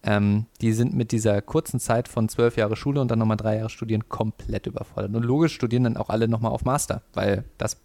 ähm, 0.02 0.46
die 0.60 0.72
sind 0.72 0.94
mit 0.94 1.12
dieser 1.12 1.40
kurzen 1.42 1.78
Zeit 1.78 2.08
von 2.08 2.28
zwölf 2.28 2.56
Jahre 2.56 2.74
Schule 2.74 3.00
und 3.00 3.08
dann 3.08 3.20
nochmal 3.20 3.36
drei 3.36 3.56
Jahre 3.56 3.70
studieren 3.70 4.08
komplett 4.08 4.66
überfordert. 4.66 5.14
Und 5.14 5.22
logisch 5.22 5.54
studieren 5.54 5.84
dann 5.84 5.96
auch 5.96 6.08
alle 6.08 6.26
nochmal 6.26 6.50
auf 6.50 6.64
Master, 6.64 7.02
weil 7.12 7.44
das 7.56 7.80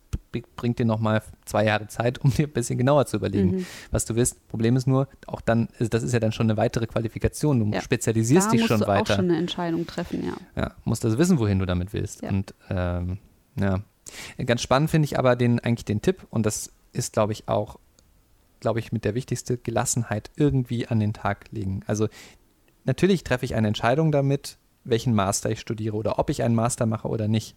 bringt 0.56 0.80
dir 0.80 0.86
nochmal 0.86 1.22
zwei 1.46 1.66
Jahre 1.66 1.88
Zeit, 1.88 2.18
um 2.20 2.32
dir 2.32 2.48
ein 2.48 2.54
bisschen 2.54 2.80
genauer 2.80 3.06
zu 3.06 3.18
überlegen, 3.18 3.58
mhm. 3.58 3.66
was 3.92 4.06
du 4.06 4.16
willst. 4.16 4.48
Problem 4.48 4.76
ist 4.76 4.88
nur, 4.88 5.08
auch 5.28 5.42
dann, 5.42 5.68
das 5.78 6.02
ist 6.02 6.14
ja 6.14 6.20
dann 6.20 6.32
schon 6.32 6.48
eine 6.48 6.58
weitere 6.58 6.88
Qualifikation. 6.88 7.60
Du 7.60 7.76
ja. 7.76 7.82
spezialisierst 7.82 8.48
da 8.48 8.52
dich 8.52 8.66
schon 8.66 8.80
weiter. 8.82 8.88
Da 8.88 8.98
musst 8.98 9.10
du 9.10 9.14
auch 9.14 9.18
schon 9.18 9.30
eine 9.30 9.38
Entscheidung 9.38 9.86
treffen, 9.86 10.26
ja. 10.26 10.34
Ja, 10.56 10.72
musst 10.86 11.06
also 11.06 11.20
wissen, 11.20 11.38
wohin 11.38 11.60
du 11.60 11.68
damit 11.68 11.94
willst. 11.94 12.24
Ja. 12.24 12.30
Und 12.30 12.56
ähm, 12.70 13.20
ja, 13.60 13.82
Ganz 14.46 14.62
spannend 14.62 14.90
finde 14.90 15.06
ich 15.06 15.18
aber 15.18 15.36
den, 15.36 15.60
eigentlich 15.60 15.86
den 15.86 16.02
Tipp, 16.02 16.26
und 16.30 16.46
das 16.46 16.72
ist, 16.94 17.14
glaube 17.14 17.34
ich, 17.34 17.48
auch, 17.48 17.80
glaube 18.60 18.80
ich, 18.80 18.92
mit 18.92 19.06
der 19.06 19.16
wichtigste 19.16 19.58
Gelassenheit 19.58 20.32
irgendwie 20.36 20.88
an 20.88 21.00
den 21.00 21.14
Tag 21.14 21.46
legen. 21.52 21.82
Also 21.88 22.08
natürlich 22.86 23.24
treffe 23.24 23.46
ich 23.46 23.56
eine 23.56 23.68
Entscheidung 23.68 24.12
damit, 24.12 24.58
welchen 24.84 25.14
Master 25.14 25.50
ich 25.50 25.60
studiere 25.60 25.96
oder 25.96 26.20
ob 26.20 26.30
ich 26.30 26.44
einen 26.44 26.56
Master 26.56 26.86
mache 26.86 27.08
oder 27.08 27.28
nicht. 27.28 27.56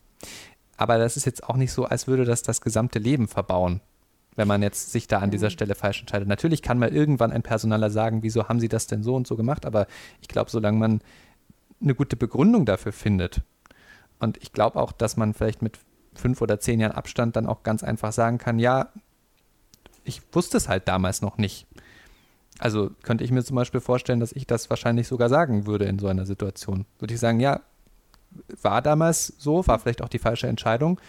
Aber 0.76 0.98
das 0.98 1.16
ist 1.16 1.24
jetzt 1.24 1.44
auch 1.48 1.56
nicht 1.56 1.72
so, 1.72 1.84
als 1.84 2.06
würde 2.06 2.24
das 2.24 2.42
das 2.42 2.60
gesamte 2.60 2.98
Leben 2.98 3.28
verbauen, 3.28 3.80
wenn 4.36 4.48
man 4.48 4.62
jetzt 4.62 4.92
sich 4.92 5.06
da 5.06 5.18
an 5.18 5.30
dieser 5.30 5.50
Stelle 5.50 5.74
falsch 5.74 6.00
entscheidet. 6.00 6.28
Natürlich 6.28 6.62
kann 6.62 6.78
mal 6.78 6.94
irgendwann 6.94 7.32
ein 7.32 7.42
Personaler 7.42 7.90
sagen, 7.90 8.22
wieso 8.22 8.48
haben 8.48 8.60
sie 8.60 8.68
das 8.68 8.86
denn 8.86 9.02
so 9.02 9.14
und 9.14 9.26
so 9.26 9.36
gemacht, 9.36 9.66
aber 9.66 9.86
ich 10.20 10.28
glaube, 10.28 10.50
solange 10.50 10.78
man 10.78 11.00
eine 11.80 11.94
gute 11.94 12.16
Begründung 12.16 12.64
dafür 12.64 12.92
findet, 12.92 13.42
und 14.18 14.38
ich 14.40 14.52
glaube 14.52 14.80
auch, 14.80 14.92
dass 14.92 15.16
man 15.16 15.34
vielleicht 15.34 15.62
mit 15.62 15.80
fünf 16.14 16.40
oder 16.40 16.60
zehn 16.60 16.80
Jahren 16.80 16.92
Abstand 16.92 17.36
dann 17.36 17.46
auch 17.46 17.62
ganz 17.62 17.82
einfach 17.82 18.12
sagen 18.12 18.38
kann, 18.38 18.58
ja, 18.58 18.88
ich 20.04 20.20
wusste 20.32 20.56
es 20.56 20.68
halt 20.68 20.88
damals 20.88 21.22
noch 21.22 21.38
nicht. 21.38 21.66
Also 22.58 22.90
könnte 23.02 23.24
ich 23.24 23.30
mir 23.30 23.42
zum 23.42 23.56
Beispiel 23.56 23.80
vorstellen, 23.80 24.20
dass 24.20 24.32
ich 24.32 24.46
das 24.46 24.70
wahrscheinlich 24.70 25.08
sogar 25.08 25.28
sagen 25.28 25.66
würde 25.66 25.84
in 25.86 25.98
so 25.98 26.06
einer 26.06 26.26
Situation. 26.26 26.86
Würde 26.98 27.14
ich 27.14 27.20
sagen, 27.20 27.40
ja, 27.40 27.60
war 28.60 28.82
damals 28.82 29.34
so, 29.38 29.66
war 29.66 29.78
vielleicht 29.78 30.02
auch 30.02 30.08
die 30.08 30.18
falsche 30.18 30.46
Entscheidung, 30.46 31.00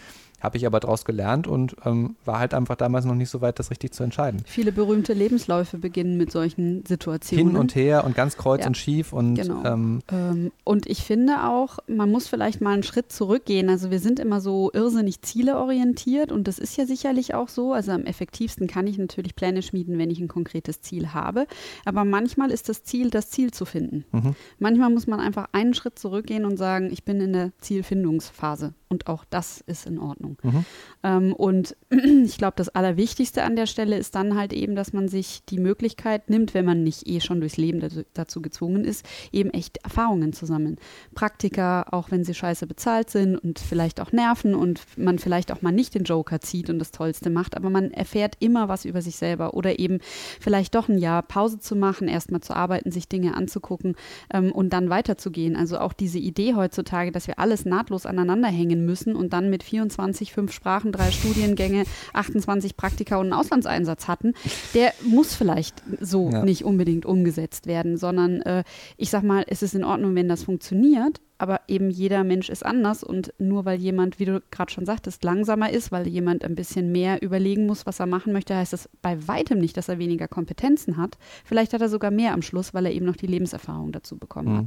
habe 0.43 0.57
ich 0.57 0.65
aber 0.65 0.81
daraus 0.81 1.05
gelernt 1.05 1.47
und 1.47 1.75
ähm, 1.85 2.17
war 2.25 2.37
halt 2.37 2.53
einfach 2.53 2.75
damals 2.75 3.05
noch 3.05 3.15
nicht 3.15 3.29
so 3.29 3.39
weit, 3.39 3.59
das 3.59 3.71
richtig 3.71 3.93
zu 3.93 4.03
entscheiden. 4.03 4.41
Viele 4.45 4.73
berühmte 4.73 5.13
Lebensläufe 5.13 5.77
beginnen 5.77 6.17
mit 6.17 6.31
solchen 6.31 6.85
Situationen. 6.85 7.47
Hin 7.47 7.57
und 7.57 7.75
her 7.75 8.03
und 8.03 8.13
ganz 8.13 8.35
kreuz 8.35 8.61
ja. 8.61 8.67
und 8.67 8.77
schief. 8.77 9.13
Und, 9.13 9.35
genau. 9.35 9.63
ähm, 9.63 10.01
ähm, 10.11 10.51
und 10.65 10.85
ich 10.87 11.03
finde 11.03 11.45
auch, 11.45 11.79
man 11.87 12.11
muss 12.11 12.27
vielleicht 12.27 12.59
mal 12.59 12.73
einen 12.73 12.83
Schritt 12.83 13.11
zurückgehen. 13.11 13.69
Also 13.69 13.89
wir 13.89 13.99
sind 13.99 14.19
immer 14.19 14.41
so 14.41 14.69
irrsinnig 14.73 15.21
zieleorientiert 15.21 16.31
und 16.31 16.47
das 16.49 16.59
ist 16.59 16.75
ja 16.75 16.85
sicherlich 16.85 17.33
auch 17.33 17.47
so. 17.47 17.71
Also 17.71 17.93
am 17.93 18.03
effektivsten 18.03 18.67
kann 18.67 18.85
ich 18.85 18.97
natürlich 18.97 19.35
Pläne 19.35 19.61
schmieden, 19.61 19.97
wenn 19.97 20.11
ich 20.11 20.19
ein 20.19 20.27
konkretes 20.27 20.81
Ziel 20.81 21.13
habe. 21.13 21.47
Aber 21.85 22.03
manchmal 22.03 22.51
ist 22.51 22.67
das 22.67 22.83
Ziel, 22.83 23.09
das 23.09 23.29
Ziel 23.29 23.51
zu 23.51 23.63
finden. 23.63 24.03
Mhm. 24.11 24.35
Manchmal 24.59 24.89
muss 24.89 25.07
man 25.07 25.21
einfach 25.21 25.47
einen 25.53 25.73
Schritt 25.73 25.97
zurückgehen 25.97 26.43
und 26.43 26.57
sagen, 26.57 26.89
ich 26.91 27.05
bin 27.05 27.21
in 27.21 27.31
der 27.31 27.51
Zielfindungsphase. 27.59 28.73
Und 28.93 29.07
auch 29.07 29.25
das 29.27 29.61
ist 29.61 29.87
in 29.87 29.97
Ordnung. 29.97 30.37
Mhm. 30.43 30.65
Ähm, 31.01 31.33
und 31.33 31.75
ich 31.89 32.37
glaube, 32.37 32.53
das 32.57 32.69
Allerwichtigste 32.69 33.41
an 33.41 33.55
der 33.55 33.65
Stelle 33.65 33.97
ist 33.97 34.13
dann 34.13 34.37
halt 34.37 34.53
eben, 34.53 34.75
dass 34.75 34.93
man 34.93 35.07
sich 35.07 35.43
die 35.45 35.57
Möglichkeit 35.57 36.29
nimmt, 36.29 36.53
wenn 36.53 36.63
man 36.63 36.83
nicht 36.83 37.07
eh 37.07 37.19
schon 37.19 37.39
durchs 37.39 37.57
Leben 37.57 37.79
dazu, 37.79 38.03
dazu 38.13 38.41
gezwungen 38.43 38.85
ist, 38.85 39.03
eben 39.31 39.49
echt 39.49 39.77
Erfahrungen 39.77 40.31
zu 40.31 40.45
sammeln. 40.45 40.77
Praktika, 41.15 41.87
auch 41.89 42.11
wenn 42.11 42.23
sie 42.23 42.35
scheiße 42.35 42.67
bezahlt 42.67 43.09
sind 43.09 43.35
und 43.35 43.57
vielleicht 43.57 43.99
auch 43.99 44.11
nerven 44.11 44.53
und 44.53 44.81
man 44.95 45.17
vielleicht 45.17 45.51
auch 45.51 45.63
mal 45.63 45.71
nicht 45.71 45.95
den 45.95 46.03
Joker 46.03 46.39
zieht 46.39 46.69
und 46.69 46.77
das 46.77 46.91
Tollste 46.91 47.31
macht, 47.31 47.57
aber 47.57 47.71
man 47.71 47.89
erfährt 47.89 48.35
immer 48.39 48.67
was 48.67 48.85
über 48.85 49.01
sich 49.01 49.15
selber 49.15 49.55
oder 49.55 49.79
eben 49.79 49.97
vielleicht 50.39 50.75
doch 50.75 50.87
ein 50.87 50.99
Jahr 50.99 51.23
Pause 51.23 51.57
zu 51.57 51.75
machen, 51.75 52.07
erstmal 52.07 52.41
zu 52.41 52.55
arbeiten, 52.55 52.91
sich 52.91 53.09
Dinge 53.09 53.33
anzugucken 53.33 53.95
ähm, 54.31 54.51
und 54.51 54.71
dann 54.71 54.91
weiterzugehen. 54.91 55.55
Also 55.55 55.79
auch 55.79 55.93
diese 55.93 56.19
Idee 56.19 56.53
heutzutage, 56.53 57.11
dass 57.11 57.25
wir 57.25 57.39
alles 57.39 57.65
nahtlos 57.65 58.05
aneinander 58.05 58.49
hängen 58.49 58.82
müssen 58.85 59.15
und 59.15 59.33
dann 59.33 59.49
mit 59.49 59.63
24, 59.63 60.33
fünf 60.33 60.51
Sprachen, 60.51 60.91
drei 60.91 61.11
Studiengänge, 61.11 61.83
28 62.13 62.77
Praktika 62.77 63.17
und 63.17 63.27
einen 63.27 63.33
Auslandseinsatz 63.33 64.07
hatten, 64.07 64.33
der 64.73 64.93
muss 65.03 65.35
vielleicht 65.35 65.81
so 65.99 66.29
ja. 66.29 66.43
nicht 66.43 66.63
unbedingt 66.63 67.05
umgesetzt 67.05 67.67
werden, 67.67 67.97
sondern 67.97 68.41
äh, 68.41 68.63
ich 68.97 69.09
sag 69.09 69.23
mal, 69.23 69.43
es 69.47 69.63
ist 69.63 69.75
in 69.75 69.83
Ordnung, 69.83 70.15
wenn 70.15 70.29
das 70.29 70.43
funktioniert, 70.43 71.21
aber 71.43 71.59
eben 71.67 71.89
jeder 71.89 72.23
Mensch 72.23 72.47
ist 72.47 72.65
anders 72.65 73.03
und 73.03 73.33
nur 73.37 73.65
weil 73.65 73.77
jemand, 73.77 74.17
wie 74.17 74.23
du 74.23 74.41
gerade 74.49 74.71
schon 74.71 74.85
sagtest, 74.85 75.25
langsamer 75.25 75.71
ist, 75.71 75.91
weil 75.91 76.07
jemand 76.07 76.45
ein 76.45 76.55
bisschen 76.55 76.93
mehr 76.93 77.21
überlegen 77.21 77.65
muss, 77.65 77.85
was 77.85 77.99
er 77.99 78.05
machen 78.05 78.31
möchte, 78.31 78.55
heißt 78.55 78.71
das 78.71 78.87
bei 79.01 79.27
weitem 79.27 79.59
nicht, 79.59 79.75
dass 79.75 79.89
er 79.89 79.99
weniger 79.99 80.29
Kompetenzen 80.29 80.95
hat. 80.95 81.17
Vielleicht 81.43 81.73
hat 81.73 81.81
er 81.81 81.89
sogar 81.89 82.11
mehr 82.11 82.31
am 82.31 82.41
Schluss, 82.41 82.73
weil 82.73 82.85
er 82.85 82.93
eben 82.93 83.05
noch 83.05 83.17
die 83.17 83.27
Lebenserfahrung 83.27 83.91
dazu 83.91 84.17
bekommen 84.17 84.53
mhm. 84.53 84.57
hat. 84.59 84.65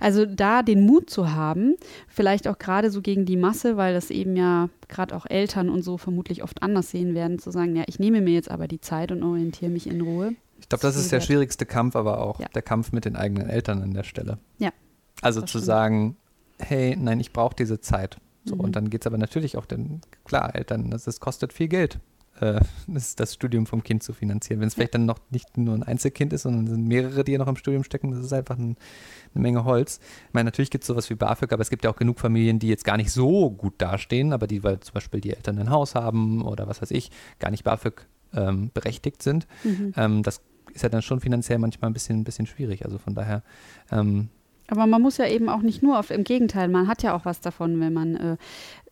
Also 0.00 0.26
da 0.26 0.64
den 0.64 0.84
Mut 0.84 1.08
zu 1.08 1.32
haben, 1.32 1.76
vielleicht 2.08 2.48
auch 2.48 2.58
gerade 2.58 2.90
so 2.90 3.00
gegen 3.00 3.24
die 3.24 3.36
Masse, 3.36 3.76
weil 3.76 3.94
das 3.94 4.10
eben 4.10 4.36
ja 4.36 4.70
gerade 4.88 5.14
auch 5.14 5.24
Eltern 5.24 5.68
und 5.68 5.82
so 5.82 5.98
vermutlich 5.98 6.42
oft 6.42 6.64
anders 6.64 6.90
sehen 6.90 7.14
werden, 7.14 7.38
zu 7.38 7.52
sagen, 7.52 7.76
ja, 7.76 7.84
ich 7.86 8.00
nehme 8.00 8.22
mir 8.22 8.34
jetzt 8.34 8.50
aber 8.50 8.66
die 8.66 8.80
Zeit 8.80 9.12
und 9.12 9.22
orientiere 9.22 9.70
mich 9.70 9.86
in 9.86 10.00
Ruhe. 10.00 10.34
Ich 10.60 10.68
glaube, 10.68 10.82
das 10.82 10.96
ist 10.96 11.12
der 11.12 11.20
schwierigste 11.20 11.64
Kampf, 11.64 11.94
aber 11.94 12.20
auch 12.20 12.40
ja. 12.40 12.48
der 12.48 12.62
Kampf 12.62 12.90
mit 12.90 13.04
den 13.04 13.14
eigenen 13.14 13.48
Eltern 13.48 13.80
an 13.82 13.94
der 13.94 14.02
Stelle. 14.02 14.38
Ja. 14.58 14.72
Also 15.22 15.40
zu 15.40 15.48
stimmt. 15.48 15.64
sagen, 15.64 16.16
hey, 16.58 16.96
nein, 16.96 17.20
ich 17.20 17.32
brauche 17.32 17.54
diese 17.54 17.80
Zeit. 17.80 18.18
So, 18.44 18.54
mhm. 18.54 18.60
Und 18.60 18.76
dann 18.76 18.90
geht 18.90 19.02
es 19.02 19.06
aber 19.06 19.18
natürlich 19.18 19.56
auch, 19.56 19.66
denn 19.66 20.00
klar, 20.24 20.54
Eltern, 20.54 20.90
das, 20.90 21.04
das 21.04 21.20
kostet 21.20 21.52
viel 21.52 21.68
Geld, 21.68 22.00
äh, 22.40 22.60
das, 22.86 23.14
das, 23.16 23.34
Studium 23.34 23.66
vom 23.66 23.82
Kind 23.82 24.02
zu 24.02 24.12
finanzieren. 24.12 24.60
Wenn 24.60 24.68
es 24.68 24.74
vielleicht 24.74 24.94
dann 24.94 25.06
noch 25.06 25.18
nicht 25.30 25.56
nur 25.56 25.74
ein 25.74 25.82
Einzelkind 25.82 26.32
ist, 26.32 26.42
sondern 26.42 26.64
es 26.64 26.70
sind 26.70 26.86
mehrere, 26.86 27.24
die 27.24 27.32
ja 27.32 27.38
noch 27.38 27.48
im 27.48 27.56
Studium 27.56 27.84
stecken, 27.84 28.10
das 28.10 28.20
ist 28.20 28.32
einfach 28.32 28.56
ein, 28.58 28.76
eine 29.34 29.42
Menge 29.42 29.64
Holz. 29.64 30.00
Ich 30.28 30.34
meine, 30.34 30.46
natürlich 30.46 30.70
gibt 30.70 30.84
es 30.84 30.88
sowas 30.88 31.10
wie 31.10 31.14
BAföG, 31.14 31.52
aber 31.52 31.62
es 31.62 31.70
gibt 31.70 31.84
ja 31.84 31.90
auch 31.90 31.96
genug 31.96 32.20
Familien, 32.20 32.58
die 32.58 32.68
jetzt 32.68 32.84
gar 32.84 32.96
nicht 32.96 33.12
so 33.12 33.50
gut 33.50 33.74
dastehen, 33.78 34.32
aber 34.32 34.46
die, 34.46 34.62
weil 34.64 34.80
zum 34.80 34.94
Beispiel 34.94 35.20
die 35.20 35.34
Eltern 35.34 35.58
ein 35.58 35.70
Haus 35.70 35.94
haben 35.94 36.42
oder 36.42 36.68
was 36.68 36.80
weiß 36.80 36.90
ich, 36.92 37.10
gar 37.38 37.50
nicht 37.50 37.64
BAföG 37.64 38.06
ähm, 38.34 38.70
berechtigt 38.72 39.22
sind. 39.22 39.46
Mhm. 39.64 39.92
Ähm, 39.96 40.22
das 40.22 40.40
ist 40.74 40.82
ja 40.82 40.88
dann 40.88 41.02
schon 41.02 41.20
finanziell 41.20 41.58
manchmal 41.58 41.90
ein 41.90 41.94
bisschen, 41.94 42.20
ein 42.20 42.24
bisschen 42.24 42.46
schwierig. 42.46 42.84
Also 42.84 42.98
von 42.98 43.14
daher. 43.14 43.42
Ähm, 43.90 44.28
aber 44.68 44.86
man 44.86 45.02
muss 45.02 45.16
ja 45.16 45.26
eben 45.26 45.48
auch 45.48 45.62
nicht 45.62 45.82
nur 45.82 45.98
auf, 45.98 46.10
im 46.10 46.24
Gegenteil, 46.24 46.68
man 46.68 46.86
hat 46.86 47.02
ja 47.02 47.14
auch 47.14 47.24
was 47.24 47.40
davon, 47.40 47.80
wenn 47.80 47.92
man 47.92 48.16
äh, 48.16 48.36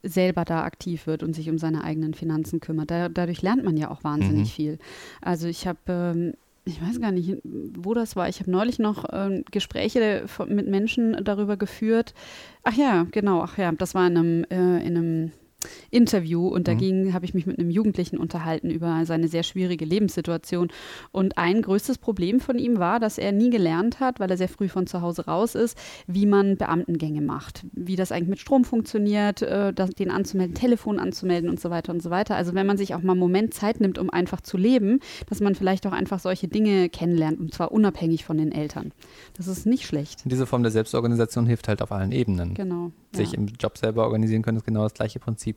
selber 0.03 0.45
da 0.45 0.65
aktiv 0.65 1.07
wird 1.07 1.23
und 1.23 1.35
sich 1.35 1.49
um 1.51 1.59
seine 1.59 1.85
eigenen 1.85 2.15
Finanzen 2.15 2.61
kümmert. 2.61 2.91
Da, 2.91 3.09
dadurch 3.09 3.43
lernt 3.43 3.65
man 3.65 3.77
ja 3.77 3.91
auch 3.91 4.05
wahnsinnig 4.05 4.51
mhm. 4.51 4.55
viel. 4.55 4.79
Also 5.21 5.49
ich 5.49 5.67
habe 5.67 5.79
ähm, 5.89 6.35
ich 6.67 6.83
weiß 6.83 7.01
gar 7.01 7.13
nicht, 7.13 7.39
wo 7.45 7.95
das 7.95 8.17
war. 8.17 8.29
Ich 8.29 8.41
habe 8.41 8.51
neulich 8.51 8.81
noch 8.81 9.05
äh, 9.05 9.45
Gespräche 9.53 10.27
mit 10.49 10.67
Menschen 10.67 11.17
darüber 11.25 11.57
geführt. 11.57 12.13
Ach 12.65 12.75
ja, 12.75 13.07
genau, 13.13 13.41
ach 13.41 13.57
ja, 13.57 13.71
das 13.71 13.95
war 13.95 14.07
in 14.09 14.17
einem, 14.17 14.45
äh, 14.51 14.85
in 14.85 14.97
einem 14.97 15.33
Interview 15.91 16.49
und 16.49 16.69
dagegen 16.69 17.07
mhm. 17.07 17.13
habe 17.15 17.25
ich 17.25 17.35
mich 17.35 17.47
mit 17.47 17.59
einem 17.59 17.71
Jugendlichen 17.71 18.19
unterhalten 18.19 18.71
über 18.71 19.05
seine 19.05 19.29
sehr 19.29 19.43
schwierige 19.43 19.85
Lebenssituation. 19.85 20.69
Und 21.13 21.39
ein 21.39 21.63
größtes 21.63 21.99
Problem 21.99 22.41
von 22.41 22.59
ihm 22.59 22.79
war, 22.79 23.01
dass 23.01 23.19
er 23.19 23.33
nie 23.33 23.51
gelernt 23.51 24.01
hat, 24.01 24.21
weil 24.21 24.31
er 24.31 24.37
sehr 24.37 24.49
früh 24.49 24.69
von 24.69 24.87
zu 24.87 25.03
Hause 25.03 25.27
raus 25.27 25.55
ist, 25.55 25.79
wie 26.07 26.27
man 26.27 26.57
Beamtengänge 26.57 27.21
macht, 27.21 27.65
wie 27.73 27.97
das 27.97 28.13
eigentlich 28.13 28.29
mit 28.29 28.39
Strom 28.39 28.65
funktioniert, 28.65 29.43
äh, 29.43 29.73
das, 29.73 29.91
den 29.91 30.11
anzumelden, 30.11 30.55
Telefon 30.55 30.99
anzumelden 30.99 31.51
und 31.51 31.61
so 31.61 31.71
weiter 31.71 31.93
und 31.93 32.03
so 32.03 32.11
weiter. 32.11 32.37
Also 32.37 32.55
wenn 32.55 32.67
man 32.67 32.77
sich 32.77 32.95
auch 32.95 33.03
mal 33.03 33.13
einen 33.13 33.21
Moment 33.21 33.55
Zeit 33.55 33.81
nimmt, 33.81 33.99
um 33.99 34.11
einfach 34.11 34.41
zu 34.41 34.57
leben, 34.57 35.01
dass 35.29 35.41
man 35.41 35.55
vielleicht 35.55 35.87
auch 35.87 35.93
einfach 35.93 36.19
solche 36.19 36.49
Dinge 36.49 36.89
kennenlernt 36.89 37.39
und 37.39 37.55
zwar 37.55 37.73
unabhängig 37.73 38.25
von 38.25 38.39
den 38.39 38.53
Eltern. 38.53 38.93
Das 39.37 39.49
ist 39.49 39.67
nicht 39.67 39.87
schlecht. 39.87 40.23
Diese 40.25 40.47
Form 40.47 40.63
der 40.63 40.73
Selbstorganisation 40.73 41.47
hilft 41.47 41.69
halt 41.69 41.83
auf 41.83 41.93
allen 41.93 42.13
Ebenen. 42.13 42.55
Genau. 42.55 42.93
Sich 43.13 43.33
ja. 43.33 43.39
im 43.39 43.47
Job 43.47 43.79
selber 43.79 44.05
organisieren 44.05 44.43
können, 44.43 44.59
ist 44.59 44.65
genau 44.65 44.83
das 44.83 44.95
gleiche 44.95 45.19
Prinzip. 45.19 45.56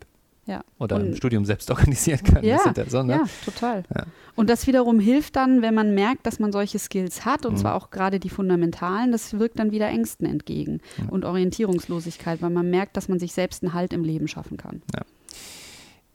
Ja. 0.49 0.63
Oder 0.79 0.95
und, 0.95 1.05
im 1.05 1.15
Studium 1.15 1.45
selbst 1.45 1.69
organisieren 1.69 2.23
kann. 2.23 2.43
Ja, 2.43 2.59
so, 2.87 3.03
ne? 3.03 3.13
ja 3.13 3.23
total. 3.45 3.83
Ja. 3.95 4.05
Und 4.35 4.49
das 4.49 4.65
wiederum 4.65 4.99
hilft 4.99 5.35
dann, 5.35 5.61
wenn 5.61 5.75
man 5.75 5.93
merkt, 5.93 6.25
dass 6.25 6.39
man 6.39 6.51
solche 6.51 6.79
Skills 6.79 7.23
hat, 7.23 7.45
und 7.45 7.53
mhm. 7.53 7.57
zwar 7.57 7.75
auch 7.75 7.91
gerade 7.91 8.19
die 8.19 8.29
fundamentalen, 8.29 9.11
das 9.11 9.37
wirkt 9.37 9.59
dann 9.59 9.71
wieder 9.71 9.87
Ängsten 9.87 10.25
entgegen 10.25 10.81
mhm. 10.97 11.09
und 11.09 11.25
Orientierungslosigkeit, 11.25 12.41
weil 12.41 12.49
man 12.49 12.69
merkt, 12.69 12.97
dass 12.97 13.07
man 13.09 13.19
sich 13.19 13.33
selbst 13.33 13.63
einen 13.63 13.73
Halt 13.73 13.93
im 13.93 14.03
Leben 14.03 14.27
schaffen 14.27 14.57
kann. 14.57 14.81
Ja. 14.95 15.03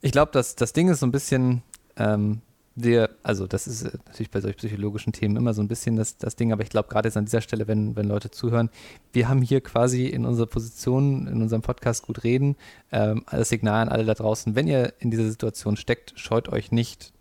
Ich 0.01 0.11
glaube, 0.11 0.31
das 0.33 0.73
Ding 0.73 0.89
ist 0.89 0.99
so 0.99 1.05
ein 1.05 1.11
bisschen, 1.11 1.61
ähm, 1.95 2.41
wir, 2.75 3.09
also 3.23 3.47
das 3.47 3.67
ist 3.67 3.83
äh, 3.83 3.97
natürlich 4.05 4.29
bei 4.29 4.41
solchen 4.41 4.57
psychologischen 4.57 5.13
Themen 5.13 5.37
immer 5.37 5.53
so 5.53 5.61
ein 5.61 5.67
bisschen 5.67 5.95
das, 5.95 6.17
das 6.17 6.35
Ding, 6.35 6.51
aber 6.51 6.61
ich 6.61 6.69
glaube 6.69 6.89
gerade 6.89 7.07
jetzt 7.07 7.17
an 7.17 7.25
dieser 7.25 7.41
Stelle, 7.41 7.67
wenn, 7.67 7.95
wenn 7.95 8.07
Leute 8.07 8.29
zuhören, 8.31 8.69
wir 9.13 9.29
haben 9.29 9.41
hier 9.41 9.61
quasi 9.61 10.05
in 10.07 10.25
unserer 10.25 10.47
Position, 10.47 11.27
in 11.27 11.41
unserem 11.41 11.61
Podcast 11.61 12.03
gut 12.03 12.23
reden, 12.23 12.57
ähm, 12.91 13.23
das 13.31 13.49
Signal 13.49 13.81
an 13.81 13.89
alle 13.89 14.05
da 14.05 14.13
draußen, 14.13 14.55
wenn 14.55 14.67
ihr 14.67 14.93
in 14.99 15.09
dieser 15.09 15.29
Situation 15.29 15.77
steckt, 15.77 16.13
scheut 16.19 16.49
euch 16.49 16.71
nicht 16.71 17.13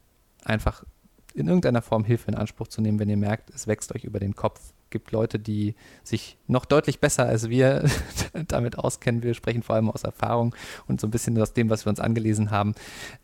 einfach 0.44 0.84
in 1.34 1.46
irgendeiner 1.46 1.82
Form 1.82 2.04
Hilfe 2.04 2.30
in 2.30 2.36
Anspruch 2.36 2.68
zu 2.68 2.80
nehmen, 2.80 2.98
wenn 2.98 3.08
ihr 3.08 3.16
merkt, 3.16 3.50
es 3.50 3.66
wächst 3.66 3.94
euch 3.94 4.04
über 4.04 4.20
den 4.20 4.34
Kopf 4.34 4.73
gibt 4.94 5.10
Leute, 5.10 5.40
die 5.40 5.74
sich 6.04 6.38
noch 6.46 6.64
deutlich 6.64 7.00
besser 7.00 7.26
als 7.26 7.50
wir 7.50 7.84
damit 8.48 8.78
auskennen. 8.78 9.24
Wir 9.24 9.34
sprechen 9.34 9.64
vor 9.64 9.74
allem 9.74 9.90
aus 9.90 10.04
Erfahrung 10.04 10.54
und 10.86 11.00
so 11.00 11.08
ein 11.08 11.10
bisschen 11.10 11.36
aus 11.42 11.52
dem, 11.52 11.68
was 11.68 11.84
wir 11.84 11.90
uns 11.90 11.98
angelesen 11.98 12.52
haben. 12.52 12.76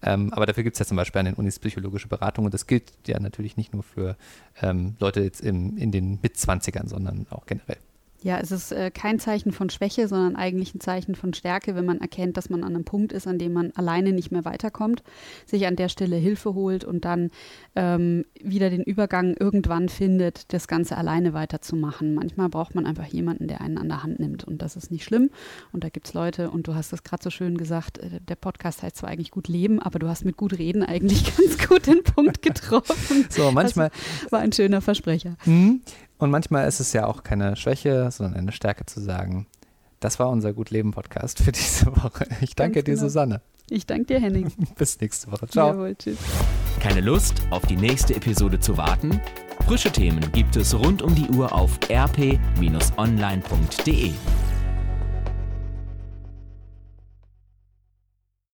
Ähm, 0.03 0.33
aber 0.35 0.47
dafür 0.47 0.65
gibt 0.65 0.75
es 0.75 0.81
ja 0.81 0.87
zum 0.87 0.97
Beispiel 0.97 1.21
an 1.21 1.27
den 1.27 1.35
Unis 1.35 1.61
psychologische 1.61 2.09
Beratung 2.09 2.45
und 2.45 2.53
das 2.53 2.67
gilt 2.67 2.93
ja 3.07 3.21
natürlich 3.21 3.57
nicht 3.57 3.73
nur 3.73 3.85
für 3.85 4.17
ähm, 4.61 4.97
Leute 4.99 5.21
jetzt 5.21 5.43
im, 5.43 5.79
in 5.79 5.93
den 5.93 6.19
Mitzwanzigern, 6.21 6.89
sondern 6.89 7.27
auch 7.31 7.47
generell. 7.47 7.79
Ja, 8.23 8.39
es 8.39 8.51
ist 8.51 8.73
äh, 8.73 8.91
kein 8.91 9.19
Zeichen 9.19 9.51
von 9.51 9.71
Schwäche, 9.71 10.07
sondern 10.07 10.37
eigentlich 10.37 10.75
ein 10.75 10.81
Zeichen 10.81 11.15
von 11.15 11.33
Stärke, 11.33 11.75
wenn 11.75 11.87
man 11.87 12.01
erkennt, 12.01 12.37
dass 12.37 12.51
man 12.51 12.63
an 12.65 12.75
einem 12.75 12.85
Punkt 12.85 13.13
ist, 13.13 13.27
an 13.27 13.39
dem 13.39 13.55
man 13.55 13.73
alleine 13.77 14.13
nicht 14.13 14.31
mehr 14.31 14.45
weiterkommt, 14.45 15.03
sich 15.47 15.67
an 15.67 15.77
der 15.77 15.89
Stelle 15.89 16.17
Hilfe 16.17 16.55
holt 16.55 16.85
und 16.85 17.05
dann 17.05 17.31
ähm, 17.77 18.27
wieder 18.43 18.69
den 18.69 18.83
Übergang 18.83 19.35
irgendwann 19.39 19.89
findet, 19.89 20.53
das 20.53 20.69
Ganze 20.69 20.99
alleine 20.99 21.33
weiterzumachen. 21.33 22.15
Manchmal 22.15 22.51
braucht 22.51 22.75
man 22.75 22.85
einfach 22.85 23.07
jemanden, 23.07 23.49
der 23.49 23.63
einen 23.63 23.79
an 23.79 23.89
der 23.89 24.03
Hand 24.03 24.21
nimmt 24.21 24.45
und 24.45 24.61
das 24.61 24.77
ist 24.77 24.91
nicht 24.91 25.05
schlimm. 25.05 25.31
Und 25.73 25.83
da 25.85 25.89
gibt 25.89 26.07
es 26.07 26.15
Leute, 26.15 26.51
und 26.51 26.69
du 26.69 26.75
hast 26.75 26.93
das 26.93 27.03
gerade 27.03 27.23
so 27.23 27.31
schön 27.31 27.57
gesagt, 27.57 27.99
äh, 27.99 28.21
der 28.21 28.37
Podcast 28.37 28.83
heißt 28.83 28.97
zwar 28.97 29.09
eigentlich 29.09 29.31
gut 29.31 29.49
leben, 29.49 29.81
aber 29.81 29.99
du 29.99 30.09
hast 30.09 30.27
mit 30.27 30.37
gut 30.37 30.59
reden 30.59 30.83
eigentlich 30.83 31.25
ganz 31.37 31.67
gut 31.67 31.87
den 31.87 32.03
Punkt 32.03 32.43
getroffen. 32.43 33.27
so, 33.31 33.51
manchmal. 33.51 33.91
Das 34.23 34.33
war 34.33 34.41
ein 34.41 34.53
schöner 34.53 34.83
Versprecher. 34.83 35.37
Mhm. 35.47 35.81
Und 36.21 36.31
manchmal 36.31 36.69
ist 36.69 36.81
es 36.81 36.93
ja 36.93 37.07
auch 37.07 37.23
keine 37.23 37.57
Schwäche, 37.57 38.11
sondern 38.11 38.37
eine 38.37 38.53
Stärke 38.53 38.85
zu 38.87 39.01
sagen, 39.01 39.47
das 40.01 40.19
war 40.19 40.29
unser 40.29 40.53
Gut 40.53 40.71
Leben 40.71 40.93
Podcast 40.93 41.43
für 41.43 41.51
diese 41.57 41.87
Woche. 41.87 42.27
Ich 42.41 42.55
danke 42.55 42.85
dir, 42.85 42.95
genau. 42.95 43.07
Susanne. 43.07 43.41
Ich 43.69 43.87
danke 43.87 44.05
dir, 44.07 44.21
Henning. 44.21 44.53
Bis 44.77 45.01
nächste 45.01 45.33
Woche. 45.33 45.49
Ciao. 45.49 45.69
Jawohl, 45.69 45.97
tschüss. 45.97 46.19
Keine 46.81 47.01
Lust, 47.01 47.43
auf 47.51 47.65
die 47.67 47.77
nächste 47.77 48.15
Episode 48.15 48.61
zu 48.61 48.77
warten? 48.77 49.21
Frische 49.67 49.91
Themen 49.93 50.31
gibt 50.33 50.57
es 50.57 50.75
rund 50.75 51.03
um 51.03 51.15
die 51.15 51.29
Uhr 51.29 51.53
auf 51.53 51.79
rp-online.de. 51.89 52.41